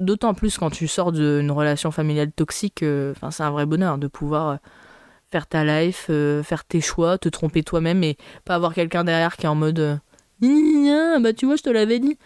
d'autant 0.00 0.34
plus 0.34 0.58
quand 0.58 0.70
tu 0.70 0.86
sors 0.86 1.12
d'une 1.12 1.50
relation 1.50 1.90
familiale 1.90 2.32
toxique, 2.32 2.82
euh, 2.82 3.14
c'est 3.30 3.42
un 3.42 3.50
vrai 3.50 3.66
bonheur 3.66 3.98
de 3.98 4.06
pouvoir 4.06 4.48
euh, 4.48 4.56
faire 5.30 5.46
ta 5.46 5.64
life, 5.64 6.10
faire 6.42 6.64
tes 6.64 6.80
choix, 6.80 7.18
te 7.18 7.28
tromper 7.28 7.64
toi-même 7.64 8.04
et 8.04 8.16
pas 8.44 8.54
avoir 8.54 8.72
quelqu'un 8.72 9.02
derrière 9.02 9.36
qui 9.36 9.46
est 9.46 9.48
en 9.48 9.56
mode 9.56 10.00
gna, 10.40 11.18
bah 11.18 11.32
tu 11.32 11.46
vois, 11.46 11.56
je 11.56 11.62
te 11.62 11.70
l'avais 11.70 11.98
dit. 11.98 12.18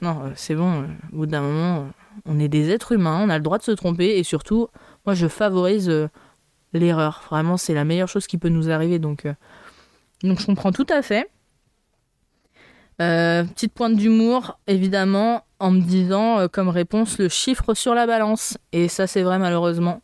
Non, 0.00 0.32
c'est 0.36 0.54
bon, 0.54 0.84
au 1.12 1.16
bout 1.16 1.26
d'un 1.26 1.40
moment, 1.40 1.88
on 2.24 2.38
est 2.38 2.48
des 2.48 2.70
êtres 2.70 2.92
humains, 2.92 3.20
on 3.24 3.30
a 3.30 3.36
le 3.38 3.42
droit 3.42 3.58
de 3.58 3.64
se 3.64 3.72
tromper 3.72 4.16
et 4.18 4.22
surtout, 4.22 4.68
moi 5.06 5.14
je 5.14 5.26
favorise 5.26 6.08
l'erreur. 6.78 7.22
Vraiment, 7.30 7.56
c'est 7.56 7.74
la 7.74 7.84
meilleure 7.84 8.08
chose 8.08 8.26
qui 8.26 8.38
peut 8.38 8.48
nous 8.48 8.70
arriver. 8.70 8.98
Donc, 8.98 9.26
euh, 9.26 9.34
donc 10.22 10.40
je 10.40 10.46
comprends 10.46 10.72
tout 10.72 10.86
à 10.88 11.02
fait. 11.02 11.30
Euh, 13.00 13.44
petite 13.44 13.72
pointe 13.72 13.96
d'humour, 13.96 14.58
évidemment, 14.66 15.44
en 15.58 15.70
me 15.70 15.80
disant 15.80 16.38
euh, 16.38 16.48
comme 16.48 16.68
réponse 16.68 17.18
le 17.18 17.28
chiffre 17.28 17.74
sur 17.74 17.94
la 17.94 18.06
balance. 18.06 18.58
Et 18.72 18.88
ça, 18.88 19.06
c'est 19.06 19.22
vrai, 19.22 19.38
malheureusement. 19.38 20.02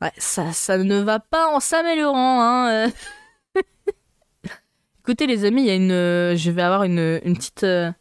Ouais, 0.00 0.12
ça, 0.16 0.52
ça 0.52 0.78
ne 0.78 1.00
va 1.00 1.18
pas 1.18 1.48
en 1.54 1.60
s'améliorant. 1.60 2.40
Hein. 2.42 2.88
Écoutez, 5.00 5.26
les 5.26 5.44
amis, 5.44 5.62
il 5.62 5.66
y 5.66 5.70
a 5.70 5.74
une, 5.74 6.36
je 6.36 6.50
vais 6.50 6.62
avoir 6.62 6.84
une, 6.84 7.20
une 7.24 7.36
petite, 7.36 7.64
un 7.64 7.94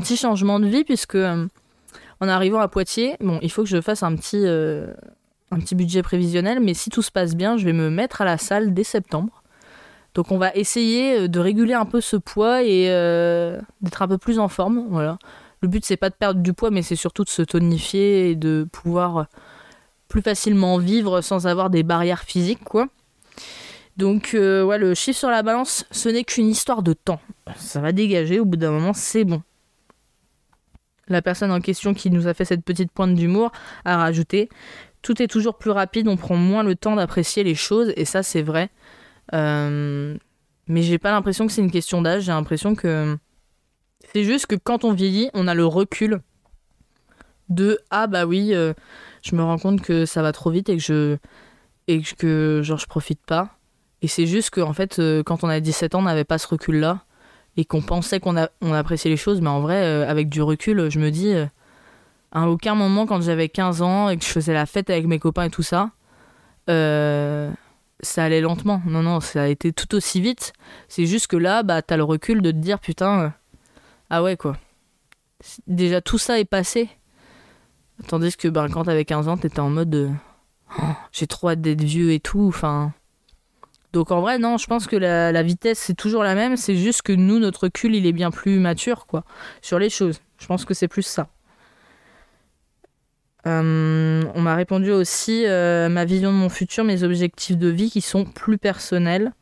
petit 0.00 0.16
changement 0.16 0.58
de 0.58 0.66
vie 0.66 0.82
puisque 0.82 1.16
en 1.16 2.28
arrivant 2.28 2.60
à 2.60 2.68
Poitiers, 2.68 3.16
bon, 3.20 3.38
il 3.42 3.52
faut 3.52 3.62
que 3.62 3.68
je 3.68 3.80
fasse 3.80 4.02
un 4.02 4.16
petit, 4.16 4.44
un 5.54 5.60
petit 5.60 5.74
budget 5.74 6.02
prévisionnel, 6.02 6.60
mais 6.60 6.74
si 6.74 6.90
tout 6.90 7.02
se 7.02 7.10
passe 7.10 7.34
bien, 7.34 7.56
je 7.56 7.64
vais 7.64 7.72
me 7.72 7.90
mettre 7.90 8.20
à 8.20 8.24
la 8.24 8.38
salle 8.38 8.74
dès 8.74 8.84
septembre. 8.84 9.42
Donc 10.14 10.30
on 10.30 10.38
va 10.38 10.54
essayer 10.54 11.20
euh, 11.20 11.28
de 11.28 11.40
réguler 11.40 11.74
un 11.74 11.84
peu 11.84 12.00
ce 12.00 12.16
poids 12.16 12.62
et 12.62 12.86
euh, 12.88 13.60
d'être 13.80 14.02
un 14.02 14.08
peu 14.08 14.18
plus 14.18 14.38
en 14.38 14.48
forme. 14.48 14.86
Voilà. 14.90 15.18
Le 15.60 15.68
but 15.68 15.84
c'est 15.84 15.96
pas 15.96 16.10
de 16.10 16.14
perdre 16.14 16.40
du 16.40 16.52
poids, 16.52 16.70
mais 16.70 16.82
c'est 16.82 16.96
surtout 16.96 17.24
de 17.24 17.28
se 17.28 17.42
tonifier 17.42 18.30
et 18.30 18.36
de 18.36 18.66
pouvoir 18.70 19.16
euh, 19.16 19.24
plus 20.08 20.22
facilement 20.22 20.78
vivre 20.78 21.20
sans 21.20 21.46
avoir 21.46 21.70
des 21.70 21.82
barrières 21.82 22.22
physiques, 22.22 22.64
quoi. 22.64 22.88
Donc 23.96 24.30
ouais, 24.32 24.76
le 24.76 24.92
chiffre 24.94 25.20
sur 25.20 25.30
la 25.30 25.44
balance, 25.44 25.86
ce 25.92 26.08
n'est 26.08 26.24
qu'une 26.24 26.48
histoire 26.48 26.82
de 26.82 26.94
temps. 26.94 27.20
Ça 27.56 27.80
va 27.80 27.92
dégager, 27.92 28.40
au 28.40 28.44
bout 28.44 28.56
d'un 28.56 28.72
moment, 28.72 28.92
c'est 28.92 29.22
bon. 29.22 29.40
La 31.06 31.22
personne 31.22 31.52
en 31.52 31.60
question 31.60 31.94
qui 31.94 32.10
nous 32.10 32.26
a 32.26 32.34
fait 32.34 32.44
cette 32.44 32.64
petite 32.64 32.90
pointe 32.90 33.14
d'humour 33.14 33.52
a 33.84 33.96
rajouté 33.96 34.48
Tout 35.04 35.20
est 35.20 35.28
toujours 35.28 35.58
plus 35.58 35.70
rapide, 35.70 36.08
on 36.08 36.16
prend 36.16 36.34
moins 36.34 36.62
le 36.62 36.74
temps 36.74 36.96
d'apprécier 36.96 37.44
les 37.44 37.54
choses, 37.54 37.92
et 37.94 38.06
ça 38.06 38.22
c'est 38.22 38.40
vrai. 38.40 38.70
Euh, 39.34 40.16
mais 40.66 40.80
j'ai 40.80 40.96
pas 40.96 41.10
l'impression 41.10 41.46
que 41.46 41.52
c'est 41.52 41.60
une 41.60 41.70
question 41.70 42.00
d'âge, 42.00 42.22
j'ai 42.22 42.32
l'impression 42.32 42.74
que 42.74 43.14
c'est 44.14 44.24
juste 44.24 44.46
que 44.46 44.54
quand 44.54 44.82
on 44.82 44.94
vieillit, 44.94 45.28
on 45.34 45.46
a 45.46 45.52
le 45.52 45.66
recul 45.66 46.22
de 47.50 47.78
ah 47.90 48.06
bah 48.06 48.24
oui, 48.24 48.54
euh, 48.54 48.72
je 49.20 49.36
me 49.36 49.42
rends 49.42 49.58
compte 49.58 49.82
que 49.82 50.06
ça 50.06 50.22
va 50.22 50.32
trop 50.32 50.50
vite 50.50 50.70
et 50.70 50.76
que 50.78 50.82
je 50.82 51.18
et 51.86 52.00
que 52.00 52.62
genre 52.64 52.78
je 52.78 52.86
profite 52.86 53.20
pas. 53.26 53.58
Et 54.00 54.08
c'est 54.08 54.26
juste 54.26 54.48
que 54.48 54.62
en 54.62 54.72
fait, 54.72 55.00
euh, 55.00 55.22
quand 55.22 55.44
on 55.44 55.50
a 55.50 55.60
17 55.60 55.94
ans, 55.94 55.98
on 55.98 56.04
n'avait 56.04 56.24
pas 56.24 56.38
ce 56.38 56.48
recul-là 56.48 57.04
et 57.58 57.66
qu'on 57.66 57.82
pensait 57.82 58.20
qu'on 58.20 58.36
appréciait 58.36 59.10
les 59.10 59.18
choses, 59.18 59.42
mais 59.42 59.50
en 59.50 59.60
vrai, 59.60 59.84
avec 60.06 60.30
du 60.30 60.40
recul, 60.40 60.88
je 60.90 60.98
me 60.98 61.10
dis, 61.10 61.34
à 62.34 62.48
aucun 62.48 62.74
moment 62.74 63.06
quand 63.06 63.20
j'avais 63.22 63.48
15 63.48 63.82
ans 63.82 64.08
et 64.08 64.16
que 64.16 64.24
je 64.24 64.28
faisais 64.28 64.52
la 64.52 64.66
fête 64.66 64.90
avec 64.90 65.06
mes 65.06 65.18
copains 65.18 65.44
et 65.44 65.50
tout 65.50 65.62
ça, 65.62 65.90
euh, 66.68 67.50
ça 68.00 68.24
allait 68.24 68.40
lentement. 68.40 68.82
Non, 68.86 69.02
non, 69.02 69.20
ça 69.20 69.42
a 69.42 69.46
été 69.46 69.72
tout 69.72 69.94
aussi 69.94 70.20
vite. 70.20 70.52
C'est 70.88 71.06
juste 71.06 71.28
que 71.28 71.36
là, 71.36 71.62
bah, 71.62 71.80
t'as 71.80 71.96
le 71.96 72.04
recul 72.04 72.42
de 72.42 72.50
te 72.50 72.56
dire, 72.56 72.80
putain, 72.80 73.20
euh, 73.20 73.28
ah 74.10 74.22
ouais, 74.22 74.36
quoi. 74.36 74.56
Déjà, 75.66 76.00
tout 76.00 76.18
ça 76.18 76.38
est 76.38 76.44
passé. 76.44 76.88
Tandis 78.08 78.36
que 78.36 78.48
ben, 78.48 78.68
quand 78.68 78.84
t'avais 78.84 79.04
15 79.04 79.28
ans, 79.28 79.36
t'étais 79.36 79.60
en 79.60 79.70
mode, 79.70 79.94
euh, 79.94 80.10
Oh, 80.78 80.82
j'ai 81.12 81.26
trop 81.26 81.50
hâte 81.50 81.60
d'être 81.60 81.82
vieux 81.82 82.12
et 82.12 82.20
tout, 82.20 82.46
enfin... 82.48 82.92
Donc 83.92 84.10
en 84.10 84.20
vrai, 84.20 84.38
non, 84.38 84.58
je 84.58 84.66
pense 84.66 84.88
que 84.88 84.96
la, 84.96 85.30
la 85.30 85.42
vitesse, 85.44 85.78
c'est 85.78 85.94
toujours 85.94 86.24
la 86.24 86.34
même. 86.34 86.56
C'est 86.56 86.74
juste 86.74 87.02
que 87.02 87.12
nous, 87.12 87.38
notre 87.38 87.64
recul, 87.64 87.94
il 87.94 88.06
est 88.06 88.12
bien 88.12 88.32
plus 88.32 88.58
mature, 88.58 89.06
quoi, 89.06 89.22
sur 89.62 89.78
les 89.78 89.88
choses. 89.88 90.20
Je 90.38 90.46
pense 90.46 90.64
que 90.64 90.74
c'est 90.74 90.88
plus 90.88 91.04
ça. 91.04 91.28
Euh, 93.46 94.24
on 94.34 94.40
m'a 94.40 94.54
répondu 94.54 94.90
aussi 94.90 95.44
euh, 95.46 95.88
ma 95.88 96.04
vision 96.04 96.32
de 96.32 96.36
mon 96.36 96.48
futur, 96.48 96.82
mes 96.84 97.02
objectifs 97.02 97.58
de 97.58 97.68
vie 97.68 97.90
qui 97.90 98.00
sont 98.00 98.24
plus 98.24 98.56
personnels. 98.58 99.32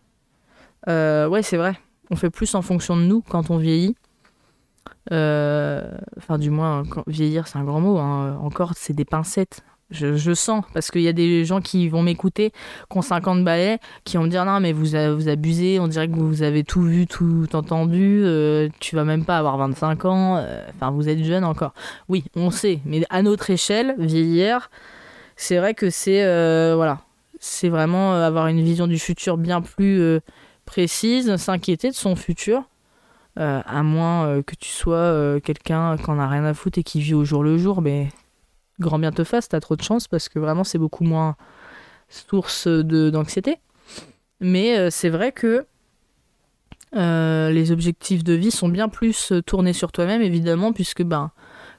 Euh, 0.88 1.28
ouais, 1.28 1.42
c'est 1.42 1.57
vrai. 1.57 1.78
On 2.11 2.16
fait 2.16 2.30
plus 2.30 2.55
en 2.55 2.62
fonction 2.62 2.96
de 2.96 3.03
nous 3.03 3.22
quand 3.22 3.50
on 3.50 3.59
vieillit. 3.59 3.94
Euh, 5.12 5.88
Enfin, 6.18 6.38
du 6.38 6.50
moins, 6.50 6.82
vieillir, 7.07 7.46
c'est 7.48 7.59
un 7.59 7.64
grand 7.64 7.80
mot. 7.80 7.98
hein. 7.98 8.38
Encore, 8.42 8.72
c'est 8.76 8.92
des 8.92 9.05
pincettes. 9.05 9.62
Je, 9.93 10.34
sens, 10.34 10.64
parce 10.74 10.90
qu'il 10.90 11.03
y 11.03 11.09
a 11.09 11.12
des 11.12 11.45
gens 11.45 11.61
qui 11.61 11.88
vont 11.88 12.03
m'écouter, 12.03 12.51
qui 12.90 12.99
ont 12.99 13.03
50 13.03 13.45
balais, 13.45 13.78
qui 14.05 14.16
vont 14.16 14.24
me 14.24 14.28
dire 14.28 14.45
non, 14.45 14.61
mais 14.61 14.72
vous, 14.72 14.86
vous 15.16 15.28
abusez, 15.28 15.78
on 15.78 15.88
dirait 15.88 16.09
que 16.09 16.16
vous 16.16 16.43
avez 16.43 16.64
tout 16.64 16.82
vu, 16.82 17.07
tout 17.07 17.49
entendu, 17.55 18.22
euh, 18.24 18.68
tu 18.80 18.97
vas 18.97 19.05
même 19.05 19.24
pas 19.24 19.38
avoir 19.38 19.57
25 19.59 20.05
ans, 20.05 20.36
euh, 20.38 20.64
enfin, 20.74 20.90
vous 20.90 21.09
êtes 21.09 21.22
jeune 21.22 21.45
encore. 21.45 21.74
Oui, 22.09 22.24
on 22.34 22.51
sait, 22.51 22.80
mais 22.84 23.03
à 23.11 23.22
notre 23.22 23.51
échelle, 23.51 23.95
vieillir, 23.99 24.70
c'est 25.36 25.59
vrai 25.59 25.74
que 25.74 25.90
c'est. 25.90 26.24
Euh, 26.24 26.74
voilà. 26.76 27.01
C'est 27.45 27.68
vraiment 27.68 28.14
avoir 28.14 28.47
une 28.47 28.62
vision 28.62 28.86
du 28.86 29.01
futur 29.01 29.36
bien 29.36 29.62
plus 29.62 30.20
précise, 30.64 31.34
s'inquiéter 31.36 31.90
de 31.90 31.95
son 31.95 32.14
futur. 32.14 32.62
à 33.36 33.82
moins 33.82 34.43
que 34.43 34.55
tu 34.55 34.68
sois 34.68 35.40
quelqu'un 35.40 35.97
qui 35.97 36.09
en 36.09 36.20
a 36.20 36.28
rien 36.28 36.45
à 36.45 36.55
foutre 36.55 36.78
et 36.78 36.84
qui 36.84 37.01
vit 37.01 37.14
au 37.14 37.24
jour 37.24 37.43
le 37.43 37.59
jour, 37.59 37.82
mais 37.82 38.11
grand 38.83 38.99
bien 38.99 39.12
te 39.12 39.24
fasse, 39.24 39.49
t'as 39.49 39.61
trop 39.61 39.76
de 39.76 39.83
chance 39.83 40.09
parce 40.09 40.28
que 40.28 40.39
vraiment 40.39 40.64
c'est 40.64 40.78
beaucoup 40.78 41.05
moins 41.05 41.37
source 42.09 42.68
d'anxiété. 42.68 43.59
Mais 44.41 44.76
euh, 44.76 44.91
c'est 44.91 45.09
vrai 45.09 45.33
que 45.33 45.64
euh, 46.95 47.51
les 47.51 47.72
objectifs 47.72 48.22
de 48.24 48.35
vie 48.35 48.51
sont 48.51 48.68
bien 48.68 48.89
plus 48.89 49.33
tournés 49.47 49.72
sur 49.72 49.93
toi-même, 49.93 50.20
évidemment, 50.20 50.72
puisque 50.72 51.03
ben, 51.03 51.30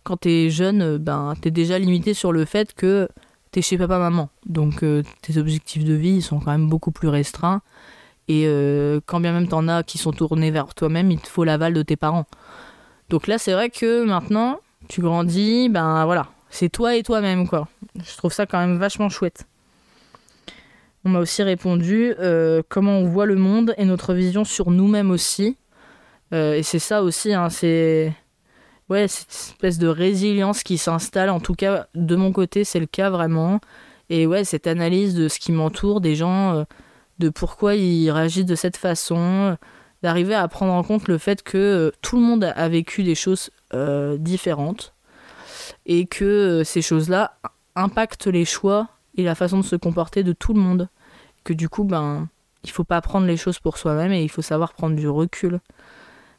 quand 0.04 0.18
t'es 0.18 0.49
jeune, 0.49 0.97
ben, 0.97 1.36
t'es 1.39 1.51
déjà 1.51 1.78
limité 1.78 2.14
sur 2.14 2.32
le 2.32 2.45
fait 2.45 2.74
que 2.74 3.08
t'es 3.51 3.62
chez 3.62 3.78
papa-maman. 3.78 4.30
Donc 4.45 4.82
euh, 4.82 5.04
tes 5.22 5.38
objectifs 5.38 5.84
de 5.84 5.93
vie 5.93 6.22
sont 6.22 6.39
quand 6.39 6.51
même 6.51 6.70
beaucoup 6.70 6.91
plus 6.91 7.10
restreints. 7.10 7.62
Et 8.30 8.47
quand 9.06 9.20
bien 9.20 9.34
même 9.34 9.49
t'en 9.49 9.68
as 9.68 9.84
qui 9.84 9.97
sont 9.97 10.14
tournés 10.14 10.49
vers 10.49 10.74
toi-même, 10.74 11.12
il 11.12 11.20
te 11.20 11.28
faut 11.28 11.43
l'aval 11.43 11.74
de 11.74 11.82
tes 11.82 11.97
parents. 11.97 12.26
Donc 13.10 13.28
là, 13.28 13.38
c'est 13.38 13.51
vrai 13.51 13.70
que 13.70 14.06
maintenant, 14.06 14.62
tu 14.88 15.01
grandis, 15.01 15.68
ben 15.68 16.06
voilà, 16.06 16.28
c'est 16.54 16.70
toi 16.70 16.95
et 16.95 17.01
toi-même, 17.01 17.47
quoi. 17.47 17.68
Je 17.95 18.16
trouve 18.16 18.32
ça 18.32 18.45
quand 18.45 18.60
même 18.60 18.78
vachement 18.78 19.10
chouette. 19.10 19.47
On 21.04 21.10
m'a 21.10 21.20
aussi 21.20 21.41
répondu 21.41 22.14
euh, 22.20 22.62
comment 22.70 22.99
on 22.99 23.06
voit 23.06 23.26
le 23.26 23.36
monde 23.36 23.74
et 23.78 23.86
notre 23.86 24.14
vision 24.14 24.43
sur 24.43 24.70
nous-mêmes 24.70 25.10
aussi. 25.10 25.58
Euh, 26.32 26.54
et 26.54 26.62
c'est 26.62 26.78
ça 26.78 27.01
aussi, 27.01 27.34
hein, 27.34 27.49
c'est 27.49 28.14
ouais, 28.88 29.08
cette 29.08 29.32
espèce 29.32 29.80
de 29.80 29.88
résilience 29.88 30.62
qui 30.62 30.78
s'installe. 30.78 31.32
En 31.32 31.39
tout 31.39 31.56
cas, 31.56 31.88
de 31.95 32.16
mon 32.16 32.32
côté, 32.32 32.64
c'est 32.64 32.80
le 32.80 32.86
cas 32.86 33.10
vraiment. 33.10 33.60
Et 34.12 34.28
ouais, 34.28 34.43
cette 34.43 34.68
analyse 34.68 35.16
de 35.16 35.30
ce 35.30 35.39
qui 35.39 35.54
m'entoure, 35.54 36.01
des 36.01 36.16
gens, 36.16 36.54
euh, 36.54 36.64
de 37.18 37.30
pourquoi 37.30 37.74
ils 37.74 38.12
réagissent 38.12 38.45
de 38.45 38.56
cette 38.56 38.78
façon, 38.78 39.58
d'arriver 40.04 40.36
à 40.36 40.47
prendre 40.47 40.74
en 40.74 40.84
compte 40.84 41.08
le 41.08 41.18
fait 41.18 41.41
que 41.41 41.91
tout 42.04 42.16
le 42.16 42.22
monde 42.22 42.43
a 42.56 42.70
vécu 42.70 43.01
des 43.01 43.16
choses 43.16 43.49
différentes 44.20 44.93
et 45.86 46.05
que 46.05 46.25
euh, 46.25 46.63
ces 46.63 46.81
choses-là 46.81 47.38
impactent 47.75 48.27
les 48.27 48.45
choix 48.45 48.89
et 49.15 49.23
la 49.23 49.36
façon 49.36 49.59
de 49.59 49.63
se 49.63 49.75
comporter 49.75 50.23
de 50.23 50.34
tout 50.34 50.53
le 50.53 50.59
monde. 50.59 50.89
Que 51.43 51.53
du 51.53 51.69
coup, 51.69 51.84
ben, 51.84 52.29
il 52.63 52.69
faut 52.69 52.84
pas 52.84 53.01
prendre 53.01 53.27
les 53.27 53.38
choses 53.38 53.59
pour 53.59 53.77
soi-même 53.77 54.11
et 54.11 54.23
il 54.23 54.29
faut 54.29 54.41
savoir 54.41 54.73
prendre 54.73 54.95
du 54.95 55.07
recul. 55.07 55.59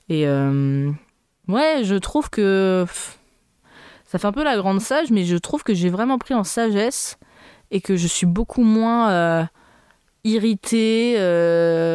Et 0.08 0.26
euh, 0.26 0.90
ouais, 1.48 1.82
je 1.84 1.94
trouve 1.94 2.30
que 2.30 2.86
ça 4.06 4.18
fait 4.18 4.26
un 4.26 4.32
peu 4.32 4.44
la 4.44 4.56
grande 4.56 4.80
sage, 4.80 5.10
mais 5.10 5.24
je 5.24 5.36
trouve 5.36 5.62
que 5.62 5.74
j'ai 5.74 5.90
vraiment 5.90 6.18
pris 6.18 6.34
en 6.34 6.44
sagesse 6.44 7.18
et 7.70 7.80
que 7.80 7.96
je 7.96 8.06
suis 8.06 8.26
beaucoup 8.26 8.62
moins 8.62 9.10
euh, 9.10 9.44
irritée, 10.24 11.16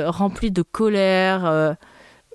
remplie 0.07 0.51
de 0.51 0.61
colère. 0.61 1.75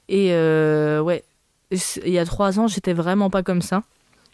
et 0.09 0.31
ouais, 0.33 1.25
il 1.71 2.13
y 2.13 2.19
a 2.19 2.25
trois 2.25 2.59
ans, 2.59 2.67
j'étais 2.67 2.93
vraiment 2.93 3.31
pas 3.31 3.43
comme 3.43 3.63
ça. 3.63 3.83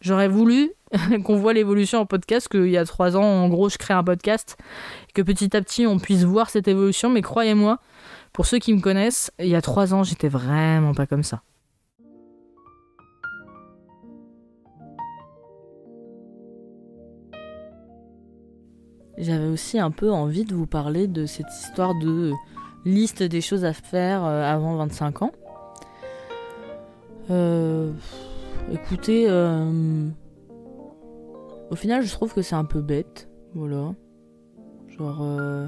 J'aurais 0.00 0.28
voulu 0.28 0.72
qu'on 1.24 1.36
voit 1.36 1.52
l'évolution 1.52 2.00
en 2.00 2.06
podcast, 2.06 2.48
qu'il 2.48 2.70
y 2.70 2.78
a 2.78 2.84
trois 2.84 3.16
ans, 3.16 3.22
en 3.22 3.48
gros, 3.48 3.68
je 3.68 3.76
crée 3.76 3.94
un 3.94 4.02
podcast, 4.02 4.56
que 5.14 5.22
petit 5.22 5.54
à 5.56 5.60
petit, 5.60 5.86
on 5.86 5.98
puisse 5.98 6.24
voir 6.24 6.48
cette 6.48 6.68
évolution. 6.68 7.10
Mais 7.10 7.22
croyez-moi, 7.22 7.78
pour 8.32 8.46
ceux 8.46 8.58
qui 8.58 8.72
me 8.72 8.80
connaissent, 8.80 9.30
il 9.38 9.48
y 9.48 9.54
a 9.54 9.62
trois 9.62 9.92
ans, 9.92 10.02
j'étais 10.02 10.28
vraiment 10.28 10.94
pas 10.94 11.06
comme 11.06 11.22
ça. 11.22 11.42
J'avais 19.18 19.48
aussi 19.48 19.78
un 19.78 19.90
peu 19.90 20.10
envie 20.10 20.46
de 20.46 20.54
vous 20.54 20.66
parler 20.66 21.06
de 21.06 21.26
cette 21.26 21.52
histoire 21.52 21.94
de 21.94 22.32
liste 22.86 23.22
des 23.22 23.42
choses 23.42 23.66
à 23.66 23.74
faire 23.74 24.24
euh, 24.24 24.42
avant 24.42 24.76
25 24.76 25.22
ans. 25.22 25.32
Euh, 27.28 27.92
Écoutez, 28.70 29.26
euh, 29.28 30.08
au 31.70 31.74
final, 31.74 32.02
je 32.02 32.12
trouve 32.12 32.32
que 32.32 32.42
c'est 32.42 32.54
un 32.54 32.64
peu 32.64 32.80
bête. 32.80 33.28
Voilà. 33.54 33.94
Genre. 34.88 35.22
Euh, 35.22 35.66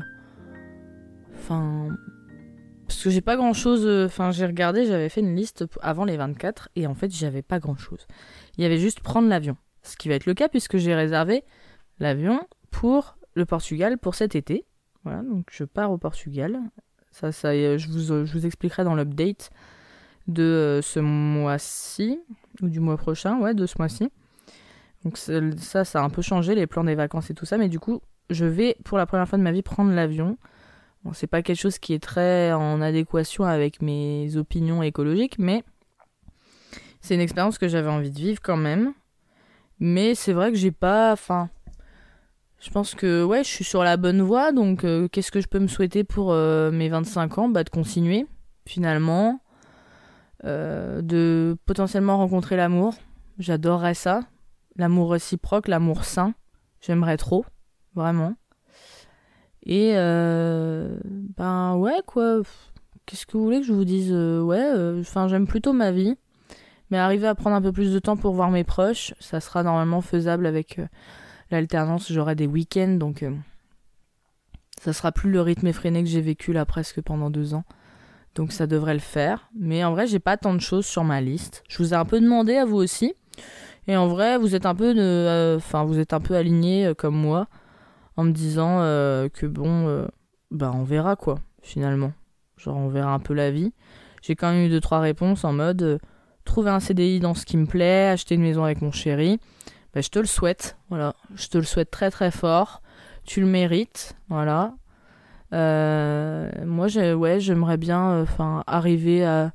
enfin. 1.34 1.88
Parce 2.86 3.02
que 3.02 3.10
j'ai 3.10 3.20
pas 3.20 3.36
grand 3.36 3.54
chose. 3.54 3.84
Euh, 3.86 4.06
enfin, 4.06 4.30
j'ai 4.30 4.46
regardé, 4.46 4.86
j'avais 4.86 5.08
fait 5.08 5.20
une 5.20 5.34
liste 5.34 5.64
avant 5.80 6.04
les 6.04 6.16
24 6.16 6.68
et 6.76 6.86
en 6.86 6.94
fait, 6.94 7.10
j'avais 7.12 7.42
pas 7.42 7.58
grand 7.58 7.76
chose. 7.76 8.06
Il 8.56 8.62
y 8.62 8.66
avait 8.66 8.78
juste 8.78 9.00
prendre 9.00 9.28
l'avion. 9.28 9.56
Ce 9.82 9.96
qui 9.96 10.08
va 10.08 10.14
être 10.14 10.26
le 10.26 10.34
cas 10.34 10.48
puisque 10.48 10.76
j'ai 10.76 10.94
réservé 10.94 11.42
l'avion 11.98 12.46
pour 12.70 13.16
le 13.34 13.46
Portugal 13.46 13.98
pour 13.98 14.14
cet 14.14 14.36
été. 14.36 14.64
Voilà, 15.02 15.22
donc 15.22 15.48
je 15.50 15.64
pars 15.64 15.90
au 15.90 15.98
Portugal. 15.98 16.60
Ça, 17.10 17.32
ça, 17.32 17.52
je 17.52 17.88
vous, 17.88 18.24
je 18.24 18.32
vous 18.32 18.46
expliquerai 18.46 18.84
dans 18.84 18.94
l'update 18.94 19.50
de 20.28 20.42
euh, 20.42 20.82
ce 20.82 21.00
mois-ci, 21.00 22.20
ou 22.62 22.68
du 22.68 22.80
mois 22.80 22.96
prochain, 22.96 23.38
ouais, 23.40 23.54
de 23.54 23.66
ce 23.66 23.74
mois-ci. 23.78 24.08
Donc 25.04 25.18
ça, 25.18 25.84
ça 25.84 26.00
a 26.00 26.04
un 26.04 26.10
peu 26.10 26.22
changé, 26.22 26.54
les 26.54 26.66
plans 26.66 26.84
des 26.84 26.94
vacances 26.94 27.30
et 27.30 27.34
tout 27.34 27.44
ça, 27.44 27.58
mais 27.58 27.68
du 27.68 27.80
coup, 27.80 28.00
je 28.30 28.44
vais 28.44 28.76
pour 28.84 28.98
la 28.98 29.06
première 29.06 29.28
fois 29.28 29.38
de 29.38 29.42
ma 29.42 29.52
vie 29.52 29.62
prendre 29.62 29.92
l'avion. 29.92 30.38
Bon, 31.04 31.12
c'est 31.12 31.26
pas 31.26 31.42
quelque 31.42 31.58
chose 31.58 31.78
qui 31.78 31.92
est 31.94 32.02
très 32.02 32.52
en 32.52 32.80
adéquation 32.80 33.44
avec 33.44 33.82
mes 33.82 34.36
opinions 34.36 34.82
écologiques, 34.82 35.38
mais 35.38 35.64
c'est 37.00 37.16
une 37.16 37.20
expérience 37.20 37.58
que 37.58 37.66
j'avais 37.66 37.90
envie 37.90 38.12
de 38.12 38.18
vivre 38.18 38.40
quand 38.40 38.56
même. 38.56 38.92
Mais 39.80 40.14
c'est 40.14 40.32
vrai 40.32 40.52
que 40.52 40.58
j'ai 40.58 40.70
pas. 40.70 41.12
Enfin. 41.12 41.50
Je 42.60 42.70
pense 42.70 42.94
que 42.94 43.24
ouais, 43.24 43.42
je 43.42 43.48
suis 43.48 43.64
sur 43.64 43.82
la 43.82 43.96
bonne 43.96 44.22
voie, 44.22 44.52
donc 44.52 44.84
euh, 44.84 45.08
qu'est-ce 45.08 45.32
que 45.32 45.40
je 45.40 45.48
peux 45.48 45.58
me 45.58 45.66
souhaiter 45.66 46.04
pour 46.04 46.32
euh, 46.32 46.70
mes 46.70 46.88
25 46.88 47.38
ans? 47.38 47.48
Bah 47.48 47.64
de 47.64 47.70
continuer, 47.70 48.24
finalement. 48.66 49.41
Euh, 50.44 51.02
de 51.02 51.56
potentiellement 51.66 52.16
rencontrer 52.16 52.56
l'amour. 52.56 52.94
J'adorerais 53.38 53.94
ça. 53.94 54.22
L'amour 54.76 55.12
réciproque, 55.12 55.68
l'amour 55.68 56.04
sain. 56.04 56.34
J'aimerais 56.80 57.16
trop, 57.16 57.44
vraiment. 57.94 58.34
Et 59.64 59.92
euh, 59.94 60.98
ben 61.04 61.76
ouais 61.76 62.00
quoi. 62.06 62.42
Qu'est-ce 63.06 63.26
que 63.26 63.36
vous 63.36 63.44
voulez 63.44 63.60
que 63.60 63.66
je 63.66 63.72
vous 63.72 63.84
dise 63.84 64.10
euh, 64.12 64.40
Ouais, 64.42 65.00
enfin 65.00 65.28
j'aime 65.28 65.46
plutôt 65.46 65.72
ma 65.72 65.92
vie. 65.92 66.16
Mais 66.90 66.98
arriver 66.98 67.28
à 67.28 67.34
prendre 67.34 67.56
un 67.56 67.62
peu 67.62 67.72
plus 67.72 67.92
de 67.92 67.98
temps 67.98 68.16
pour 68.16 68.34
voir 68.34 68.50
mes 68.50 68.64
proches, 68.64 69.14
ça 69.20 69.40
sera 69.40 69.62
normalement 69.62 70.00
faisable 70.00 70.44
avec 70.44 70.78
l'alternance. 71.50 72.12
J'aurai 72.12 72.34
des 72.34 72.46
week-ends, 72.46 72.96
donc 72.98 73.24
ça 74.78 74.92
sera 74.92 75.10
plus 75.10 75.30
le 75.30 75.40
rythme 75.40 75.68
effréné 75.68 76.02
que 76.02 76.08
j'ai 76.08 76.20
vécu 76.20 76.52
là 76.52 76.66
presque 76.66 77.00
pendant 77.00 77.30
deux 77.30 77.54
ans. 77.54 77.64
Donc 78.34 78.52
ça 78.52 78.66
devrait 78.66 78.94
le 78.94 79.00
faire. 79.00 79.48
Mais 79.58 79.84
en 79.84 79.92
vrai, 79.92 80.06
j'ai 80.06 80.18
pas 80.18 80.36
tant 80.36 80.54
de 80.54 80.60
choses 80.60 80.86
sur 80.86 81.04
ma 81.04 81.20
liste. 81.20 81.62
Je 81.68 81.78
vous 81.78 81.92
ai 81.92 81.96
un 81.96 82.04
peu 82.04 82.20
demandé 82.20 82.56
à 82.56 82.64
vous 82.64 82.76
aussi. 82.76 83.14
Et 83.88 83.96
en 83.96 84.08
vrai, 84.08 84.38
vous 84.38 84.54
êtes 84.54 84.66
un 84.66 84.74
peu, 84.74 84.94
euh, 84.96 85.56
enfin, 85.56 85.84
vous 85.84 85.98
êtes 85.98 86.12
un 86.12 86.20
peu 86.20 86.36
aligné 86.36 86.86
euh, 86.86 86.94
comme 86.94 87.16
moi, 87.16 87.48
en 88.16 88.24
me 88.24 88.30
disant 88.30 88.78
euh, 88.80 89.28
que 89.28 89.46
bon, 89.46 90.06
bah 90.50 90.70
on 90.74 90.84
verra 90.84 91.16
quoi, 91.16 91.40
finalement. 91.62 92.12
Genre 92.56 92.76
on 92.76 92.88
verra 92.88 93.12
un 93.12 93.18
peu 93.18 93.34
la 93.34 93.50
vie. 93.50 93.72
J'ai 94.22 94.36
quand 94.36 94.52
même 94.52 94.66
eu 94.66 94.68
deux 94.68 94.80
trois 94.80 95.00
réponses 95.00 95.44
en 95.44 95.52
mode 95.52 96.00
trouver 96.44 96.70
un 96.70 96.80
CDI 96.80 97.20
dans 97.20 97.34
ce 97.34 97.44
qui 97.44 97.56
me 97.56 97.66
plaît, 97.66 98.08
acheter 98.08 98.34
une 98.34 98.42
maison 98.42 98.64
avec 98.64 98.82
mon 98.82 98.92
chéri. 98.92 99.40
Bah, 99.94 100.00
je 100.00 100.08
te 100.08 100.18
le 100.18 100.26
souhaite, 100.26 100.76
voilà. 100.88 101.14
Je 101.34 101.48
te 101.48 101.58
le 101.58 101.64
souhaite 101.64 101.90
très 101.90 102.10
très 102.10 102.30
fort. 102.30 102.82
Tu 103.24 103.40
le 103.40 103.46
mérites, 103.46 104.16
voilà. 104.28 104.74
Moi, 106.82 106.88
j'aimerais 107.38 107.76
bien 107.76 108.10
euh, 108.10 108.22
enfin 108.24 108.64
arriver 108.66 109.24
à. 109.24 109.52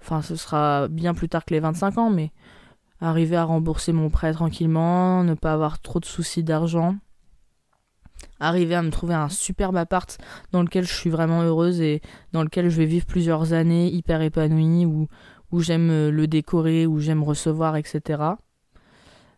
Enfin, 0.00 0.22
ce 0.22 0.36
sera 0.36 0.86
bien 0.86 1.12
plus 1.12 1.28
tard 1.28 1.44
que 1.44 1.52
les 1.52 1.58
25 1.58 1.98
ans, 1.98 2.10
mais 2.10 2.30
arriver 3.00 3.34
à 3.34 3.42
rembourser 3.42 3.92
mon 3.92 4.08
prêt 4.08 4.32
tranquillement, 4.32 5.24
ne 5.24 5.34
pas 5.34 5.52
avoir 5.52 5.80
trop 5.80 5.98
de 5.98 6.04
soucis 6.04 6.44
d'argent, 6.44 6.94
arriver 8.38 8.76
à 8.76 8.82
me 8.82 8.90
trouver 8.90 9.14
un 9.14 9.28
superbe 9.28 9.76
appart 9.76 10.16
dans 10.52 10.62
lequel 10.62 10.84
je 10.86 10.94
suis 10.94 11.10
vraiment 11.10 11.42
heureuse 11.42 11.80
et 11.80 12.00
dans 12.30 12.44
lequel 12.44 12.70
je 12.70 12.76
vais 12.76 12.84
vivre 12.84 13.06
plusieurs 13.06 13.52
années 13.52 13.88
hyper 13.88 14.22
épanouie, 14.22 14.86
où, 14.86 15.08
où 15.50 15.60
j'aime 15.60 15.90
euh, 15.90 16.12
le 16.12 16.28
décorer, 16.28 16.86
où 16.86 17.00
j'aime 17.00 17.24
recevoir, 17.24 17.74
etc. 17.74 18.36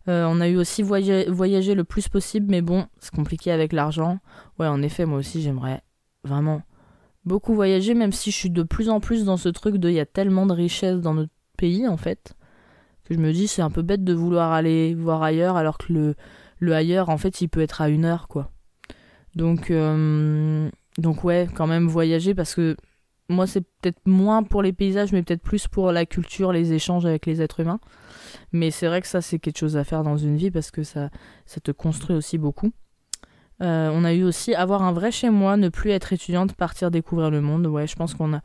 Euh, 0.09 0.27
on 0.29 0.43
a 0.43 0.49
eu 0.49 0.59
aussi 0.59 0.83
voyager 0.83 1.75
le 1.75 1.85
plus 1.85 2.11
possible, 2.11 2.49
mais 2.51 2.61
bon, 2.61 2.85
c'est 2.99 3.15
compliqué 3.15 3.53
avec 3.53 3.73
l'argent. 3.73 4.19
Ouais, 4.59 4.67
en 4.67 4.83
effet, 4.83 5.07
moi 5.07 5.19
aussi, 5.19 5.41
j'aimerais 5.41 5.81
vraiment 6.23 6.61
beaucoup 7.27 7.55
voyager, 7.55 7.95
même 7.95 8.13
si 8.13 8.31
je 8.31 8.37
suis 8.37 8.51
de 8.51 8.63
plus 8.63 8.89
en 8.89 9.01
plus 9.01 9.25
dans 9.25 9.37
ce 9.37 9.49
truc 9.49 9.77
de 9.77 9.89
il 9.89 9.95
y 9.95 10.01
a 10.01 10.07
tellement 10.07 10.47
de 10.47 10.53
richesses 10.53 11.01
dans 11.01 11.15
notre 11.15 11.33
pays, 11.59 11.87
en 11.87 11.97
fait, 11.97 12.35
que 13.05 13.15
je 13.15 13.19
me 13.19 13.33
dis 13.33 13.49
c'est 13.49 13.63
un 13.63 13.71
peu 13.71 13.83
bête 13.83 14.05
de 14.05 14.15
vouloir 14.15 14.53
aller 14.53 14.95
voir 14.95 15.23
ailleurs 15.23 15.57
alors 15.57 15.79
que 15.79 15.93
le, 15.93 16.15
le 16.59 16.75
ailleurs, 16.75 17.09
en 17.09 17.19
fait, 17.19 17.41
il 17.41 17.49
peut 17.49 17.61
être 17.61 17.83
à 17.83 17.89
une 17.89 18.05
heure, 18.05 18.29
quoi. 18.29 18.51
Donc, 19.35 19.71
euh, 19.71 20.71
donc 20.97 21.25
ouais, 21.25 21.49
quand 21.55 21.67
même 21.67 21.89
voyager 21.89 22.35
parce 22.35 22.55
que 22.55 22.77
moi, 23.29 23.47
c'est 23.47 23.61
peut-être 23.61 24.01
moins 24.07 24.43
pour 24.43 24.63
les 24.63 24.73
paysages, 24.73 25.13
mais 25.13 25.23
peut-être 25.23 25.43
plus 25.43 25.67
pour 25.67 25.91
la 25.93 26.07
culture, 26.07 26.53
les 26.53 26.73
échanges 26.73 27.07
avec 27.07 27.27
les 27.27 27.43
êtres 27.43 27.61
humains. 27.61 27.81
Mais 28.53 28.71
c'est 28.71 28.87
vrai 28.87 29.01
que 29.01 29.09
ça, 29.09 29.21
c'est 29.21 29.39
quelque 29.39 29.59
chose 29.59 29.77
à 29.77 29.85
faire 29.85 30.05
dans 30.05 30.17
une 30.17 30.37
vie 30.37 30.51
parce 30.51 30.71
que 30.71 30.85
ça, 30.85 31.11
ça 31.45 31.61
te 31.61 31.73
construit 31.73 32.17
aussi 32.17 32.39
beaucoup. 32.39 32.73
Euh, 33.63 33.91
on 33.93 34.05
a 34.05 34.13
eu 34.13 34.23
aussi 34.25 34.55
avoir 34.55 34.83
un 34.83 34.93
vrai 34.93 35.11
chez 35.11 35.31
moi, 35.31 35.57
ne 35.57 35.69
plus 35.69 35.91
être 35.91 36.13
étudiante, 36.13 36.55
partir 36.55 36.91
découvrir 36.91 37.31
le 37.31 37.41
monde. 37.41 37.67
Ouais, 37.67 37.87
je 37.87 37.97
pense 37.97 38.15
qu'on 38.15 38.35
a, 38.35 38.41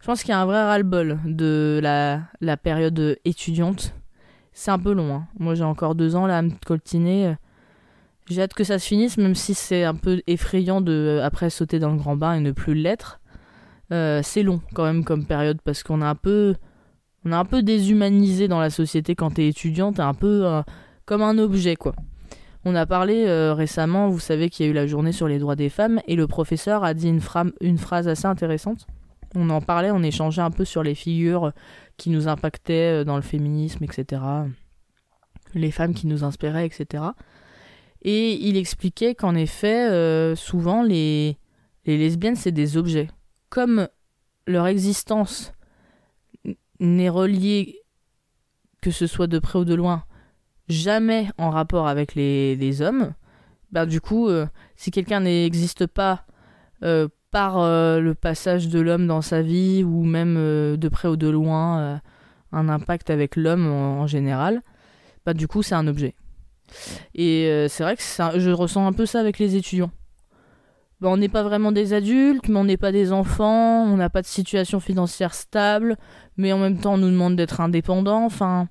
je 0.00 0.06
pense 0.06 0.22
qu'il 0.22 0.30
y 0.30 0.34
a 0.34 0.40
un 0.40 0.46
vrai 0.46 0.62
ras-le-bol 0.62 1.18
de 1.24 1.80
la, 1.82 2.22
la 2.40 2.56
période 2.56 3.18
étudiante. 3.24 3.94
C'est 4.52 4.70
un 4.70 4.78
peu 4.78 4.92
long. 4.92 5.14
Hein. 5.14 5.26
Moi, 5.38 5.54
j'ai 5.54 5.64
encore 5.64 5.94
deux 5.94 6.16
ans 6.16 6.26
là 6.26 6.38
à 6.38 6.42
me 6.42 6.50
coltiner. 6.64 7.36
J'ai 8.28 8.42
hâte 8.42 8.54
que 8.54 8.64
ça 8.64 8.78
se 8.78 8.86
finisse, 8.86 9.18
même 9.18 9.34
si 9.34 9.54
c'est 9.54 9.84
un 9.84 9.94
peu 9.94 10.20
effrayant 10.26 10.80
de 10.80 11.20
après 11.22 11.48
sauter 11.48 11.78
dans 11.78 11.90
le 11.90 11.96
grand 11.96 12.16
bain 12.16 12.34
et 12.34 12.40
ne 12.40 12.50
plus 12.50 12.74
l'être. 12.74 13.20
Euh, 13.92 14.20
c'est 14.24 14.42
long 14.42 14.60
quand 14.74 14.84
même 14.84 15.04
comme 15.04 15.24
période 15.26 15.58
parce 15.62 15.84
qu'on 15.84 16.02
a 16.02 16.08
un 16.08 16.16
peu, 16.16 16.56
on 17.24 17.30
a 17.30 17.38
un 17.38 17.44
peu 17.44 17.62
déshumanisé 17.62 18.48
dans 18.48 18.58
la 18.58 18.70
société 18.70 19.14
quand 19.14 19.34
t'es 19.34 19.46
étudiant, 19.46 19.92
t'es 19.92 20.02
un 20.02 20.14
peu 20.14 20.44
euh, 20.44 20.62
comme 21.04 21.22
un 21.22 21.38
objet 21.38 21.76
quoi. 21.76 21.94
On 22.68 22.74
a 22.74 22.84
parlé 22.84 23.26
euh, 23.28 23.54
récemment, 23.54 24.08
vous 24.08 24.18
savez 24.18 24.50
qu'il 24.50 24.66
y 24.66 24.68
a 24.68 24.72
eu 24.72 24.74
la 24.74 24.88
journée 24.88 25.12
sur 25.12 25.28
les 25.28 25.38
droits 25.38 25.54
des 25.54 25.68
femmes 25.68 26.00
et 26.08 26.16
le 26.16 26.26
professeur 26.26 26.82
a 26.82 26.94
dit 26.94 27.08
une, 27.08 27.20
phrase 27.78 28.08
assez 28.08 28.26
intéressante. 28.26 28.88
On 29.36 29.50
en 29.50 29.60
parlait, 29.60 29.92
on 29.92 30.02
échangeait 30.02 30.42
un 30.42 30.50
peu 30.50 30.64
sur 30.64 30.82
les 30.82 30.96
figures 30.96 31.52
qui 31.96 32.10
nous 32.10 32.26
impactaient 32.26 33.04
dans 33.04 33.14
le 33.14 33.22
féminisme, 33.22 33.84
etc. 33.84 34.20
Les 35.54 35.70
femmes 35.70 35.94
qui 35.94 36.08
nous 36.08 36.24
inspiraient, 36.24 36.66
etc. 36.66 37.04
Et 38.02 38.32
il 38.32 38.56
expliquait 38.56 39.14
qu'en 39.14 39.36
effet, 39.36 39.88
euh, 39.88 40.34
souvent, 40.34 40.82
les 40.82 41.38
lesbiennes, 41.84 42.34
c'est 42.34 42.50
des 42.50 42.76
objets. 42.76 43.06
Comme 43.48 43.86
leur 44.48 44.66
existence 44.66 45.52
n'est 46.80 47.10
reliée, 47.10 47.80
que 48.82 48.90
ce 48.90 49.06
soit 49.06 49.28
de 49.28 49.38
près 49.38 49.60
ou 49.60 49.64
de 49.64 49.74
loin, 49.74 50.02
jamais 50.68 51.28
en 51.38 51.50
rapport 51.50 51.88
avec 51.88 52.14
les, 52.14 52.56
les 52.56 52.82
hommes, 52.82 53.12
bah 53.72 53.86
du 53.86 54.00
coup, 54.00 54.28
euh, 54.28 54.46
si 54.76 54.90
quelqu'un 54.90 55.20
n'existe 55.20 55.86
pas 55.86 56.24
euh, 56.82 57.08
par 57.30 57.58
le 57.58 58.14
passage 58.14 58.68
de 58.68 58.80
l'homme 58.80 59.06
dans 59.06 59.20
sa 59.20 59.42
vie, 59.42 59.84
ou 59.84 60.04
même 60.04 60.36
de 60.36 60.88
près 60.88 61.08
ou 61.08 61.16
de 61.16 61.28
loin, 61.28 62.00
un 62.52 62.68
impact 62.68 63.10
avec 63.10 63.36
l'homme 63.36 63.66
en, 63.66 64.06
général, 64.06 64.62
bah 65.26 65.34
du 65.34 65.46
coup, 65.46 65.62
c'est 65.62 65.74
un 65.74 65.86
objet. 65.86 66.14
Et 67.14 67.46
euh, 67.48 67.68
c'est 67.68 67.82
vrai 67.82 67.96
que 67.96 68.02
je 68.02 68.50
ressens 68.50 68.86
un 68.86 68.92
peu 68.92 69.06
ça 69.06 69.20
avec 69.20 69.38
les 69.38 69.56
étudiants. 69.56 69.90
Ben, 71.00 71.10
on 71.10 71.16
n'est 71.16 71.28
pas 71.28 71.42
vraiment 71.42 71.72
des 71.72 71.92
adultes, 71.92 72.48
mais 72.48 72.58
on 72.58 72.64
n'est 72.64 72.78
pas 72.78 72.92
des 72.92 73.12
enfants, 73.12 73.84
on 73.84 73.96
n'a 73.96 74.08
pas 74.08 74.22
de 74.22 74.26
situation 74.26 74.80
financière 74.80 75.34
stable, 75.34 75.96
mais 76.36 76.52
en 76.52 76.58
même 76.58 76.78
temps 76.78 76.94
on 76.94 76.98
nous 76.98 77.10
demande 77.10 77.36
d'être 77.36 77.60
indépendants, 77.60 78.24
enfin, 78.24 78.68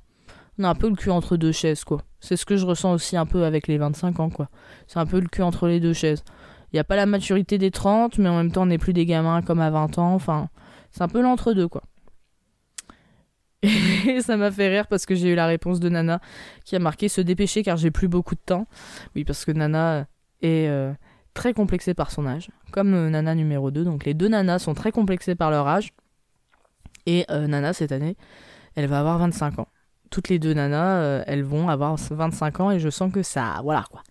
on 0.58 0.64
a 0.64 0.70
un 0.70 0.76
peu 0.76 0.90
le 0.90 0.96
cul 0.96 1.10
entre 1.10 1.38
deux 1.38 1.52
chaises, 1.52 1.84
quoi. 1.84 2.02
C'est 2.20 2.38
ce 2.38 2.46
que 2.46 2.58
je 2.58 2.66
ressens 2.66 2.94
aussi 2.94 3.18
un 3.18 3.26
peu 3.26 3.44
avec 3.44 3.68
les 3.68 3.78
25 3.78 4.20
ans, 4.20 4.30
quoi. 4.30 4.50
C'est 4.88 5.00
un 5.00 5.06
peu 5.06 5.20
le 5.20 5.28
cul 5.28 5.42
entre 5.42 5.68
les 5.68 5.80
deux 5.80 5.94
chaises. 5.94 6.24
Il 6.72 6.76
n'y 6.76 6.80
a 6.80 6.84
pas 6.84 6.96
la 6.96 7.06
maturité 7.06 7.58
des 7.58 7.72
30, 7.72 8.18
mais 8.18 8.30
en 8.30 8.38
même 8.38 8.52
temps 8.52 8.64
on 8.64 8.68
n'est 8.68 8.78
plus 8.78 8.94
des 8.94 9.06
gamins 9.06 9.42
comme 9.42 9.60
à 9.60 9.70
20 9.70 9.98
ans, 9.98 10.14
enfin, 10.14 10.50
c'est 10.92 11.02
un 11.02 11.08
peu 11.08 11.22
l'entre-deux, 11.22 11.68
quoi. 11.68 11.84
Et 14.08 14.22
ça 14.22 14.38
m'a 14.38 14.52
fait 14.52 14.68
rire 14.70 14.88
parce 14.88 15.06
que 15.06 15.16
j'ai 15.16 15.30
eu 15.30 15.36
la 15.36 15.48
réponse 15.48 15.80
de 15.80 15.90
Nana 15.90 16.20
qui 16.64 16.76
a 16.76 16.80
marqué 16.80 17.10
se 17.10 17.22
dépêcher 17.22 17.64
car 17.64 17.78
j'ai 17.78 17.92
plus 17.92 18.08
beaucoup 18.08 18.36
de 18.36 18.42
temps. 18.46 18.68
Oui, 19.16 19.24
parce 19.24 19.46
que 19.46 19.52
Nana 19.52 20.08
est 20.42 20.68
euh, 20.68 20.94
très 21.34 21.54
complexée 21.54 21.94
par 21.94 22.12
son 22.12 22.26
âge, 22.26 22.50
comme 22.72 22.94
euh, 22.94 23.10
Nana 23.10 23.36
numéro 23.36 23.72
2. 23.72 23.84
Donc 23.84 24.06
les 24.06 24.14
deux 24.14 24.28
Nanas 24.28 24.60
sont 24.60 24.74
très 24.74 24.92
complexées 24.92 25.36
par 25.36 25.52
leur 25.52 25.68
âge. 25.68 25.94
Et 27.06 27.26
euh, 27.30 27.48
Nana, 27.48 27.74
cette 27.74 27.92
année, 27.92 28.18
elle 28.76 28.88
va 28.88 29.00
avoir 29.00 29.20
25 29.20 29.60
ans. 29.60 29.68
Toutes 30.10 30.30
les 30.30 30.40
deux 30.40 30.54
Nanas, 30.54 31.24
elles 31.28 31.44
vont 31.44 31.70
avoir 31.70 31.96
25 31.96 32.60
ans 32.60 32.72
et 32.72 32.80
je 32.80 32.90
sens 32.90 33.12
que 33.12 33.24
ça. 33.24 33.60
Voilà 33.64 33.84
quoi 33.92 34.02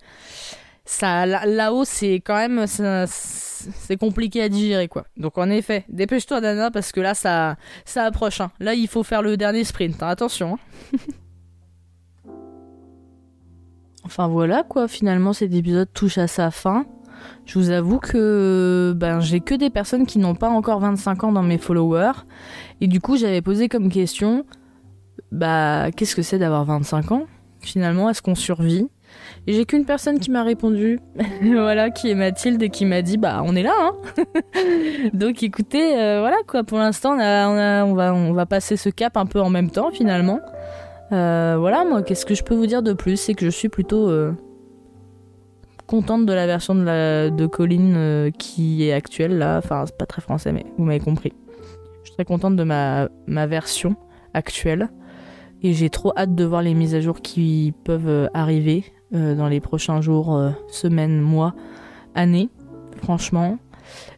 ça 0.84 1.24
là-haut 1.24 1.84
c'est 1.84 2.16
quand 2.16 2.36
même 2.36 2.66
c'est 2.66 3.96
compliqué 3.96 4.42
à 4.42 4.48
digérer 4.48 4.88
quoi. 4.88 5.04
Donc 5.16 5.38
en 5.38 5.48
effet, 5.48 5.84
dépêche-toi 5.88 6.40
Dana 6.40 6.70
parce 6.70 6.92
que 6.92 7.00
là 7.00 7.14
ça 7.14 7.56
ça 7.84 8.04
approche. 8.04 8.40
Hein. 8.40 8.50
Là 8.60 8.74
il 8.74 8.88
faut 8.88 9.02
faire 9.02 9.22
le 9.22 9.36
dernier 9.36 9.64
sprint. 9.64 10.02
Hein. 10.02 10.08
Attention. 10.08 10.58
Hein. 10.94 10.98
enfin 14.04 14.28
voilà 14.28 14.62
quoi. 14.62 14.88
Finalement 14.88 15.32
cet 15.32 15.54
épisode 15.54 15.88
touche 15.92 16.18
à 16.18 16.26
sa 16.26 16.50
fin. 16.50 16.84
Je 17.46 17.58
vous 17.58 17.70
avoue 17.70 17.98
que 17.98 18.92
ben 18.94 19.20
j'ai 19.20 19.40
que 19.40 19.54
des 19.54 19.70
personnes 19.70 20.04
qui 20.04 20.18
n'ont 20.18 20.34
pas 20.34 20.50
encore 20.50 20.80
25 20.80 21.24
ans 21.24 21.32
dans 21.32 21.42
mes 21.42 21.56
followers 21.56 22.24
et 22.82 22.86
du 22.86 23.00
coup 23.00 23.16
j'avais 23.16 23.40
posé 23.40 23.70
comme 23.70 23.88
question 23.88 24.44
bah 25.34 25.90
qu'est-ce 25.90 26.14
que 26.14 26.22
c'est 26.22 26.38
d'avoir 26.38 26.64
25 26.64 27.10
ans 27.10 27.26
Finalement? 27.60 28.08
Est-ce 28.08 28.22
qu'on 28.22 28.36
survit? 28.36 28.86
Et 29.46 29.52
j'ai 29.52 29.64
qu'une 29.64 29.84
personne 29.84 30.20
qui 30.20 30.30
m'a 30.30 30.44
répondu, 30.44 31.00
voilà, 31.42 31.90
qui 31.90 32.08
est 32.08 32.14
Mathilde 32.14 32.62
et 32.62 32.70
qui 32.70 32.84
m'a 32.84 33.02
dit 33.02 33.16
bah 33.16 33.42
on 33.44 33.56
est 33.56 33.64
là. 33.64 33.74
Hein 33.76 34.24
Donc 35.12 35.42
écoutez, 35.42 35.98
euh, 35.98 36.20
voilà 36.20 36.36
quoi, 36.46 36.62
pour 36.62 36.78
l'instant 36.78 37.16
on, 37.18 37.98
on, 37.98 38.32
va, 38.32 38.46
passer 38.46 38.76
ce 38.76 38.88
cap 38.90 39.16
un 39.16 39.26
peu 39.26 39.40
en 39.40 39.50
même 39.50 39.70
temps 39.70 39.90
finalement. 39.90 40.38
Euh, 41.10 41.56
voilà, 41.58 41.84
moi 41.84 42.02
qu'est-ce 42.02 42.26
que 42.26 42.34
je 42.36 42.44
peux 42.44 42.54
vous 42.54 42.66
dire 42.66 42.82
de 42.82 42.92
plus? 42.92 43.16
C'est 43.16 43.34
que 43.34 43.44
je 43.44 43.50
suis 43.50 43.68
plutôt 43.68 44.08
euh, 44.08 44.32
contente 45.88 46.26
de 46.26 46.32
la 46.32 46.46
version 46.46 46.76
de, 46.76 47.46
Colline 47.46 48.30
qui 48.38 48.88
est 48.88 48.92
actuelle 48.92 49.36
là. 49.36 49.58
Enfin, 49.58 49.82
c'est 49.86 49.98
pas 49.98 50.06
très 50.06 50.22
français, 50.22 50.52
mais 50.52 50.64
vous 50.78 50.84
m'avez 50.84 51.00
compris. 51.00 51.32
Je 52.02 52.10
suis 52.10 52.14
très 52.14 52.24
contente 52.24 52.54
de 52.54 52.62
ma 52.64 53.08
version 53.46 53.96
actuelle. 54.32 54.90
Et 55.64 55.72
j'ai 55.72 55.88
trop 55.88 56.12
hâte 56.14 56.34
de 56.34 56.44
voir 56.44 56.60
les 56.60 56.74
mises 56.74 56.94
à 56.94 57.00
jour 57.00 57.22
qui 57.22 57.72
peuvent 57.84 58.28
arriver 58.34 58.84
euh, 59.14 59.34
dans 59.34 59.48
les 59.48 59.60
prochains 59.60 60.02
jours, 60.02 60.36
euh, 60.36 60.50
semaines, 60.68 61.18
mois, 61.22 61.54
années. 62.14 62.50
Franchement, 62.98 63.58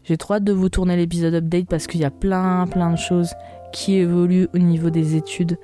j'ai 0.02 0.16
trop 0.16 0.34
hâte 0.34 0.44
de 0.44 0.52
vous 0.52 0.68
tourner 0.68 0.96
l'épisode 0.96 1.34
update 1.34 1.68
parce 1.68 1.86
qu'il 1.86 2.00
y 2.00 2.04
a 2.04 2.10
plein, 2.10 2.66
plein 2.66 2.90
de 2.90 2.96
choses 2.96 3.30
qui 3.72 3.94
évoluent 3.94 4.48
au 4.54 4.58
niveau 4.58 4.90
des 4.90 5.14
études. 5.14 5.56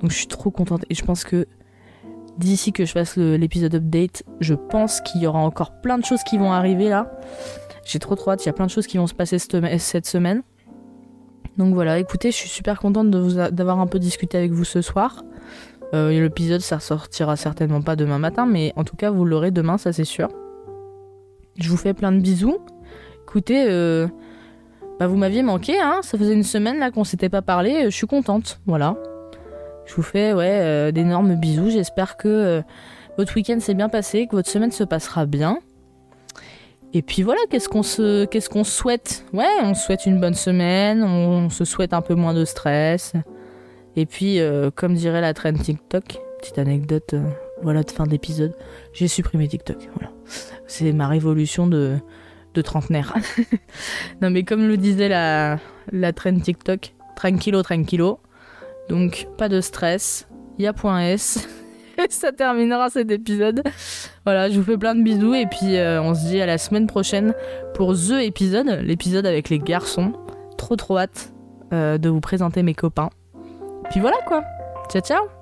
Donc 0.00 0.10
je 0.10 0.16
suis 0.16 0.26
trop 0.26 0.50
contente 0.50 0.84
et 0.90 0.94
je 0.96 1.04
pense 1.04 1.22
que 1.22 1.46
d'ici 2.36 2.72
que 2.72 2.84
je 2.84 2.90
fasse 2.90 3.16
l'épisode 3.16 3.76
update, 3.76 4.24
je 4.40 4.54
pense 4.54 5.00
qu'il 5.02 5.22
y 5.22 5.28
aura 5.28 5.38
encore 5.38 5.80
plein 5.80 5.98
de 5.98 6.04
choses 6.04 6.24
qui 6.24 6.36
vont 6.36 6.50
arriver 6.50 6.88
là. 6.88 7.12
J'ai 7.84 8.00
trop 8.00 8.16
trop 8.16 8.32
hâte, 8.32 8.44
il 8.44 8.48
y 8.48 8.50
a 8.50 8.54
plein 8.54 8.66
de 8.66 8.72
choses 8.72 8.88
qui 8.88 8.98
vont 8.98 9.06
se 9.06 9.14
passer 9.14 9.38
cette 9.38 10.06
semaine. 10.06 10.42
Donc 11.58 11.74
voilà, 11.74 11.98
écoutez, 11.98 12.30
je 12.32 12.36
suis 12.36 12.48
super 12.48 12.80
contente 12.80 13.10
d'avoir 13.10 13.80
un 13.80 13.86
peu 13.86 13.98
discuté 13.98 14.36
avec 14.36 14.52
vous 14.52 14.64
ce 14.64 14.80
soir. 14.80 15.24
Euh, 15.94 16.10
l'épisode, 16.10 16.60
ça 16.60 16.80
sortira 16.80 17.36
certainement 17.36 17.80
pas 17.80 17.96
demain 17.96 18.18
matin, 18.18 18.46
mais 18.46 18.72
en 18.76 18.84
tout 18.84 18.96
cas, 18.96 19.10
vous 19.10 19.24
l'aurez 19.24 19.50
demain, 19.50 19.78
ça 19.78 19.92
c'est 19.92 20.04
sûr. 20.04 20.28
Je 21.58 21.68
vous 21.70 21.76
fais 21.76 21.94
plein 21.94 22.12
de 22.12 22.20
bisous. 22.20 22.58
Écoutez, 23.22 23.66
euh, 23.68 24.06
bah 25.00 25.06
vous 25.06 25.16
m'aviez 25.16 25.42
manqué, 25.42 25.80
hein. 25.80 26.00
Ça 26.02 26.18
faisait 26.18 26.34
une 26.34 26.42
semaine 26.42 26.78
là 26.78 26.90
qu'on 26.90 27.04
s'était 27.04 27.28
pas 27.28 27.42
parlé. 27.42 27.84
Je 27.84 27.90
suis 27.90 28.06
contente, 28.06 28.60
voilà. 28.66 28.96
Je 29.86 29.94
vous 29.94 30.02
fais 30.02 30.34
ouais 30.34 30.60
euh, 30.62 30.92
d'énormes 30.92 31.34
bisous. 31.36 31.70
J'espère 31.70 32.16
que 32.16 32.62
votre 33.16 33.34
week-end 33.34 33.58
s'est 33.60 33.74
bien 33.74 33.88
passé, 33.88 34.26
que 34.26 34.36
votre 34.36 34.50
semaine 34.50 34.70
se 34.70 34.84
passera 34.84 35.26
bien. 35.26 35.58
Et 36.94 37.02
puis 37.02 37.22
voilà, 37.22 37.40
qu'est-ce 37.50 37.68
qu'on 37.68 37.82
se, 37.82 38.24
qu'est-ce 38.24 38.48
qu'on 38.48 38.64
souhaite? 38.64 39.24
Ouais, 39.32 39.44
on 39.62 39.74
souhaite 39.74 40.06
une 40.06 40.20
bonne 40.20 40.34
semaine, 40.34 41.02
on 41.02 41.50
se 41.50 41.64
souhaite 41.64 41.92
un 41.92 42.00
peu 42.00 42.14
moins 42.14 42.32
de 42.32 42.44
stress. 42.44 43.12
Et 43.98 44.06
puis, 44.06 44.38
euh, 44.38 44.70
comme 44.72 44.94
dirait 44.94 45.20
la 45.20 45.34
traîne 45.34 45.58
TikTok, 45.58 46.20
petite 46.38 46.56
anecdote, 46.58 47.14
euh, 47.14 47.28
voilà, 47.62 47.82
de 47.82 47.90
fin 47.90 48.06
d'épisode, 48.06 48.54
j'ai 48.92 49.08
supprimé 49.08 49.48
TikTok. 49.48 49.88
Voilà. 49.96 50.12
C'est 50.68 50.92
ma 50.92 51.08
révolution 51.08 51.66
de, 51.66 51.96
de 52.54 52.62
trentenaire. 52.62 53.12
non, 54.22 54.30
mais 54.30 54.44
comme 54.44 54.68
le 54.68 54.76
disait 54.76 55.08
la, 55.08 55.58
la 55.90 56.12
traîne 56.12 56.40
TikTok, 56.40 56.94
tranquilo, 57.16 57.60
tranquilo. 57.64 58.20
Donc, 58.88 59.26
pas 59.36 59.48
de 59.48 59.60
stress. 59.60 60.28
Y 60.60 60.68
a 60.68 60.72
point 60.72 61.00
S. 61.00 61.48
ça 62.08 62.30
terminera 62.30 62.90
cet 62.90 63.10
épisode. 63.10 63.64
Voilà, 64.24 64.48
je 64.48 64.60
vous 64.60 64.64
fais 64.64 64.78
plein 64.78 64.94
de 64.94 65.02
bisous 65.02 65.34
et 65.34 65.46
puis 65.46 65.76
euh, 65.76 66.00
on 66.00 66.14
se 66.14 66.24
dit 66.24 66.40
à 66.40 66.46
la 66.46 66.58
semaine 66.58 66.86
prochaine 66.86 67.34
pour 67.74 67.94
The 67.94 68.22
épisode, 68.22 68.68
l'épisode 68.80 69.26
avec 69.26 69.48
les 69.48 69.58
garçons. 69.58 70.12
Trop 70.56 70.76
trop 70.76 70.98
hâte 70.98 71.32
de 71.72 72.08
vous 72.08 72.20
présenter 72.20 72.62
mes 72.62 72.72
copains. 72.72 73.10
Puis 73.90 74.00
voilà 74.00 74.18
quoi. 74.26 74.42
Ciao 74.90 75.02
ciao 75.02 75.37